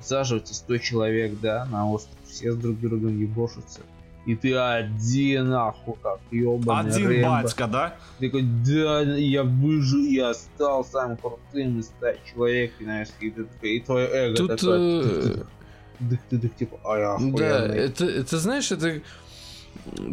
саживается 0.00 0.54
100 0.54 0.78
человек, 0.78 1.38
да, 1.40 1.66
на 1.70 1.90
остров, 1.90 2.16
все 2.26 2.52
с 2.52 2.56
друг 2.56 2.80
другом 2.80 3.18
ебошатся. 3.20 3.80
И 4.30 4.36
ты 4.36 4.54
один, 4.54 5.48
нахуй, 5.50 5.94
как 6.02 6.20
ёбаный 6.30 6.90
Один 6.92 7.08
Рэмбо. 7.08 7.28
батька, 7.42 7.66
да? 7.66 7.96
Ты 8.18 8.26
такой, 8.26 8.42
да, 8.42 9.00
я 9.02 9.42
выжил, 9.42 10.04
я 10.04 10.34
стал 10.34 10.84
самым 10.84 11.16
крутым 11.16 11.80
из 11.80 11.86
100 11.86 12.06
человек, 12.32 12.72
и, 12.80 12.84
знаешь, 12.84 13.08
и, 13.20 13.30
ты 13.30 13.44
такой, 13.44 13.70
и 13.76 13.80
твое 13.80 14.06
эго 14.08 14.36
Тут, 14.36 14.48
такое, 14.50 15.02
э, 15.04 15.42
дых 16.00 16.20
ты 16.30 16.36
дых 16.36 16.54
типа, 16.56 16.78
а 16.84 16.96
я 16.98 17.06
Да, 17.08 17.14
охуенный. 17.16 17.76
это, 17.78 18.04
это 18.04 18.38
знаешь, 18.38 18.70
это 18.72 19.00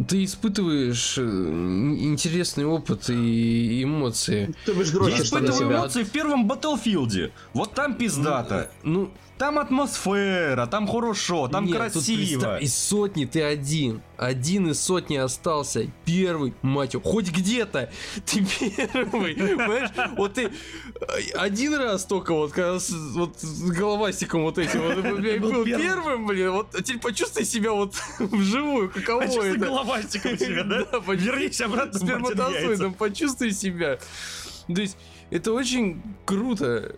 ты 0.07 0.23
испытываешь 0.23 1.17
э, 1.17 1.21
ин- 1.21 2.13
интересный 2.13 2.65
опыт 2.65 3.09
и 3.09 3.83
эмоции. 3.83 4.53
Ты 4.65 4.73
бишь 4.73 4.91
Я 4.93 5.21
испытываю 5.21 5.53
себя. 5.53 5.77
эмоции 5.77 6.03
в 6.03 6.11
первом 6.11 6.49
Battlefield. 6.49 7.31
Вот 7.53 7.73
там 7.73 7.95
пиздато. 7.95 8.69
Ну, 8.83 9.09
Там 9.37 9.59
атмосфера, 9.59 10.65
там 10.65 10.87
хорошо, 10.87 11.47
там 11.47 11.65
нет, 11.65 11.77
тут 11.77 11.93
красиво. 11.93 12.17
представь, 12.17 12.63
из 12.63 12.75
сотни 12.75 13.25
ты 13.25 13.43
один. 13.43 14.01
Один 14.17 14.71
из 14.71 14.79
сотни 14.79 15.15
остался. 15.15 15.91
Первый, 16.05 16.55
мать 16.63 16.93
его, 16.93 17.03
хоть 17.03 17.29
где-то. 17.29 17.91
Ты 18.25 18.43
первый. 18.43 19.35
Понимаешь? 19.35 19.89
Вот 20.17 20.33
ты 20.33 20.45
э, 20.45 20.49
один 21.35 21.75
раз 21.75 22.05
только 22.05 22.33
вот, 22.33 22.51
когда 22.51 22.79
с, 22.79 22.89
вот 22.89 23.39
с 23.39 23.69
головастиком 23.69 24.41
вот 24.41 24.57
этим 24.57 24.81
вот, 24.81 24.95
был 25.03 25.51
был 25.53 25.65
первым. 25.65 25.81
первым, 25.83 26.25
блин, 26.27 26.51
вот 26.51 26.71
теперь 26.83 26.99
почувствуй 26.99 27.45
себя 27.45 27.73
вот 27.73 27.93
вживую, 28.19 28.89
каково 28.89 29.19
Почувствуй 29.21 29.49
это. 29.51 29.59
головастиком 29.65 30.37
себя, 30.39 30.63
да? 30.63 30.83
почувствуй. 30.85 31.15
Вернись 31.17 31.61
обратно 31.61 31.99
сперматозоидом, 31.99 32.93
почувствуй 32.95 33.51
себя. 33.51 33.99
То 34.67 34.81
есть, 34.81 34.97
это 35.29 35.53
очень 35.53 36.01
круто. 36.25 36.95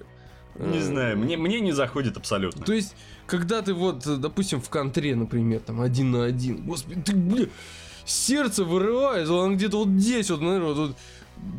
Не 0.59 0.77
Э, 0.77 0.81
знаю, 0.81 1.17
мне, 1.17 1.37
мне 1.37 1.59
не 1.61 1.71
заходит 1.71 2.17
абсолютно. 2.17 2.65
То 2.65 2.73
есть, 2.73 2.93
когда 3.27 3.61
ты 3.61 3.73
вот, 3.73 4.05
э, 4.05 4.17
допустим, 4.17 4.61
в 4.61 4.69
контре, 4.69 5.15
например, 5.15 5.61
там 5.61 5.79
один 5.81 6.11
на 6.11 6.25
один, 6.25 6.57
господи, 6.65 7.01
ты, 7.01 7.15
блин, 7.15 7.49
сердце 8.05 8.63
вырывается, 8.65 9.33
он 9.33 9.55
где-то 9.55 9.77
вот 9.77 9.87
здесь, 9.89 10.29
вот, 10.29 10.41
наверное, 10.41 10.73
вот, 10.73 10.95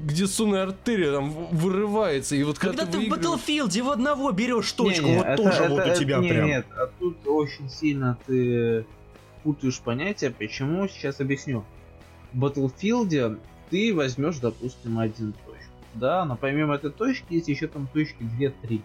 где 0.05 0.27
сонная 0.27 0.65
артерия 0.65 1.13
там 1.13 1.31
в- 1.31 1.57
вырывается, 1.57 2.37
и 2.37 2.43
вот 2.43 2.59
когда, 2.59 2.85
Когда 2.85 2.93
ты 2.93 2.99
в 2.99 3.01
выигрываешь- 3.09 3.41
Battlefield 3.47 3.83
в 3.83 3.91
одного 3.91 4.31
берешь 4.33 4.71
точку, 4.73 5.07
Не-не, 5.07 5.17
вот 5.19 5.27
это- 5.27 5.43
тоже 5.43 5.63
это- 5.63 5.69
вот 5.71 5.79
у 5.79 5.83
это- 5.83 5.99
тебя 5.99 6.19
не, 6.19 6.29
прям. 6.29 6.47
Нет, 6.47 6.67
а 6.77 6.87
тут 6.99 7.17
очень 7.27 7.71
сильно 7.71 8.19
ты 8.27 8.85
путаешь 9.43 9.81
понятия. 9.81 10.31
Почему? 10.31 10.87
Сейчас 10.89 11.21
объясню. 11.21 11.65
В 12.35 12.45
Battlefield 12.45 13.39
ты 13.71 13.95
возьмешь, 13.95 14.37
допустим, 14.39 14.99
один. 14.99 15.33
Да, 15.95 16.25
но 16.25 16.37
помимо 16.37 16.75
этой 16.77 16.91
точки 16.91 17.35
есть 17.35 17.49
еще 17.49 17.67
там 17.67 17.89
точки 17.93 18.23
2-3. 18.23 18.81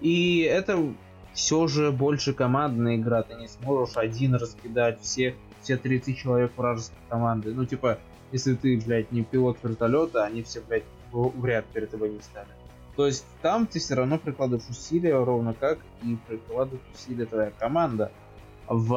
И 0.00 0.40
это 0.40 0.92
все 1.34 1.66
же 1.68 1.92
больше 1.92 2.32
командная 2.32 2.96
игра. 2.96 3.22
Ты 3.22 3.34
не 3.34 3.48
сможешь 3.48 3.96
один 3.96 4.34
раскидать 4.34 5.00
всех, 5.00 5.34
все 5.62 5.76
30 5.76 6.16
человек 6.16 6.52
вражеской 6.56 6.98
команды. 7.08 7.52
Ну, 7.52 7.66
типа, 7.66 7.98
если 8.32 8.54
ты, 8.54 8.80
блядь, 8.80 9.12
не 9.12 9.22
пилот 9.22 9.58
вертолета, 9.62 10.24
они 10.24 10.42
все, 10.42 10.60
блядь, 10.60 10.84
в 11.12 11.44
ряд 11.44 11.66
перед 11.66 11.90
тобой 11.90 12.10
не 12.10 12.18
встали. 12.18 12.48
То 12.96 13.06
есть 13.06 13.24
там 13.42 13.66
ты 13.66 13.78
все 13.78 13.94
равно 13.94 14.18
прикладываешь 14.18 14.68
усилия, 14.68 15.22
ровно 15.22 15.54
как 15.54 15.78
и 16.02 16.16
прикладывает 16.26 16.82
усилия 16.94 17.26
твоя 17.26 17.52
команда. 17.58 18.10
В 18.66 18.92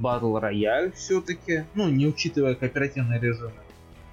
Battle 0.00 0.40
Royale 0.42 0.92
все-таки, 0.92 1.64
ну, 1.74 1.88
не 1.88 2.06
учитывая 2.06 2.54
кооперативные 2.54 3.18
режимы, 3.20 3.52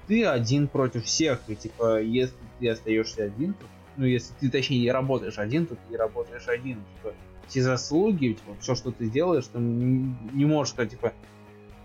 ты 0.08 0.26
один 0.26 0.68
против 0.68 1.06
всех. 1.06 1.42
И 1.48 1.56
типа, 1.56 2.02
если 2.02 2.36
ты 2.60 2.70
остаешься 2.70 3.24
один, 3.24 3.54
то, 3.54 3.66
ну, 3.98 4.06
если 4.06 4.34
ты, 4.40 4.50
точнее, 4.50 4.92
работаешь 4.92 5.38
один, 5.38 5.66
то 5.66 5.76
ты 5.76 5.98
работаешь 5.98 6.48
один. 6.48 6.82
Типа, 6.96 7.14
все 7.48 7.62
заслуги, 7.62 8.34
типа, 8.34 8.56
все, 8.60 8.76
что 8.76 8.92
ты 8.92 9.10
делаешь, 9.10 9.46
ты 9.52 9.60
не 9.60 10.46
можешь 10.46 10.74
сказать, 10.74 10.92
типа, 10.92 11.14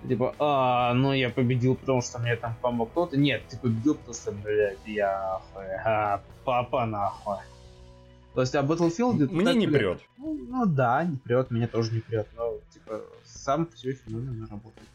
типа, 0.07 0.35
а, 0.39 0.95
ну 0.95 1.13
я 1.13 1.31
победил, 1.31 1.77
потому 1.77 2.03
что 2.03 2.19
мне 2.19 2.37
там 2.37 2.55
помог 2.61 2.91
кто-то. 2.91 3.17
Нет, 3.17 3.43
ты 3.49 3.59
победил, 3.59 3.95
потому 3.95 4.15
что, 4.15 4.33
блядь, 4.33 4.79
я 4.87 5.41
а, 5.85 6.23
папа 6.45 6.87
нахуй. 6.87 7.39
То 8.35 8.41
есть, 8.41 8.55
а 8.55 8.63
Battlefield... 8.63 9.31
Мне 9.31 9.45
так, 9.45 9.57
не 9.57 9.67
блядь, 9.67 9.81
прет. 9.81 10.01
Ну, 10.17 10.35
ну 10.49 10.67
да, 10.67 11.05
не 11.05 11.17
прет, 11.17 11.51
меня 11.51 11.69
тоже 11.69 11.93
не 11.93 12.01
прет, 12.01 12.27
но, 12.35 12.59
типа, 12.73 13.03
сам 13.25 13.69
все 13.75 13.93
феномен 13.93 14.49
работает. 14.51 14.89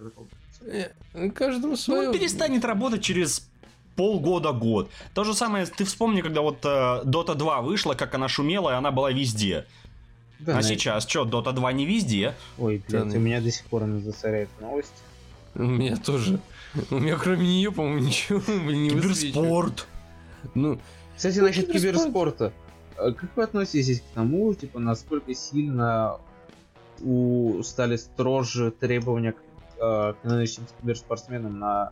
Э, 0.61 1.29
Каждому 1.33 1.71
Ну, 1.71 1.77
свое. 1.77 2.09
он 2.09 2.13
перестанет 2.13 2.65
работать 2.65 3.01
через 3.01 3.49
полгода-год. 3.95 4.89
То 5.13 5.23
же 5.23 5.33
самое, 5.33 5.65
ты 5.65 5.83
вспомни, 5.85 6.21
когда 6.21 6.41
вот 6.41 6.59
э, 6.63 6.67
Dota 7.03 7.35
2 7.35 7.61
вышла, 7.61 7.93
как 7.95 8.13
она 8.15 8.27
шумела, 8.27 8.71
и 8.71 8.73
она 8.73 8.91
была 8.91 9.11
везде. 9.11 9.65
Да, 10.39 10.53
а 10.53 10.55
на- 10.57 10.63
сейчас, 10.63 11.07
что, 11.07 11.25
Dota 11.25 11.51
2 11.53 11.71
не 11.73 11.85
везде? 11.85 12.35
Ой, 12.59 12.83
блядь, 12.87 13.09
Да, 13.09 13.17
у 13.17 13.19
меня 13.19 13.41
до 13.41 13.51
сих 13.51 13.65
пор 13.65 13.83
она 13.83 13.99
засоряет 13.99 14.49
новости. 14.61 14.93
У 15.55 15.63
меня 15.63 15.95
тоже. 15.97 16.39
У 16.91 16.95
меня 16.99 17.15
кроме 17.17 17.47
нее, 17.47 17.71
по-моему, 17.71 17.99
ничего 18.05 18.39
блин, 18.45 18.83
не. 18.83 18.89
Киберспорт. 18.91 19.87
Ну, 20.53 20.79
Кстати, 21.15 21.39
Ну, 21.39 21.45
насчет 21.47 21.65
киберспорт. 21.67 21.95
киберспорта. 21.97 22.53
А 22.97 23.11
Как 23.13 23.35
вы 23.35 23.43
относитесь 23.43 24.01
к 24.01 24.03
тому, 24.13 24.53
типа, 24.53 24.79
насколько 24.79 25.33
сильно 25.33 26.17
у 27.01 27.63
стали 27.63 27.95
строже 27.95 28.69
требования 28.71 29.31
к, 29.31 29.37
э, 29.79 30.13
к 30.13 30.23
нынешним 30.23 30.65
киберспортсменам 30.81 31.59
на 31.59 31.91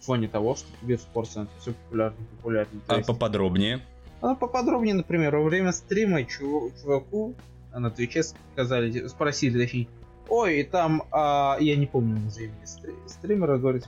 фоне 0.00 0.28
того, 0.28 0.54
что 0.56 0.66
киберспорт 0.80 1.28
становится 1.30 1.58
все 1.60 1.72
популярнее 1.72 2.20
и 2.22 2.36
популярнее? 2.36 2.80
А 2.88 2.96
есть, 2.96 3.06
поподробнее. 3.06 3.80
ну, 4.22 4.36
поподробнее, 4.36 4.94
например, 4.94 5.36
во 5.36 5.42
время 5.44 5.72
стрима 5.72 6.22
чу- 6.24 6.72
чуваку 6.80 7.34
на 7.72 7.90
Твиче 7.90 8.22
сказали, 8.22 9.06
спросили, 9.08 9.64
точнее, 9.64 9.88
ой, 10.28 10.62
там, 10.64 11.02
а, 11.10 11.56
я 11.60 11.76
не 11.76 11.86
помню 11.86 12.26
уже 12.26 12.44
имя 12.44 12.54
стри- 12.66 12.94
стримера, 13.08 13.56
говорит, 13.58 13.84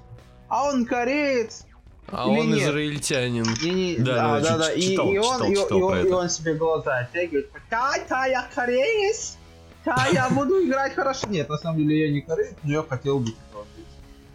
а 0.49 0.65
он 0.69 0.85
кореец, 0.87 1.65
а 2.09 2.29
Или 2.31 2.41
он 2.41 2.51
нет? 2.51 2.59
израильтянин. 2.69 3.45
не, 3.63 3.71
не, 3.71 3.97
Да, 3.99 4.39
да, 4.39 4.41
да, 4.41 4.59
да, 4.59 4.73
и, 4.73 4.81
читал, 4.81 5.13
и 5.13 5.19
он, 5.19 5.25
читал, 5.35 5.51
и, 5.51 5.55
читал 5.57 5.79
и 5.79 5.83
он- 5.83 6.07
и 6.07 6.11
он 6.11 6.29
себе 6.29 6.55
глаза 6.55 6.99
оттягивает, 6.99 7.51
да, 7.71 7.93
да, 8.09 8.27
я 8.27 8.47
кореец, 8.55 9.36
да, 9.87 10.07
я 10.13 10.29
буду 10.29 10.67
играть 10.67 10.95
хорошо. 10.95 11.29
Нет, 11.29 11.49
на 11.49 11.57
самом 11.57 11.79
деле 11.79 12.07
я 12.07 12.13
не 12.13 12.21
кореец, 12.21 12.55
но 12.63 12.73
я 12.73 12.83
хотел 12.83 13.21
бы. 13.21 13.31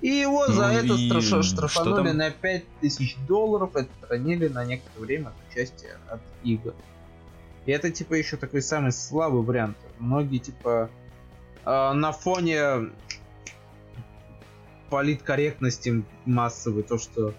И 0.02 0.08
его 0.08 0.47
за 0.47 0.68
Ну 0.68 0.74
это 0.74 0.93
и 0.95 1.10
страша- 1.10 1.43
что 1.43 1.43
штрафанули 1.43 2.12
на 2.12 2.32
5000 2.32 3.18
долларов, 3.28 3.76
отстранили 3.76 4.47
на 4.47 4.66
некоторое 4.66 5.06
время 5.06 5.28
от 5.28 5.34
участия 5.52 5.97
от 6.10 6.22
игр. 6.43 6.74
И 7.68 7.72
это 7.72 7.91
типа 7.91 8.16
еще 8.16 8.38
такой 8.38 8.64
самый 8.64 8.91
слабый 8.93 9.43
вариант. 9.43 9.78
Многие 9.99 10.39
типа 10.39 10.89
э, 11.64 11.91
на 11.93 12.12
фоне 12.12 12.89
политкорректности 14.89 16.04
массовой, 16.26 16.82
то 16.82 16.97
что 16.97 17.36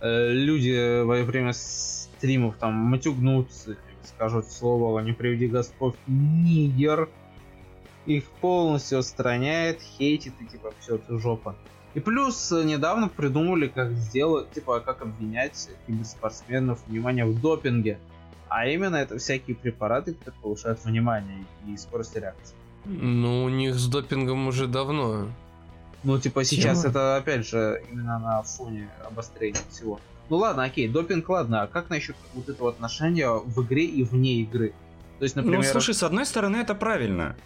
э, 0.00 0.28
люди 0.32 1.02
во 1.02 1.22
время 1.22 1.52
стримов 1.52 2.56
там 2.56 2.72
матюгнутся, 2.74 3.76
скажут 4.04 4.50
слово 4.50 4.98
«не 5.00 5.12
приведи 5.12 5.46
Господь 5.46 5.94
нигер», 6.08 7.08
их 8.06 8.24
полностью 8.40 8.98
отстраняет, 8.98 9.80
хейтит 9.80 10.34
и 10.40 10.46
типа 10.46 10.72
все, 10.80 10.98
ты 10.98 11.18
жопа. 11.18 11.56
И 11.94 12.00
плюс 12.00 12.50
э, 12.52 12.64
недавно 12.64 13.08
придумали, 13.08 13.68
как 13.68 13.92
сделать, 13.92 14.50
типа, 14.52 14.80
как 14.80 15.02
обвинять 15.02 15.68
киберспортсменов 15.86 16.80
внимание 16.86 17.26
в 17.26 17.38
допинге. 17.40 17.98
А 18.48 18.66
именно 18.66 18.96
это 18.96 19.18
всякие 19.18 19.56
препараты, 19.56 20.14
которые 20.14 20.40
повышают 20.40 20.84
внимание 20.84 21.44
и 21.66 21.76
скорость 21.76 22.16
реакции. 22.16 22.54
Ну, 22.84 23.44
у 23.44 23.48
них 23.48 23.74
с 23.74 23.86
допингом 23.88 24.46
уже 24.46 24.66
давно. 24.66 25.28
Ну, 26.02 26.18
типа, 26.18 26.44
сейчас 26.44 26.80
Тема. 26.80 26.90
это, 26.90 27.16
опять 27.16 27.46
же, 27.46 27.82
именно 27.90 28.18
на 28.18 28.42
фоне 28.42 28.88
обострения 29.06 29.60
всего. 29.70 30.00
Ну 30.28 30.38
ладно, 30.38 30.64
окей, 30.64 30.88
допинг, 30.88 31.28
ладно, 31.28 31.62
а 31.62 31.66
как 31.66 31.90
насчет 31.90 32.16
вот 32.34 32.48
этого 32.48 32.70
отношения 32.70 33.28
в 33.28 33.62
игре 33.62 33.84
и 33.84 34.02
вне 34.02 34.40
игры? 34.40 34.72
То 35.18 35.24
есть, 35.24 35.36
например... 35.36 35.58
Ну, 35.58 35.64
слушай, 35.64 35.94
с 35.94 36.02
одной 36.02 36.24
стороны, 36.26 36.56
это 36.56 36.74
правильно. 36.74 37.36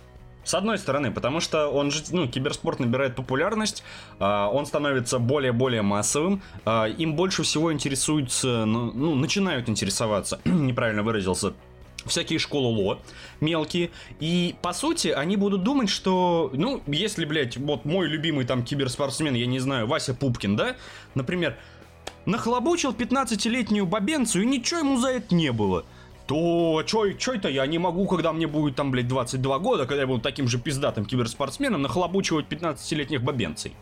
С 0.46 0.54
одной 0.54 0.78
стороны, 0.78 1.10
потому 1.10 1.40
что 1.40 1.66
он 1.66 1.90
же, 1.90 2.04
ну, 2.12 2.28
киберспорт 2.28 2.78
набирает 2.78 3.16
популярность, 3.16 3.82
а, 4.20 4.48
он 4.48 4.64
становится 4.64 5.18
более-более 5.18 5.82
массовым, 5.82 6.40
а, 6.64 6.84
им 6.86 7.16
больше 7.16 7.42
всего 7.42 7.72
интересуются, 7.72 8.64
ну, 8.64 8.92
ну, 8.92 9.16
начинают 9.16 9.68
интересоваться, 9.68 10.38
неправильно 10.44 11.02
выразился, 11.02 11.52
всякие 12.04 12.38
школы 12.38 12.68
ЛО 12.68 13.00
мелкие. 13.40 13.90
И, 14.20 14.54
по 14.62 14.72
сути, 14.72 15.08
они 15.08 15.36
будут 15.36 15.64
думать, 15.64 15.88
что, 15.88 16.52
ну, 16.54 16.80
если, 16.86 17.24
блядь, 17.24 17.56
вот 17.56 17.84
мой 17.84 18.06
любимый 18.06 18.44
там 18.44 18.62
киберспортсмен, 18.62 19.34
я 19.34 19.46
не 19.46 19.58
знаю, 19.58 19.88
Вася 19.88 20.14
Пупкин, 20.14 20.54
да, 20.54 20.76
например, 21.16 21.56
нахлобучил 22.24 22.92
15-летнюю 22.92 23.84
бабенцу, 23.84 24.40
и 24.40 24.46
ничего 24.46 24.78
ему 24.78 24.96
за 24.98 25.08
это 25.08 25.34
не 25.34 25.50
было 25.50 25.84
то 26.26 26.82
чё, 26.86 27.12
чё 27.12 27.34
это 27.34 27.48
я 27.48 27.66
не 27.66 27.78
могу, 27.78 28.06
когда 28.06 28.32
мне 28.32 28.46
будет 28.46 28.74
там, 28.76 28.90
блядь, 28.90 29.08
22 29.08 29.58
года, 29.58 29.86
когда 29.86 30.02
я 30.02 30.06
буду 30.06 30.20
таким 30.20 30.48
же 30.48 30.58
пиздатым 30.58 31.04
киберспортсменом, 31.04 31.82
нахлобучивать 31.82 32.46
15-летних 32.48 33.22
бабенцей. 33.22 33.72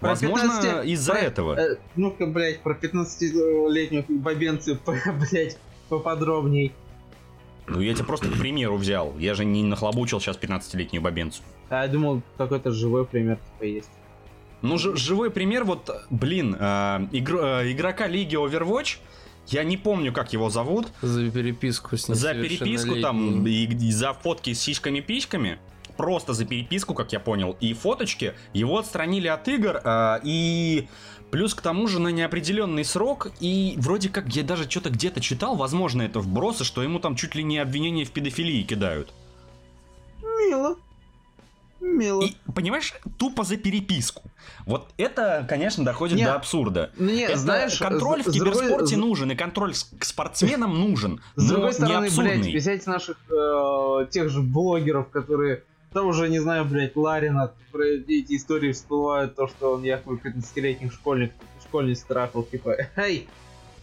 Про 0.00 0.10
Возможно, 0.10 0.48
15 0.60 0.86
из-за 0.88 1.12
про- 1.12 1.20
этого. 1.20 1.54
э, 1.58 1.76
ну-ка, 1.96 2.26
блядь, 2.26 2.60
про 2.60 2.74
15-летнюю 2.74 4.04
бабенцию, 4.08 4.78
блядь, 5.30 5.56
поподробней. 5.88 6.72
Ну, 7.66 7.80
я 7.80 7.94
тебе 7.94 8.04
просто 8.04 8.28
к 8.28 8.38
примеру 8.38 8.76
взял. 8.76 9.14
Я 9.18 9.34
же 9.34 9.44
не 9.44 9.64
нахлобучил 9.64 10.20
сейчас 10.20 10.36
15-летнюю 10.38 11.00
бабенцу. 11.02 11.42
А 11.70 11.82
я 11.82 11.88
думал, 11.88 12.22
какой-то 12.36 12.70
живой 12.70 13.06
пример 13.06 13.38
типа 13.38 13.64
есть. 13.64 13.90
Ну, 14.62 14.78
ж- 14.78 14.96
живой 14.96 15.30
пример, 15.30 15.64
вот, 15.64 15.90
блин, 16.10 16.56
э, 16.58 17.06
игр- 17.12 17.40
э, 17.42 17.72
игрока 17.72 18.06
лиги 18.06 18.36
Overwatch, 18.36 18.98
я 19.48 19.64
не 19.64 19.76
помню, 19.76 20.12
как 20.12 20.32
его 20.32 20.50
зовут, 20.50 20.86
За 21.02 21.30
переписку 21.30 21.96
с 21.96 22.06
за 22.06 22.34
переписку 22.34 23.00
там 23.00 23.46
и, 23.46 23.64
и 23.64 23.92
за 23.92 24.12
фотки 24.12 24.52
с 24.52 24.60
сиськами-пичками, 24.60 25.58
просто 25.96 26.32
за 26.32 26.44
переписку, 26.44 26.94
как 26.94 27.12
я 27.12 27.20
понял, 27.20 27.56
и 27.60 27.72
фоточки, 27.74 28.34
его 28.52 28.78
отстранили 28.78 29.28
от 29.28 29.48
игр, 29.48 29.80
а, 29.84 30.20
и 30.22 30.88
плюс 31.30 31.54
к 31.54 31.62
тому 31.62 31.86
же 31.86 32.00
на 32.00 32.08
неопределенный 32.08 32.84
срок, 32.84 33.32
и 33.40 33.74
вроде 33.78 34.08
как 34.08 34.28
я 34.34 34.42
даже 34.42 34.68
что-то 34.68 34.90
где-то 34.90 35.20
читал, 35.20 35.56
возможно, 35.56 36.02
это 36.02 36.20
вбросы, 36.20 36.64
что 36.64 36.82
ему 36.82 36.98
там 36.98 37.16
чуть 37.16 37.34
ли 37.34 37.42
не 37.42 37.58
обвинения 37.58 38.04
в 38.04 38.10
педофилии 38.10 38.62
кидают. 38.62 39.12
Мило. 40.22 40.76
Мило. 41.80 42.22
И, 42.22 42.34
понимаешь, 42.54 42.94
тупо 43.18 43.44
за 43.44 43.56
переписку. 43.56 44.22
Вот 44.64 44.88
это, 44.96 45.44
конечно, 45.48 45.84
доходит 45.84 46.18
Не, 46.18 46.24
до 46.24 46.34
абсурда. 46.34 46.90
Ну, 46.96 47.10
не, 47.10 47.22
Это 47.22 47.36
знаешь, 47.38 47.78
контроль 47.78 48.22
с- 48.22 48.26
в 48.26 48.32
другой- 48.32 48.54
киберспорте 48.54 48.94
с- 48.94 48.98
нужен, 48.98 49.30
и 49.30 49.34
контроль 49.36 49.74
с- 49.74 49.84
к 49.98 50.04
спортсменам 50.04 50.74
нужен. 50.78 51.20
С 51.36 51.48
другой 51.48 51.72
стороны, 51.72 52.08
блядь, 52.16 52.46
взять 52.54 52.86
наших 52.86 53.18
э, 53.30 54.06
тех 54.10 54.28
же 54.30 54.40
блогеров, 54.42 55.08
которые 55.10 55.62
там 55.92 56.06
уже, 56.08 56.28
не 56.28 56.40
знаю, 56.40 56.64
блядь, 56.64 56.96
Ларина, 56.96 57.52
про 57.72 57.84
эти 57.86 58.36
истории 58.36 58.72
всплывают, 58.72 59.34
то, 59.36 59.46
что 59.46 59.74
он 59.74 59.82
якобы 59.82 60.16
15-летних 60.18 60.92
школьник, 60.92 61.32
школьниц 61.62 62.02
трахал, 62.02 62.42
типа, 62.42 62.76
эй, 62.96 63.28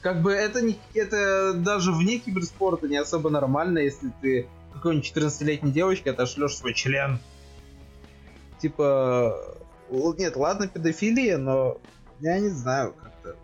как 0.02 0.22
бы 0.22 0.32
это 0.34 0.62
не, 0.62 0.78
это 0.94 1.54
даже 1.54 1.92
вне 1.92 2.20
киберспорта 2.20 2.88
не 2.88 2.98
особо 2.98 3.30
нормально, 3.30 3.80
если 3.80 4.12
ты 4.22 4.48
какой-нибудь 4.74 5.06
14-летней 5.06 5.72
девочке 5.72 6.12
отошлешь 6.12 6.56
свой 6.58 6.74
член. 6.74 7.20
Типа, 8.64 9.36
л- 9.92 10.16
нет, 10.18 10.38
ладно, 10.38 10.70
педофилия, 10.70 11.38
но 11.38 11.82
я 12.22 12.40
не 12.40 12.48
знаю, 12.48 12.94
как-то. 12.94 13.36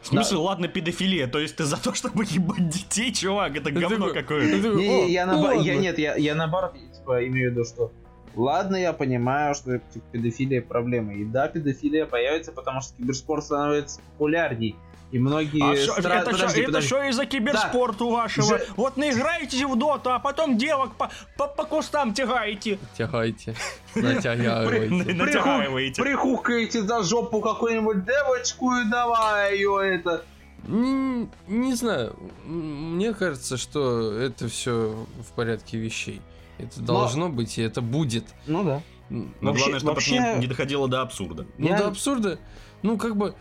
В 0.00 0.06
смысле, 0.08 0.38
ладно, 0.38 0.66
педофилия, 0.66 1.28
то 1.28 1.38
есть 1.38 1.54
ты 1.54 1.62
за 1.62 1.80
то, 1.80 1.94
чтобы 1.94 2.24
ебать 2.24 2.68
детей, 2.68 3.12
чувак, 3.12 3.54
это 3.54 3.66
Ты 3.66 3.78
говно 3.78 4.12
какое-то. 4.12 4.58
Не, 4.58 4.68
«О, 4.68 4.74
не, 4.74 5.12
я, 5.12 5.26
наоборот, 5.26 5.58
ладно». 5.58 5.70
я 5.70 5.76
нет, 5.76 5.98
я, 6.00 6.16
я 6.16 6.34
наоборот, 6.34 6.74
типа, 6.92 7.24
имею 7.28 7.50
в 7.50 7.52
виду, 7.52 7.64
что 7.64 7.92
ладно, 8.34 8.74
я 8.74 8.92
понимаю, 8.92 9.54
что 9.54 9.78
типа, 9.78 10.06
педофилия 10.10 10.60
проблема. 10.60 11.14
И 11.14 11.24
да, 11.24 11.46
педофилия 11.46 12.04
появится, 12.04 12.50
потому 12.50 12.80
что 12.80 12.96
киберспорт 12.96 13.44
становится 13.44 14.00
популярней. 14.00 14.74
И 15.10 15.18
многие 15.18 15.62
А 15.62 15.74
шо- 15.74 15.98
стра- 15.98 16.20
это, 16.20 16.30
подожди, 16.30 16.80
шо 16.82 17.02
из-за 17.04 17.24
киберспорта 17.24 18.04
у 18.04 18.10
вашего? 18.10 18.58
Же- 18.58 18.66
Вот 18.76 18.98
наиграетесь 18.98 19.62
в 19.62 19.74
доту, 19.76 20.10
а 20.10 20.18
потом 20.18 20.58
девок 20.58 20.96
по, 20.96 21.10
по, 21.38 21.46
по 21.46 21.64
кустам 21.64 22.12
тягаете. 22.12 22.78
Натягивайте. 22.98 23.54
Натягиваете. 23.94 26.02
Прихукаете 26.02 26.82
за 26.82 27.02
жопу 27.02 27.40
какую-нибудь 27.40 28.04
девочку 28.04 28.74
и 28.74 28.84
давай 28.90 29.56
ее 29.56 29.80
это. 29.94 30.24
Не, 30.66 31.28
не 31.46 31.74
знаю. 31.74 32.16
Мне 32.44 33.14
кажется, 33.14 33.56
что 33.56 34.12
это 34.12 34.48
все 34.48 35.06
в 35.26 35.32
порядке 35.34 35.78
вещей. 35.78 36.20
Это 36.58 36.80
должно 36.80 37.28
быть, 37.28 37.56
и 37.58 37.62
это 37.62 37.80
будет. 37.80 38.24
Ну 38.46 38.64
да. 38.64 38.82
Но 39.08 39.54
главное, 39.54 39.78
чтобы 39.78 40.00
это 40.00 40.38
не, 40.38 40.46
доходило 40.46 40.88
до 40.88 41.00
абсурда. 41.00 41.46
Ну, 41.56 41.68
до 41.68 41.88
абсурда. 41.88 42.38
Ну, 42.82 42.98
как 42.98 43.16
бы. 43.16 43.34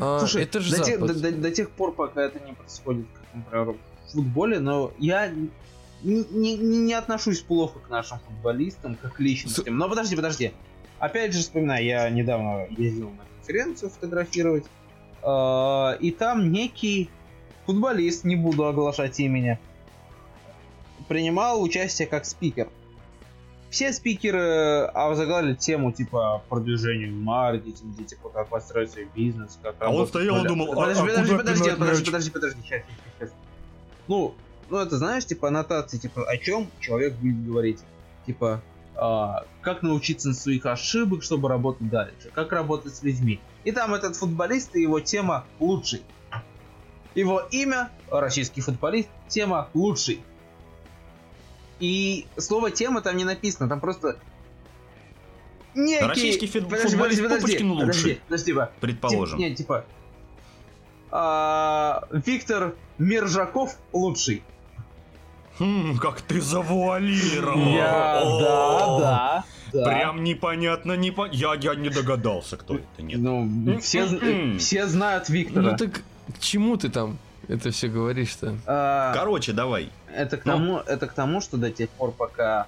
А, 0.00 0.18
Слушай, 0.20 0.42
это 0.44 0.60
же 0.60 0.76
до, 0.76 0.82
тех, 0.84 1.00
до- 1.00 1.14
до- 1.14 1.32
до 1.32 1.50
тех 1.50 1.70
пор, 1.70 1.92
пока 1.92 2.22
это 2.22 2.38
не 2.46 2.52
происходит, 2.54 3.06
как, 3.14 3.24
например, 3.34 3.76
в 4.06 4.12
футболе, 4.12 4.58
но 4.60 4.92
я 4.98 5.28
не, 5.28 5.48
не- 6.02 6.56
не- 6.56 6.78
не 6.78 6.94
отношусь 6.94 7.40
плохо 7.40 7.78
к 7.80 7.90
нашим 7.90 8.18
футболистам, 8.20 8.96
как 9.00 9.14
к 9.14 9.20
личностям. 9.20 9.76
Но 9.76 9.88
подожди, 9.88 10.16
подожди. 10.16 10.52
Опять 10.98 11.32
же, 11.32 11.40
вспоминаю, 11.40 11.84
я 11.84 12.08
недавно 12.10 12.66
ездил 12.76 13.10
на 13.10 13.24
конференцию 13.36 13.90
фотографировать, 13.90 14.64
э, 15.22 15.96
и 16.00 16.10
там 16.10 16.50
некий 16.52 17.10
футболист, 17.66 18.24
не 18.24 18.36
буду 18.36 18.66
оглашать 18.66 19.18
имени, 19.20 19.58
принимал 21.08 21.62
участие 21.62 22.08
как 22.08 22.24
спикер. 22.24 22.68
Все 23.70 23.92
спикеры 23.92 24.86
озаглавили 24.94 25.54
тему 25.54 25.92
типа 25.92 26.42
продвижения 26.48 27.10
в 27.10 27.16
маркетинге, 27.16 28.04
типа 28.04 28.30
как 28.30 28.48
построить 28.48 28.90
свой 28.90 29.08
бизнес, 29.14 29.58
как 29.62 29.76
А 29.80 29.90
он 29.90 30.06
стоял 30.06 30.42
и 30.44 30.48
думал, 30.48 30.72
а- 30.72 30.76
подожди, 30.76 31.02
а 31.02 31.06
подожди, 31.06 31.30
куда 31.32 31.38
подожди, 31.38 31.74
подожди, 31.76 32.00
мяч? 32.00 32.04
подожди, 32.04 32.30
подожди, 32.30 32.60
сейчас, 32.62 32.82
сейчас, 32.82 33.06
сейчас. 33.18 33.30
Ну, 34.06 34.34
ну 34.70 34.78
это 34.78 34.96
знаешь, 34.96 35.26
типа 35.26 35.48
аннотации, 35.48 35.98
типа 35.98 36.24
о 36.24 36.36
чем 36.38 36.68
человек 36.80 37.14
будет 37.14 37.44
говорить, 37.44 37.80
типа 38.26 38.62
а, 39.00 39.44
как 39.60 39.82
научиться 39.82 40.28
на 40.28 40.34
своих 40.34 40.66
ошибок, 40.66 41.22
чтобы 41.22 41.48
работать 41.48 41.88
дальше, 41.88 42.30
как 42.32 42.50
работать 42.52 42.96
с 42.96 43.02
людьми. 43.02 43.38
И 43.64 43.70
там 43.70 43.94
этот 43.94 44.16
футболист 44.16 44.74
и 44.74 44.82
его 44.82 44.98
тема 44.98 45.44
лучший. 45.60 46.02
Его 47.14 47.42
имя 47.50 47.90
российский 48.10 48.60
футболист, 48.60 49.08
тема 49.28 49.68
лучший. 49.72 50.20
И 51.80 52.26
слово 52.36 52.70
тема 52.70 53.00
там 53.02 53.16
не 53.16 53.24
написано, 53.24 53.68
там 53.68 53.80
просто 53.80 54.16
некий... 55.74 56.04
Российский 56.06 56.46
фи- 56.46 56.60
Подожди, 56.60 56.88
футболист 56.88 57.22
подожди, 57.22 57.40
Пупочкин 57.40 57.70
подожди, 57.70 57.86
лучший. 57.86 58.14
Подожди, 58.14 58.20
подожди, 58.28 58.44
типа, 58.46 58.72
Предположим. 58.80 59.38
Тип- 59.38 59.48
не, 59.48 59.54
типа... 59.54 59.84
а, 61.10 62.04
Виктор 62.10 62.74
Мержаков 62.98 63.76
лучший. 63.92 64.42
Хм, 65.58 65.98
как 65.98 66.20
ты 66.20 66.40
завуалировал. 66.40 67.58
Я, 67.74 68.22
да, 68.40 68.98
да, 69.00 69.44
да. 69.72 69.84
Прям 69.84 70.22
непонятно, 70.24 70.92
не 70.96 71.10
по... 71.10 71.26
я, 71.26 71.54
я 71.54 71.74
не 71.74 71.88
догадался, 71.90 72.56
кто 72.56 72.76
это, 72.76 73.02
нет. 73.02 73.18
Ну, 73.20 73.78
все, 73.80 74.00
М-м-м. 74.06 74.58
все 74.58 74.86
знают 74.86 75.28
Виктора. 75.28 75.72
Ну 75.72 75.76
так 75.76 76.02
к 76.34 76.38
чему 76.40 76.76
ты 76.76 76.88
там 76.90 77.18
это 77.48 77.70
все 77.70 77.88
говоришь-то? 77.88 78.56
А, 78.66 79.12
Короче, 79.14 79.52
давай. 79.52 79.90
это, 80.14 80.36
к 80.36 80.44
ну. 80.44 80.52
тому, 80.52 80.76
это 80.78 81.06
к 81.06 81.12
тому, 81.14 81.40
что 81.40 81.56
до 81.56 81.70
тех 81.70 81.88
пор, 81.90 82.12
пока 82.12 82.66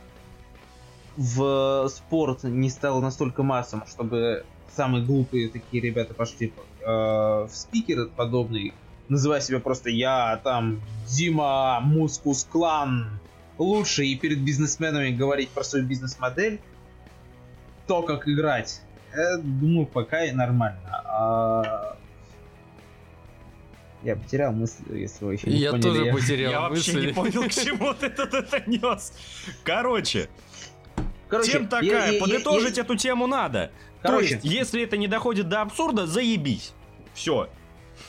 в 1.16 1.89
спорт 1.89 2.45
не 2.45 2.70
стал 2.70 3.01
настолько 3.03 3.43
массовым, 3.43 3.87
чтобы 3.87 4.45
самые 4.74 5.05
глупые 5.05 5.49
такие 5.49 5.83
ребята 5.83 6.14
пошли 6.14 6.53
э, 6.81 6.85
в 6.87 7.51
спикер 7.53 8.09
подобный, 8.16 8.72
называя 9.09 9.41
себя 9.41 9.61
просто 9.61 9.91
я 9.91 10.41
там 10.43 10.81
Дима 11.09 11.81
Мускус 11.81 12.45
Клан 12.45 13.20
лучше 13.59 14.07
и 14.07 14.16
перед 14.16 14.41
бизнесменами 14.41 15.11
говорить 15.11 15.51
про 15.51 15.62
свою 15.62 15.85
бизнес-модель, 15.85 16.61
то, 17.87 18.03
как 18.03 18.26
играть, 18.28 18.81
я 19.14 19.37
думаю, 19.39 19.87
пока 19.87 20.24
и 20.24 20.33
нормально. 20.33 21.03
А... 21.05 21.97
Я 24.03 24.16
потерял 24.16 24.53
мысль, 24.53 24.82
если 24.90 25.24
вы 25.24 25.34
еще 25.34 25.48
не 25.48 25.57
Я 25.57 25.70
поняли. 25.72 25.82
тоже 25.82 26.12
потерял 26.12 26.51
Я 26.53 26.61
вообще 26.62 26.94
не 26.94 27.12
понял, 27.12 27.42
к 27.48 27.53
чему 27.53 27.92
ты 27.94 28.07
это 28.07 28.22
это 28.22 28.62
нес. 28.66 29.12
Короче, 29.62 30.28
Короче, 31.28 31.53
тем 31.53 31.62
я- 31.64 31.68
такая, 31.68 31.88
я- 31.88 32.07
я- 32.12 32.20
подытожить 32.20 32.76
я- 32.76 32.82
эту 32.82 32.96
тему 32.96 33.26
надо. 33.26 33.70
Короче. 34.03 34.28
То 34.28 34.34
есть, 34.34 34.44
если 34.46 34.82
это 34.84 34.96
не 34.96 35.07
доходит 35.07 35.48
до 35.48 35.61
абсурда, 35.61 36.07
заебись. 36.07 36.72
Все. 37.14 37.48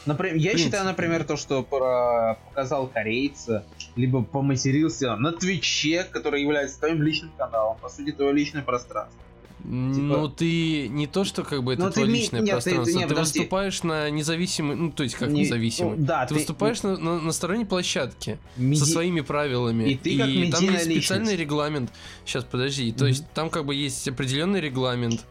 Например, 0.05 0.37
я 0.37 0.57
считаю, 0.57 0.85
например, 0.85 1.25
то, 1.25 1.35
что 1.35 1.61
про- 1.63 2.37
показал 2.49 2.87
корейца, 2.87 3.65
либо 3.97 4.23
поматерился 4.23 5.15
на 5.17 5.33
Твиче, 5.33 6.05
который 6.05 6.41
является 6.41 6.79
твоим 6.79 7.01
личным 7.03 7.31
каналом, 7.37 7.77
по 7.79 7.89
сути, 7.89 8.11
твое 8.13 8.31
личное 8.31 8.61
пространство. 8.63 9.19
Ну, 9.63 10.27
ты 10.29 10.87
не 10.87 11.07
то, 11.07 11.23
что 11.23 11.43
как 11.43 11.63
бы 11.63 11.73
это 11.73 11.83
Ну, 11.83 11.87
ты 11.89 11.93
твое 11.95 12.07
ми- 12.07 12.19
личное 12.19 12.39
нет, 12.41 12.47
ты- 12.47 12.51
пространство, 12.71 12.97
нет, 12.99 13.07
ты 13.09 13.15
подожди. 13.15 13.39
выступаешь 13.39 13.83
на 13.83 14.09
независимый, 14.09 14.75
ну, 14.75 14.91
то 14.91 15.03
есть 15.03 15.15
как 15.15 15.29
Не- 15.29 15.41
независимый. 15.41 15.97
ну, 15.97 16.05
да, 16.05 16.23
ты, 16.25 16.29
ты- 16.29 16.33
выступаешь 16.35 16.81
на, 16.83 16.97
на, 16.97 17.19
на 17.19 17.31
стороне 17.31 17.65
площадки 17.65 18.39
Меди- 18.57 18.79
со 18.79 18.85
своими 18.85 19.21
правилами. 19.21 19.89
И 19.89 19.95
ты 19.95 20.17
как 20.17 20.25
там 20.27 20.33
есть 20.71 20.85
специальный 20.85 20.95
личность. 20.95 21.39
регламент. 21.39 21.91
Сейчас, 22.25 22.43
подожди. 22.43 22.91
То 22.91 23.03
Мгм. 23.03 23.07
есть 23.07 23.25
там 23.33 23.49
как 23.49 23.65
бы 23.65 23.75
есть 23.75 24.07
определенный 24.07 24.61
регламент. 24.61 25.25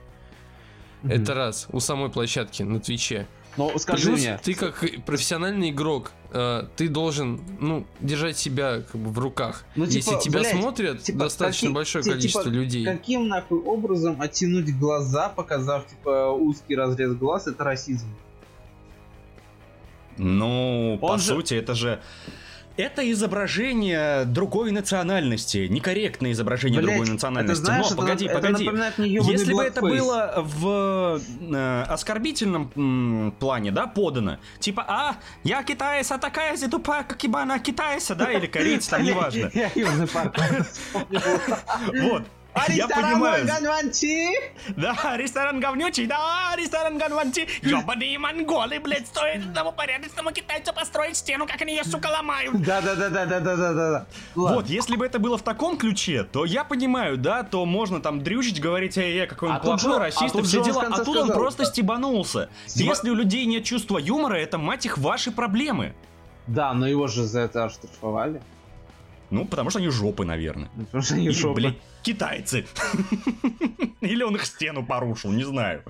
Мгм. 1.02 1.12
Это 1.12 1.34
раз. 1.34 1.66
У 1.72 1.80
самой 1.80 2.10
площадки 2.10 2.62
на 2.62 2.78
Твиче. 2.80 3.26
Ну, 3.56 3.76
скажи 3.78 4.06
Плюс 4.08 4.20
мне, 4.20 4.38
ты 4.42 4.54
как 4.54 4.84
профессиональный 5.04 5.70
игрок, 5.70 6.12
э, 6.32 6.64
ты 6.76 6.88
должен, 6.88 7.40
ну, 7.60 7.84
держать 8.00 8.38
себя 8.38 8.80
как 8.80 9.00
бы 9.00 9.10
в 9.10 9.18
руках. 9.18 9.64
Ну, 9.74 9.86
типа, 9.86 10.10
Если 10.12 10.20
тебя 10.24 10.40
блядь, 10.40 10.52
смотрят 10.52 11.02
типа, 11.02 11.18
достаточно 11.18 11.66
какие- 11.66 11.74
большое 11.74 12.04
количество 12.04 12.44
типа, 12.44 12.54
людей. 12.54 12.84
каким 12.84 13.28
нахуй 13.28 13.58
образом 13.58 14.20
оттянуть 14.20 14.70
глаза, 14.78 15.28
показав, 15.28 15.86
типа, 15.88 16.30
узкий 16.30 16.76
разрез 16.76 17.12
глаз, 17.14 17.48
это 17.48 17.64
расизм? 17.64 18.06
Ну, 20.16 20.98
по 21.00 21.06
Он 21.06 21.18
же- 21.18 21.24
сути, 21.34 21.54
это 21.54 21.74
же... 21.74 22.00
Это 22.80 23.10
изображение 23.12 24.24
другой 24.24 24.70
национальности, 24.72 25.66
некорректное 25.68 26.32
изображение 26.32 26.80
Блядь, 26.80 26.96
другой 26.96 27.12
национальности. 27.12 27.60
это, 27.60 27.64
знаешь, 27.66 27.82
Но, 27.82 27.86
это, 27.88 27.96
погоди, 27.96 28.24
это 28.26 28.34
погоди. 28.34 28.70
Если 29.32 29.52
бы 29.52 29.62
это 29.62 29.80
было 29.82 30.32
в 30.36 31.20
э, 31.40 31.82
оскорбительном 31.88 32.72
м, 32.74 33.34
плане, 33.38 33.70
да, 33.70 33.86
подано, 33.86 34.38
типа, 34.58 34.84
а, 34.88 35.16
я 35.44 35.62
китаец, 35.62 36.10
а 36.10 36.18
такая 36.18 36.56
же 36.56 36.68
тупая, 36.68 37.02
как 37.04 37.22
ебана 37.22 37.58
китайца, 37.58 38.14
да, 38.14 38.32
или 38.32 38.46
корейец, 38.46 38.88
там, 38.88 39.02
неважно. 39.02 39.50
Вот. 41.10 42.22
А 42.52 42.66
ресторан 42.68 43.12
понимаю. 43.12 43.46
Ганванчи? 43.46 44.28
Да, 44.76 45.16
ресторан 45.16 45.60
говнючий, 45.60 46.06
да, 46.06 46.54
ресторан 46.56 46.98
говнючий. 46.98 47.46
Ёбаные 47.62 48.18
монголы, 48.18 48.80
блядь, 48.80 49.06
стоит 49.06 49.42
одному 49.44 49.72
порядочному 49.72 50.32
китайцу 50.32 50.72
построить 50.72 51.16
стену, 51.16 51.46
как 51.46 51.60
они 51.62 51.74
ее, 51.76 51.84
сука, 51.84 52.08
ломают. 52.08 52.60
Да-да-да-да-да-да-да. 52.62 54.06
Вот, 54.34 54.66
если 54.68 54.96
бы 54.96 55.06
это 55.06 55.18
было 55.18 55.38
в 55.38 55.42
таком 55.42 55.76
ключе, 55.76 56.24
то 56.24 56.44
я 56.44 56.64
понимаю, 56.64 57.16
да, 57.16 57.42
то 57.42 57.64
можно 57.64 58.00
там 58.00 58.22
дрючить, 58.22 58.60
говорить, 58.60 58.98
эй, 58.98 59.16
я 59.16 59.26
какой 59.26 59.48
он 59.50 59.54
А 59.56 59.60
тут 59.60 59.80
плохой, 59.80 59.98
расист 59.98 60.34
а 60.34 60.42
все 60.42 60.62
дела. 60.62 60.86
А 60.90 61.04
тут 61.04 61.16
он 61.16 61.28
просто 61.28 61.64
стебанулся. 61.64 62.48
Стеба- 62.66 62.88
Если 62.88 63.10
у 63.10 63.14
людей 63.14 63.44
нет 63.46 63.64
чувства 63.64 63.98
юмора, 63.98 64.34
это, 64.36 64.58
мать 64.58 64.86
их, 64.86 64.98
ваши 64.98 65.30
проблемы. 65.30 65.94
Да, 66.46 66.72
но 66.72 66.88
его 66.88 67.06
же 67.06 67.24
за 67.24 67.40
это 67.40 67.64
оштрафовали. 67.66 68.42
Ну, 69.30 69.44
потому 69.44 69.70
что 69.70 69.78
они 69.78 69.88
жопы, 69.88 70.24
наверное. 70.24 70.70
Ну, 70.74 70.84
Потому 70.86 71.02
что 71.02 71.14
они 71.14 71.26
Или, 71.26 71.32
жопы. 71.32 71.54
блядь, 71.60 71.78
китайцы. 72.02 72.66
Или 74.00 74.22
он 74.24 74.34
их 74.36 74.44
стену 74.44 74.84
порушил, 74.84 75.30
не 75.30 75.44
знаю. 75.44 75.84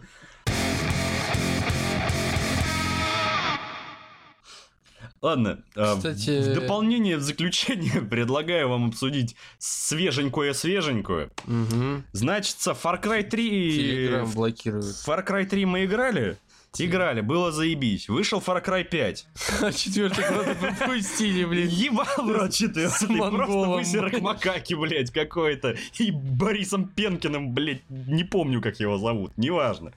Ладно, 5.22 5.62
э, 5.76 5.96
Кстати- 5.96 6.50
в 6.50 6.54
дополнение, 6.54 7.18
в 7.18 7.22
заключение 7.22 8.00
предлагаю 8.10 8.68
вам 8.70 8.88
обсудить 8.88 9.36
свеженькое-свеженькое. 9.58 11.30
Мгм. 11.44 12.04
Значится, 12.12 12.70
Far 12.72 13.02
Cry 13.02 13.22
3... 13.24 13.72
Телеграм 13.72 14.30
блокируют. 14.30 14.86
Far 14.86 15.26
Cry 15.26 15.44
3 15.44 15.66
мы 15.66 15.84
играли? 15.84 16.38
Играли, 16.78 17.20
было 17.20 17.50
заебись. 17.50 18.08
Вышел 18.08 18.38
Far 18.38 18.64
Cry 18.64 18.84
5. 18.84 19.26
А 19.62 19.72
четвертый 19.72 20.24
куда-то 20.24 20.54
пропустили, 20.54 21.44
блин. 21.44 21.68
Ебал 21.68 22.06
в 22.18 22.30
рот 22.30 22.52
четвертый. 22.52 23.08
Просто 23.08 23.68
высерок 23.68 24.20
макаки, 24.20 24.74
блядь, 24.74 25.10
какой-то. 25.10 25.76
И 25.98 26.10
Борисом 26.10 26.86
Пенкиным, 26.86 27.52
блядь, 27.52 27.82
не 27.88 28.24
помню, 28.24 28.62
как 28.62 28.78
его 28.78 28.98
зовут. 28.98 29.32
Неважно. 29.36 29.92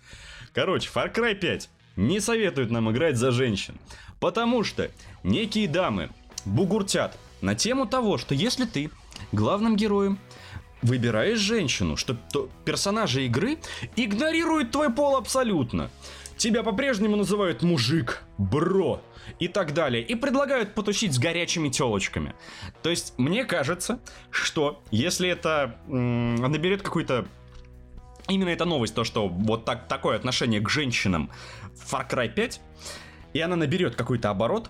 Короче, 0.53 0.89
Far 0.93 1.13
Cry 1.13 1.35
5 1.35 1.69
не 1.95 2.19
советует 2.19 2.71
нам 2.71 2.91
играть 2.91 3.17
за 3.17 3.31
женщин. 3.31 3.75
Потому 4.19 4.63
что 4.63 4.89
некие 5.23 5.67
дамы 5.67 6.09
бугуртят 6.45 7.17
на 7.41 7.55
тему 7.55 7.85
того, 7.85 8.17
что 8.17 8.33
если 8.33 8.65
ты 8.65 8.89
главным 9.31 9.75
героем 9.75 10.17
выбираешь 10.81 11.39
женщину, 11.39 11.97
что 11.97 12.15
то 12.31 12.49
персонажи 12.65 13.25
игры 13.25 13.57
игнорируют 13.95 14.71
твой 14.71 14.89
пол 14.91 15.15
абсолютно. 15.15 15.89
Тебя 16.43 16.61
по-прежнему 16.61 17.15
называют 17.15 17.61
мужик, 17.61 18.21
бро 18.37 19.01
и 19.39 19.47
так 19.47 19.73
далее. 19.73 20.03
И 20.03 20.13
предлагают 20.13 20.73
потусить 20.73 21.13
с 21.13 21.17
горячими 21.17 21.69
телочками. 21.69 22.33
То 22.81 22.89
есть, 22.89 23.13
мне 23.17 23.45
кажется, 23.45 24.01
что 24.29 24.83
если 24.91 25.29
это 25.29 25.77
м, 25.87 26.35
наберет 26.35 26.81
какой-то... 26.81 27.27
Именно 28.27 28.49
эта 28.49 28.65
новость, 28.65 28.93
то, 28.93 29.05
что 29.05 29.29
вот 29.29 29.63
так, 29.63 29.87
такое 29.87 30.17
отношение 30.17 30.59
к 30.59 30.69
женщинам 30.69 31.29
в 31.77 31.93
Far 31.93 32.09
Cry 32.09 32.27
5, 32.27 32.59
и 33.31 33.39
она 33.39 33.55
наберет 33.55 33.95
какой-то 33.95 34.29
оборот, 34.29 34.69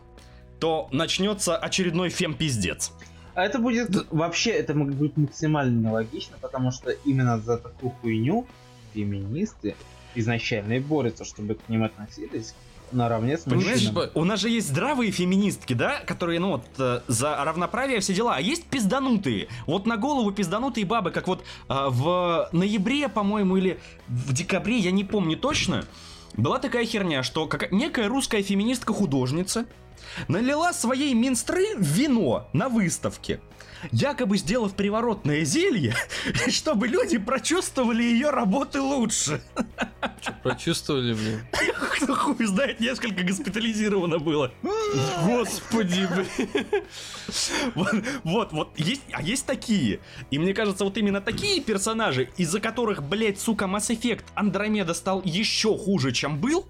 то 0.60 0.88
начнется 0.92 1.58
очередной 1.58 2.10
фем-пиздец. 2.10 2.92
А 3.34 3.46
это 3.46 3.58
будет 3.58 3.90
вообще, 4.12 4.52
это 4.52 4.76
будет 4.76 5.18
максимально 5.18 5.88
нелогично, 5.88 6.38
потому 6.40 6.70
что 6.70 6.92
именно 6.92 7.40
за 7.40 7.58
такую 7.58 7.94
хуйню 7.94 8.46
феминисты 8.94 9.74
изначально 10.16 10.74
и 10.74 10.80
борются, 10.80 11.26
чтобы 11.26 11.56
к 11.56 11.70
ним 11.70 11.84
относились 11.84 12.54
наравне 12.94 13.38
с 13.38 13.42
Понимаешь, 13.42 13.90
у 14.14 14.24
нас 14.24 14.40
же 14.40 14.50
есть 14.50 14.70
здравые 14.70 15.12
феминистки, 15.12 15.74
да, 15.74 16.00
которые, 16.06 16.40
ну 16.40 16.52
вот, 16.52 16.66
э, 16.78 17.02
за 17.08 17.44
равноправие 17.44 18.00
все 18.00 18.14
дела, 18.14 18.36
а 18.36 18.42
есть 18.42 18.66
пизданутые. 18.66 19.48
Вот 19.66 19.86
на 19.86 19.98
голову 19.98 20.32
пизданутые 20.32 20.86
бабы, 20.86 21.12
как 21.12 21.28
вот 21.28 21.44
а, 21.68 21.90
в 21.90 22.50
ноябре, 22.52 23.10
по-моему, 23.10 23.58
или 23.58 23.80
в 24.08 24.34
декабре, 24.34 24.78
я 24.78 24.92
не 24.92 25.04
помню 25.04 25.38
точно, 25.38 25.86
была 26.36 26.60
такая 26.60 26.86
херня, 26.86 27.24
что 27.24 27.48
как 27.48 27.72
некая 27.72 28.08
русская 28.08 28.42
феминистка-художница 28.42 29.66
налила 30.28 30.74
своей 30.74 31.14
минстры 31.14 31.66
вино 31.78 32.48
на 32.54 32.70
выставке. 32.70 33.40
Якобы 33.92 34.38
сделав 34.38 34.76
приворотное 34.76 35.44
зелье, 35.44 35.96
чтобы 36.50 36.88
люди 36.88 37.18
прочувствовали 37.18 38.04
ее 38.04 38.30
работы 38.30 38.82
лучше. 38.82 39.42
Почувствовали, 40.44 41.14
блин. 41.14 41.42
Кто 42.02 42.16
хуй 42.16 42.46
знает, 42.46 42.80
несколько 42.80 43.24
госпитализировано 43.24 44.20
было. 44.20 44.52
Господи, 45.26 46.08
блин. 46.14 46.66
Вот, 47.76 47.94
вот, 48.24 48.52
вот, 48.52 48.80
есть, 48.80 49.02
а 49.12 49.22
есть 49.22 49.46
такие. 49.46 50.00
И 50.32 50.40
мне 50.40 50.54
кажется, 50.54 50.84
вот 50.84 50.98
именно 50.98 51.22
такие 51.22 51.62
персонажи, 51.62 52.30
из-за 52.38 52.60
которых, 52.60 53.04
блядь, 53.04 53.40
сука, 53.40 53.66
Mass 53.66 53.90
Effect 53.90 54.24
Андромеда 54.36 54.94
стал 54.94 55.22
еще 55.24 55.78
хуже, 55.78 56.12
чем 56.12 56.40
был. 56.40 56.66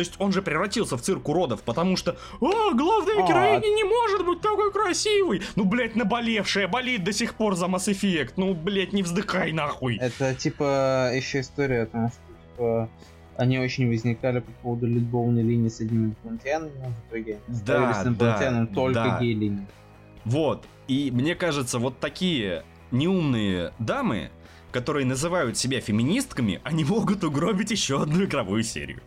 То 0.00 0.02
есть 0.02 0.14
он 0.18 0.32
же 0.32 0.40
превратился 0.40 0.96
в 0.96 1.02
цирк 1.02 1.28
уродов, 1.28 1.60
потому 1.60 1.94
что 1.94 2.16
«А, 2.40 2.72
главная 2.72 3.22
А. 3.22 3.28
героиня 3.28 3.66
не 3.76 3.84
может 3.84 4.24
быть 4.24 4.40
такой 4.40 4.72
красивой!» 4.72 5.42
Ну, 5.56 5.66
блядь, 5.66 5.94
наболевшая, 5.94 6.68
болит 6.68 7.04
до 7.04 7.12
сих 7.12 7.34
пор 7.34 7.54
за 7.54 7.66
Mass 7.66 7.92
Effect. 7.92 8.32
Ну, 8.36 8.54
блядь, 8.54 8.94
не 8.94 9.02
вздыхай 9.02 9.52
нахуй. 9.52 9.98
Это 9.98 10.34
типа 10.34 11.10
еще 11.14 11.40
история 11.40 11.82
о 11.82 11.86
том, 11.86 12.08
что 12.08 12.18
типа, 12.32 12.88
они 13.36 13.58
очень 13.58 13.88
возникали 13.88 14.38
по 14.38 14.50
поводу 14.62 14.86
любовной 14.86 15.42
линии 15.42 15.68
с 15.68 15.80
одним 15.82 16.06
инопланетянином, 16.06 16.72
но 16.82 16.88
в 16.88 17.10
итоге 17.10 17.38
Да, 17.66 17.92
с 17.92 18.06
инопланетянином 18.06 18.66
да, 18.68 18.74
только 18.74 18.94
да. 19.04 19.18
гей-линии. 19.20 19.66
Вот. 20.24 20.64
И 20.88 21.10
мне 21.10 21.34
кажется, 21.34 21.78
вот 21.78 22.00
такие 22.00 22.64
неумные 22.90 23.74
дамы, 23.78 24.30
которые 24.72 25.04
называют 25.04 25.58
себя 25.58 25.82
феминистками, 25.82 26.58
они 26.64 26.84
могут 26.84 27.22
угробить 27.22 27.70
еще 27.70 28.00
одну 28.00 28.24
игровую 28.24 28.62
серию. 28.62 29.02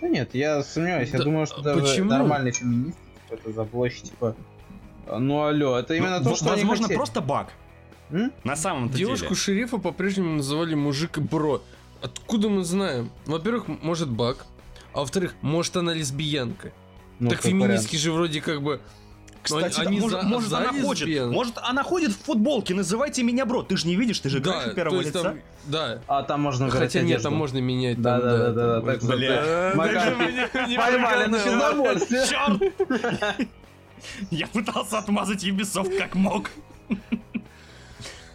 Ну 0.00 0.08
нет, 0.08 0.34
я 0.34 0.62
сомневаюсь, 0.62 1.10
я 1.10 1.18
Да, 1.18 1.24
думаю, 1.24 1.46
что 1.46 1.62
даже 1.62 1.80
почему? 1.80 2.10
нормальный 2.10 2.52
феминист 2.52 2.98
типа, 3.28 3.40
это 3.40 3.52
за 3.52 3.64
площадь, 3.64 4.10
типа, 4.10 4.36
ну 5.18 5.44
алло, 5.44 5.78
это 5.78 5.94
именно 5.94 6.18
Ну, 6.18 6.30
то, 6.30 6.36
что 6.36 6.46
они 6.46 6.62
Возможно, 6.62 6.84
хотели. 6.84 6.96
просто 6.96 7.20
баг. 7.20 7.48
М? 8.10 8.32
На 8.44 8.56
самом-то 8.56 8.96
Девушку 8.96 9.28
деле. 9.28 9.36
шерифа 9.36 9.78
по-прежнему 9.78 10.36
называли 10.36 10.74
мужик 10.74 11.18
бро. 11.18 11.62
откуда 12.02 12.48
мы 12.48 12.64
знаем? 12.64 13.10
Во-первых, 13.26 13.66
может 13.82 14.10
баг, 14.10 14.44
а 14.92 15.00
во-вторых, 15.00 15.34
может 15.40 15.76
она 15.76 15.94
лесбиянка. 15.94 16.72
Ну, 17.18 17.30
так 17.30 17.42
феминистки 17.42 17.96
же 17.96 18.12
вроде 18.12 18.40
как 18.40 18.62
бы... 18.62 18.80
Кстати, 19.44 19.80
они 19.80 19.98
да, 19.98 20.02
может, 20.02 20.20
за- 20.22 20.26
может, 20.26 20.48
за 20.50 20.58
она 20.58 20.82
хочет. 20.82 21.30
Может, 21.30 21.54
она 21.62 21.82
ходит 21.82 22.12
в 22.12 22.18
футболке. 22.22 22.74
Называйте 22.74 23.22
меня 23.22 23.44
бро. 23.46 23.62
Ты 23.62 23.76
же 23.76 23.86
не 23.86 23.94
видишь, 23.96 24.18
ты 24.20 24.28
же 24.30 24.38
играешь 24.38 24.64
Да, 24.64 24.70
от 24.70 24.74
первого 24.76 25.00
лица. 25.00 25.22
там- 25.22 25.38
да. 25.66 26.00
А 26.06 26.22
там 26.22 26.40
можно 26.42 26.70
Хотя 26.70 27.00
нет, 27.00 27.10
одежду. 27.18 27.22
там 27.24 27.34
можно 27.36 27.58
менять. 27.58 28.00
Да, 28.00 28.20
там, 28.20 28.28
да, 28.30 28.50
да, 28.52 28.80
да, 28.80 28.92
так 28.92 29.02
Бля. 29.04 29.72
Да, 29.74 29.86
так 30.52 30.66
мне 30.68 30.76
Поймали 30.78 31.26
на 31.26 31.38
физобольстве. 31.38 32.24
Черт! 32.28 33.40
Я 34.30 34.46
пытался 34.48 34.98
отмазать 34.98 35.44
Ubisoft 35.44 35.96
как 35.98 36.14
мог. 36.14 36.50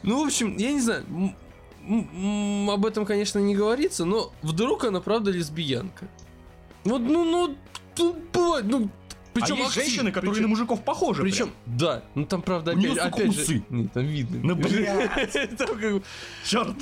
Ну, 0.02 0.24
в 0.24 0.28
общем, 0.28 0.56
я 0.58 0.72
не 0.72 0.80
знаю, 0.80 1.04
об 2.72 2.86
этом, 2.86 3.06
конечно, 3.06 3.40
не 3.40 3.56
говорится, 3.56 4.06
но 4.06 4.32
вдруг 4.42 4.86
она 4.86 5.02
правда 5.02 5.32
лесбиянка. 5.32 6.08
Вот, 6.86 7.02
ну, 7.02 7.26
ну, 7.26 7.56
тут 7.96 8.16
бывает, 8.32 8.66
ну, 8.68 8.90
причем 9.40 9.56
а 9.56 9.60
есть 9.60 9.74
женщины, 9.74 10.12
которые 10.12 10.42
на 10.42 10.48
мужиков 10.48 10.84
похожи. 10.84 11.22
Причем, 11.22 11.52
да, 11.66 12.04
ну 12.16 12.26
там, 12.26 12.42
правда, 12.42 12.72
опять, 12.72 12.98
опять 12.98 13.34
же... 13.34 13.64
Нет, 13.70 13.94
там 13.94 14.06
видно. 14.06 14.56
Ну, 14.56 16.02
Черт! 16.46 16.76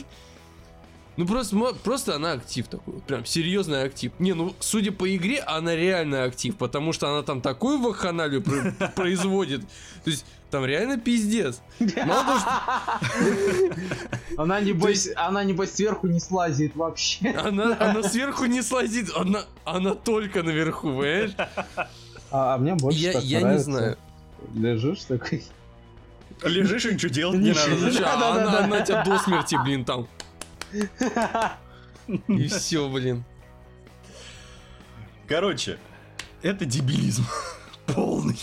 Ну 1.18 1.26
просто, 1.26 1.58
просто 1.84 2.16
она 2.16 2.34
актив 2.34 2.68
такой, 2.68 2.94
вот 2.94 3.04
прям 3.04 3.26
серьезный 3.26 3.84
актив. 3.84 4.12
Не, 4.20 4.34
ну 4.34 4.56
судя 4.60 4.92
по 4.92 5.14
игре, 5.16 5.40
она 5.40 5.76
реально 5.76 6.26
актив, 6.26 6.56
потому 6.56 6.94
что 6.94 7.10
она 7.10 7.24
там 7.24 7.42
такую 7.42 7.80
вакханалию 7.80 8.44
про- 8.44 8.90
производит. 8.96 9.62
То 10.04 10.12
есть 10.12 10.26
там 10.52 10.64
реально 10.64 11.00
пиздец. 11.00 11.60
Мало 12.06 12.24
того, 12.24 12.40
что 12.40 12.50
Она 14.38 14.60
небось, 14.60 15.10
она 15.16 15.44
небось 15.44 15.74
сверху 15.74 16.06
не 16.06 16.20
слазит 16.20 16.76
вообще. 16.76 17.30
она, 17.32 17.76
она 17.80 18.04
сверху 18.04 18.46
не 18.46 18.62
слазит, 18.62 19.10
она, 19.16 19.46
она 19.66 19.96
только 19.96 20.44
наверху, 20.44 20.90
понимаешь? 20.90 21.32
А, 22.32 22.56
а 22.56 22.58
мне 22.58 22.76
больше 22.76 23.00
Я, 23.00 23.14
так 23.14 23.24
я 23.24 23.38
не 23.40 23.44
нравится. 23.44 23.66
знаю. 23.72 23.98
Лежишь 24.54 25.04
такой. 25.06 25.44
Лежишь 26.44 26.86
и 26.86 26.94
ничего 26.94 27.12
делать 27.12 27.40
не 27.40 27.52
надо. 27.52 28.06
А 28.06 28.64
она, 28.64 28.82
тебя 28.82 29.04
до 29.04 29.18
смерти, 29.20 29.58
блин, 29.64 29.86
там. 29.86 30.08
И 32.28 32.48
все, 32.50 32.88
блин. 32.90 33.24
Короче, 35.28 35.78
это 36.42 36.66
дебилизм. 36.66 37.26
Полный. 37.88 38.38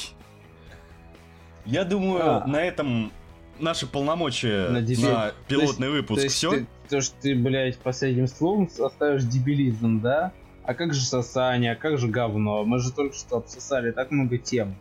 Я 1.64 1.84
думаю, 1.84 2.42
А. 2.42 2.46
на 2.46 2.56
этом 2.62 3.10
наши 3.58 3.86
полномочия 3.86 4.68
На 4.68 5.32
пилотный 5.48 5.86
То 5.88 5.92
выпуск 5.92 6.22
есть 6.24 6.34
все. 6.36 6.50
ты- 6.50 6.66
То, 6.90 7.00
что 7.00 7.14
ты, 7.22 7.34
блядь, 7.34 7.78
последним 7.78 8.26
словом 8.26 8.68
оставишь 8.78 9.22
дебилизм, 9.24 10.00
да? 10.00 10.32
А 10.64 10.74
как 10.74 10.94
же 10.94 11.02
сосание, 11.02 11.72
а 11.72 11.76
как 11.76 11.98
же 11.98 12.08
говно? 12.08 12.64
Мы 12.64 12.78
же 12.78 12.90
только 12.90 13.14
что 13.14 13.36
обсосали 13.36 13.92
так 13.92 14.10
много 14.10 14.38
тем. 14.38 14.74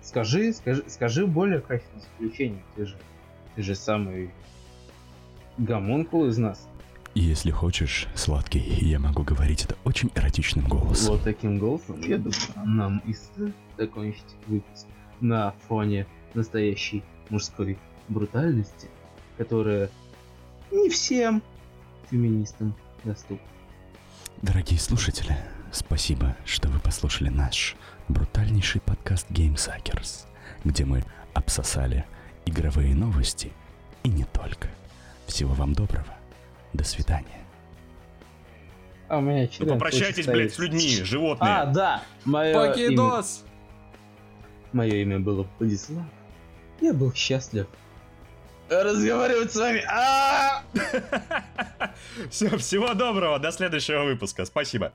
Скажи, 0.00 0.52
скажи, 0.52 0.84
скажи 0.86 1.26
более 1.26 1.60
качественное 1.60 2.04
заключение. 2.12 2.62
Ты 2.76 2.86
же, 2.86 2.96
ты 3.56 3.62
же 3.62 3.74
самый 3.74 4.30
гомункул 5.58 6.26
из 6.26 6.38
нас. 6.38 6.68
Если 7.14 7.50
хочешь, 7.50 8.08
сладкий, 8.14 8.60
я 8.60 8.98
могу 8.98 9.22
говорить 9.22 9.64
это 9.64 9.76
очень 9.84 10.10
эротичным 10.14 10.66
голосом. 10.68 11.14
Вот 11.14 11.24
таким 11.24 11.58
голосом, 11.58 12.00
я 12.00 12.18
думаю, 12.18 12.34
нам 12.64 13.02
и 13.06 13.14
закончить 13.76 14.24
выпуск 14.46 14.86
на 15.20 15.54
фоне 15.68 16.06
настоящей 16.34 17.02
мужской 17.30 17.78
брутальности, 18.08 18.88
которая 19.38 19.90
не 20.70 20.90
всем 20.90 21.42
феминистам 22.10 22.74
доступна. 23.04 23.53
Дорогие 24.44 24.78
слушатели, 24.78 25.34
спасибо, 25.72 26.36
что 26.44 26.68
вы 26.68 26.78
послушали 26.78 27.30
наш 27.30 27.76
брутальнейший 28.08 28.82
подкаст 28.82 29.26
Game 29.30 29.54
Suckers, 29.54 30.26
где 30.64 30.84
мы 30.84 31.02
обсосали 31.32 32.04
игровые 32.44 32.94
новости 32.94 33.52
и 34.02 34.10
не 34.10 34.24
только. 34.24 34.68
Всего 35.26 35.54
вам 35.54 35.72
доброго. 35.72 36.14
До 36.74 36.84
свидания. 36.84 37.40
А 39.08 39.16
у 39.16 39.22
меня 39.22 39.44
Ну, 39.44 39.48
член 39.48 39.68
попрощайтесь, 39.70 40.26
хочет 40.26 40.32
блядь, 40.32 40.52
с 40.52 40.58
людьми, 40.58 40.90
животные. 41.02 41.50
А, 41.50 41.64
да, 41.64 42.02
мое 42.26 42.50
имя, 42.50 42.68
Покидос! 42.68 43.44
мое 44.74 44.94
имя 44.96 45.20
было 45.20 45.48
Владислав. 45.58 46.04
Я 46.82 46.92
был 46.92 47.14
счастлив 47.14 47.66
разговаривать 48.68 49.52
с 49.52 49.56
вами. 49.56 49.84
А! 49.88 50.62
Все, 52.30 52.56
всего 52.56 52.94
доброго, 52.94 53.38
до 53.38 53.52
следующего 53.52 54.04
выпуска. 54.04 54.44
Спасибо. 54.44 54.92